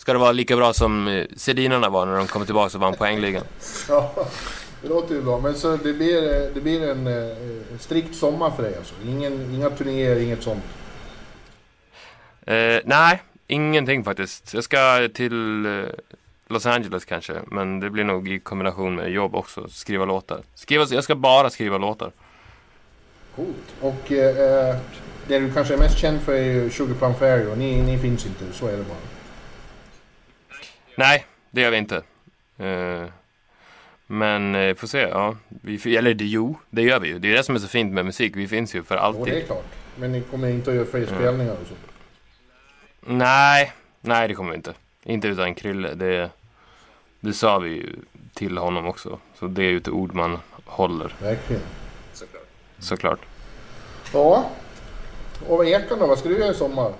[0.00, 2.94] Ska det vara lika bra som eh, Sedinarna var när de kom tillbaka och vann
[2.94, 3.44] poängligan?
[3.88, 4.14] ja,
[4.82, 5.40] det låter ju bra.
[5.40, 7.36] Men så det blir, det blir en eh,
[7.78, 8.94] strikt sommar för dig alltså?
[9.04, 10.64] Ingen, inga turnéer, inget sånt?
[12.46, 14.54] Eh, nej, ingenting faktiskt.
[14.54, 15.84] Jag ska till eh,
[16.48, 17.34] Los Angeles kanske.
[17.46, 19.68] Men det blir nog i kombination med jobb också.
[19.68, 20.40] Skriva låtar.
[20.54, 22.12] Skriva, jag ska bara skriva låtar.
[23.36, 23.74] Coolt.
[23.80, 24.76] Och eh,
[25.28, 27.98] det du kanske är mest känd för är ju Sugar Plum Fairy och ni, ni
[27.98, 28.98] finns inte, så är det bara.
[30.96, 31.96] Nej, det gör vi inte.
[32.58, 33.04] Eh,
[34.06, 34.98] men eh, får se.
[34.98, 35.36] Ja.
[35.48, 37.18] Vi, eller det, jo, det gör vi ju.
[37.18, 38.36] Det är det som är så fint med musik.
[38.36, 39.46] Vi finns ju för Och det är alltid.
[39.46, 39.64] klart.
[39.96, 41.74] Men ni kommer inte att göra fler spelningar och så.
[43.10, 44.74] Nej, nej det kommer vi inte.
[45.02, 45.94] Inte utan Krille.
[45.94, 46.30] Det,
[47.20, 47.96] det sa vi ju
[48.34, 49.18] till honom också.
[49.38, 51.62] Så det är ju ett ord man håller Verkligen.
[52.78, 53.18] såklart.
[54.12, 54.50] Ja.
[55.48, 56.92] Och Ekan då, vad ska du göra i sommar?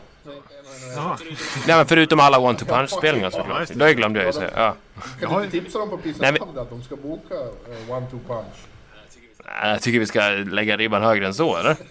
[1.66, 3.68] Nej men förutom alla one to punch spelningar såklart.
[3.74, 4.50] Det glömde jag ju säga.
[4.56, 4.74] Ja.
[5.20, 8.06] Kan du inte tipsa dem på Pizza Nej, men- att de ska boka eh, One
[8.10, 8.54] Two Punch?
[9.62, 11.76] Jag tycker vi ska lägga ribban högre än så eller?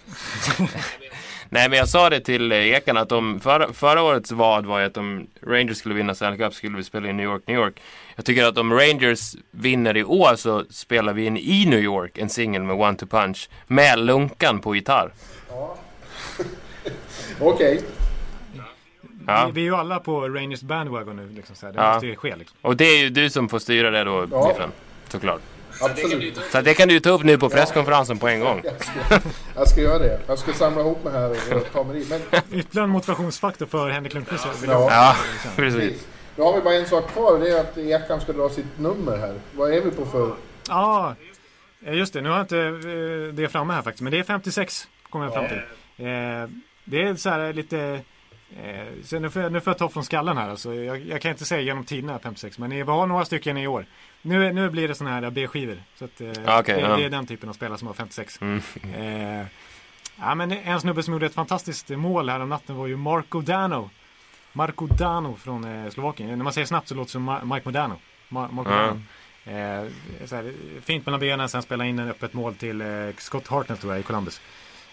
[1.52, 4.78] Nej men jag sa det till eh, Ekan att de förra, förra årets vad var
[4.80, 7.56] ju att om Rangers skulle vinna Stanley Cup skulle vi spela i New York, New
[7.56, 7.74] York.
[8.16, 12.18] Jag tycker att om Rangers vinner i år så spelar vi in i New York
[12.18, 15.12] en singel med One to Punch med Lunkan på gitarr.
[17.40, 17.80] Okej.
[19.26, 19.46] Ja.
[19.46, 21.28] Vi, vi är ju alla på Rangers bandwagon nu.
[21.36, 21.72] Liksom, så här.
[21.72, 21.92] Det Ja.
[21.92, 22.56] måste ju ske liksom.
[22.62, 24.48] Och det är ju du som får styra det då, Ja.
[24.48, 24.70] Biffen.
[25.08, 25.40] Såklart.
[25.80, 26.40] Absolut.
[26.52, 28.62] Så det kan du ta upp nu på presskonferensen på en gång.
[28.64, 29.20] Jag ska,
[29.54, 30.20] jag ska göra det.
[30.26, 32.10] Jag ska samla ihop mig här och ta mig dit.
[32.10, 32.20] Men
[32.60, 34.46] Ytterligare en motivationsfaktor för Henrik Lundqvist.
[34.66, 34.88] Ja.
[34.90, 35.16] Ja,
[35.56, 36.06] precis.
[36.36, 38.78] Nu har vi bara en sak kvar och det är att Ekan ska dra sitt
[38.78, 39.34] nummer här.
[39.52, 40.32] Vad är vi på för?
[40.68, 41.14] Ja,
[41.86, 42.20] eh, just det.
[42.20, 44.02] Nu har jag inte eh, det framme här faktiskt.
[44.02, 45.56] Men det är 56 kommer jag fram till.
[46.06, 46.48] Eh,
[46.84, 48.00] Det är så här lite...
[49.04, 50.50] Så nu, får jag, nu får jag ta från skallen här.
[50.50, 52.58] Alltså, jag, jag kan inte säga genom tiderna 56.
[52.58, 53.86] Men vi har några stycken i år.
[54.22, 55.82] Nu, nu blir det såna här B-skivor.
[55.96, 56.28] Så att, eh,
[56.58, 56.96] okej, det, ja.
[56.96, 58.38] det är den typen av spelare som har 56.
[58.40, 58.60] Mm.
[58.94, 59.46] Eh,
[60.20, 63.40] ja, men en snubbe som gjorde ett fantastiskt mål här om natten var ju Marko
[63.40, 63.90] Dano.
[64.52, 66.28] Marko Dano från eh, Slovakien.
[66.38, 67.94] När man säger snabbt så låter det som Ma- Mike Modano.
[68.28, 68.76] Ma- Marko Ja.
[68.76, 69.00] Dano.
[69.44, 69.86] Eh,
[70.26, 70.52] så här,
[70.84, 72.86] fint mellan benen, sen spela in en öppet mål till eh,
[73.18, 74.40] Scott Hartnett tror jag i Columbus.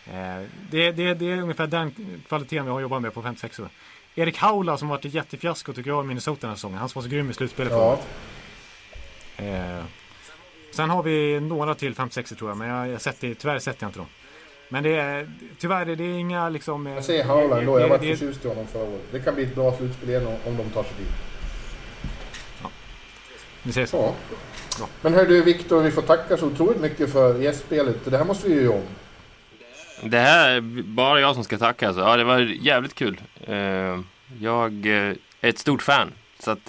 [0.06, 1.96] Eh, det, det, det är ungefär den
[2.28, 3.70] kvaliteten vi har jobbat med på 56 år.
[4.16, 6.78] Erik Haula som varit ett jättefiasko tycker jag i Minnesota den här säsongen.
[6.80, 7.92] Han som var så grym i slutspelet förra Ja.
[7.94, 8.08] året.
[9.38, 9.84] Eh,
[10.72, 13.82] sen har vi några till 56 tror jag, men jag, jag sett det, tyvärr sett
[13.82, 14.08] jag inte dem.
[14.70, 16.88] Men det är, tyvärr är det inga liksom...
[16.88, 17.80] eh, Jag säger Howland då.
[17.80, 19.02] Jag var förtjust i honom förra året.
[19.12, 21.08] Det kan bli ett bra slutspel igen om- om de tar sig dit.
[23.64, 23.94] Vi ses.
[23.94, 24.88] Ja.
[25.02, 27.96] Men hör du Viktor, vi får tacka så otroligt mycket för gästspelet.
[28.06, 28.84] Det här måste vi ju göra om.
[30.10, 32.02] Det här är bara jag som ska tacka alltså.
[32.02, 33.22] Ja, det var jävligt kul.
[33.48, 33.56] Eh,
[34.42, 34.94] Jag eh,
[35.42, 36.12] är ett stort fan.
[36.40, 36.66] Så att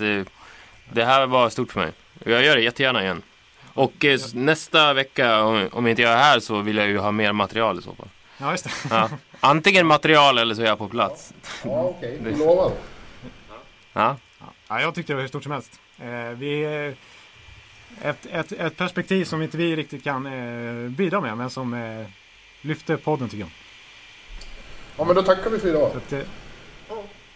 [0.93, 1.93] det här var stort för mig.
[2.25, 3.23] Jag gör det jättegärna igen.
[3.75, 7.11] Och eh, nästa vecka, om, om inte jag är här, så vill jag ju ha
[7.11, 8.09] mer material i så fall.
[8.39, 8.71] Ja, just det.
[8.91, 9.11] Ja.
[9.41, 11.35] Antingen material eller så är jag på plats.
[11.65, 12.19] Ja, okej.
[12.25, 12.73] Du lovar.
[13.93, 14.17] Ja.
[14.69, 15.81] Ja, jag tyckte det var hur stort som helst.
[15.99, 21.37] Eh, vi, eh, ett, ett, ett perspektiv som inte vi riktigt kan eh, bidra med,
[21.37, 22.07] men som eh,
[22.61, 23.51] lyfte podden tycker jag.
[24.97, 25.91] Ja, men då tackar vi för idag.
[25.93, 26.29] Så att, eh,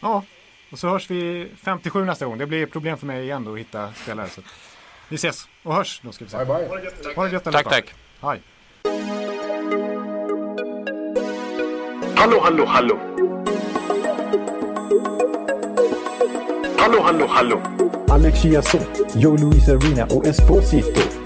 [0.01, 0.25] ja,
[0.71, 2.39] och så hörs vi 57 nästa gång.
[2.39, 4.29] Det blir problem för mig igen då att hitta spelare.
[4.29, 4.41] Så
[5.13, 6.45] vi ses och hörs då ska vi Bye säga.
[6.45, 6.69] bye.
[7.17, 7.71] Ha det gött Tack, allihopa.
[7.71, 7.95] tack.
[8.21, 8.43] Hej.
[12.17, 12.99] Hallå, hallå, hallå.
[16.79, 17.61] Hallå, hallå, hallå.
[18.11, 21.22] Alex Chiazot, Joe Luis Arena och Esposito.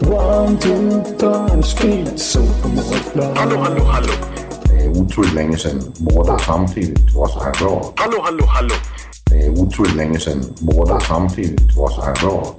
[0.00, 2.40] One, two, touch, speed, so
[3.34, 4.12] Hallå, hallå, hallå.
[4.64, 7.92] Det är otroligt länge sedan båda samtidigt var så här bra.
[7.96, 8.74] Hallå, hallå, hallå.
[9.30, 12.54] Det är otroligt länge sedan båda samtidigt var så här bra.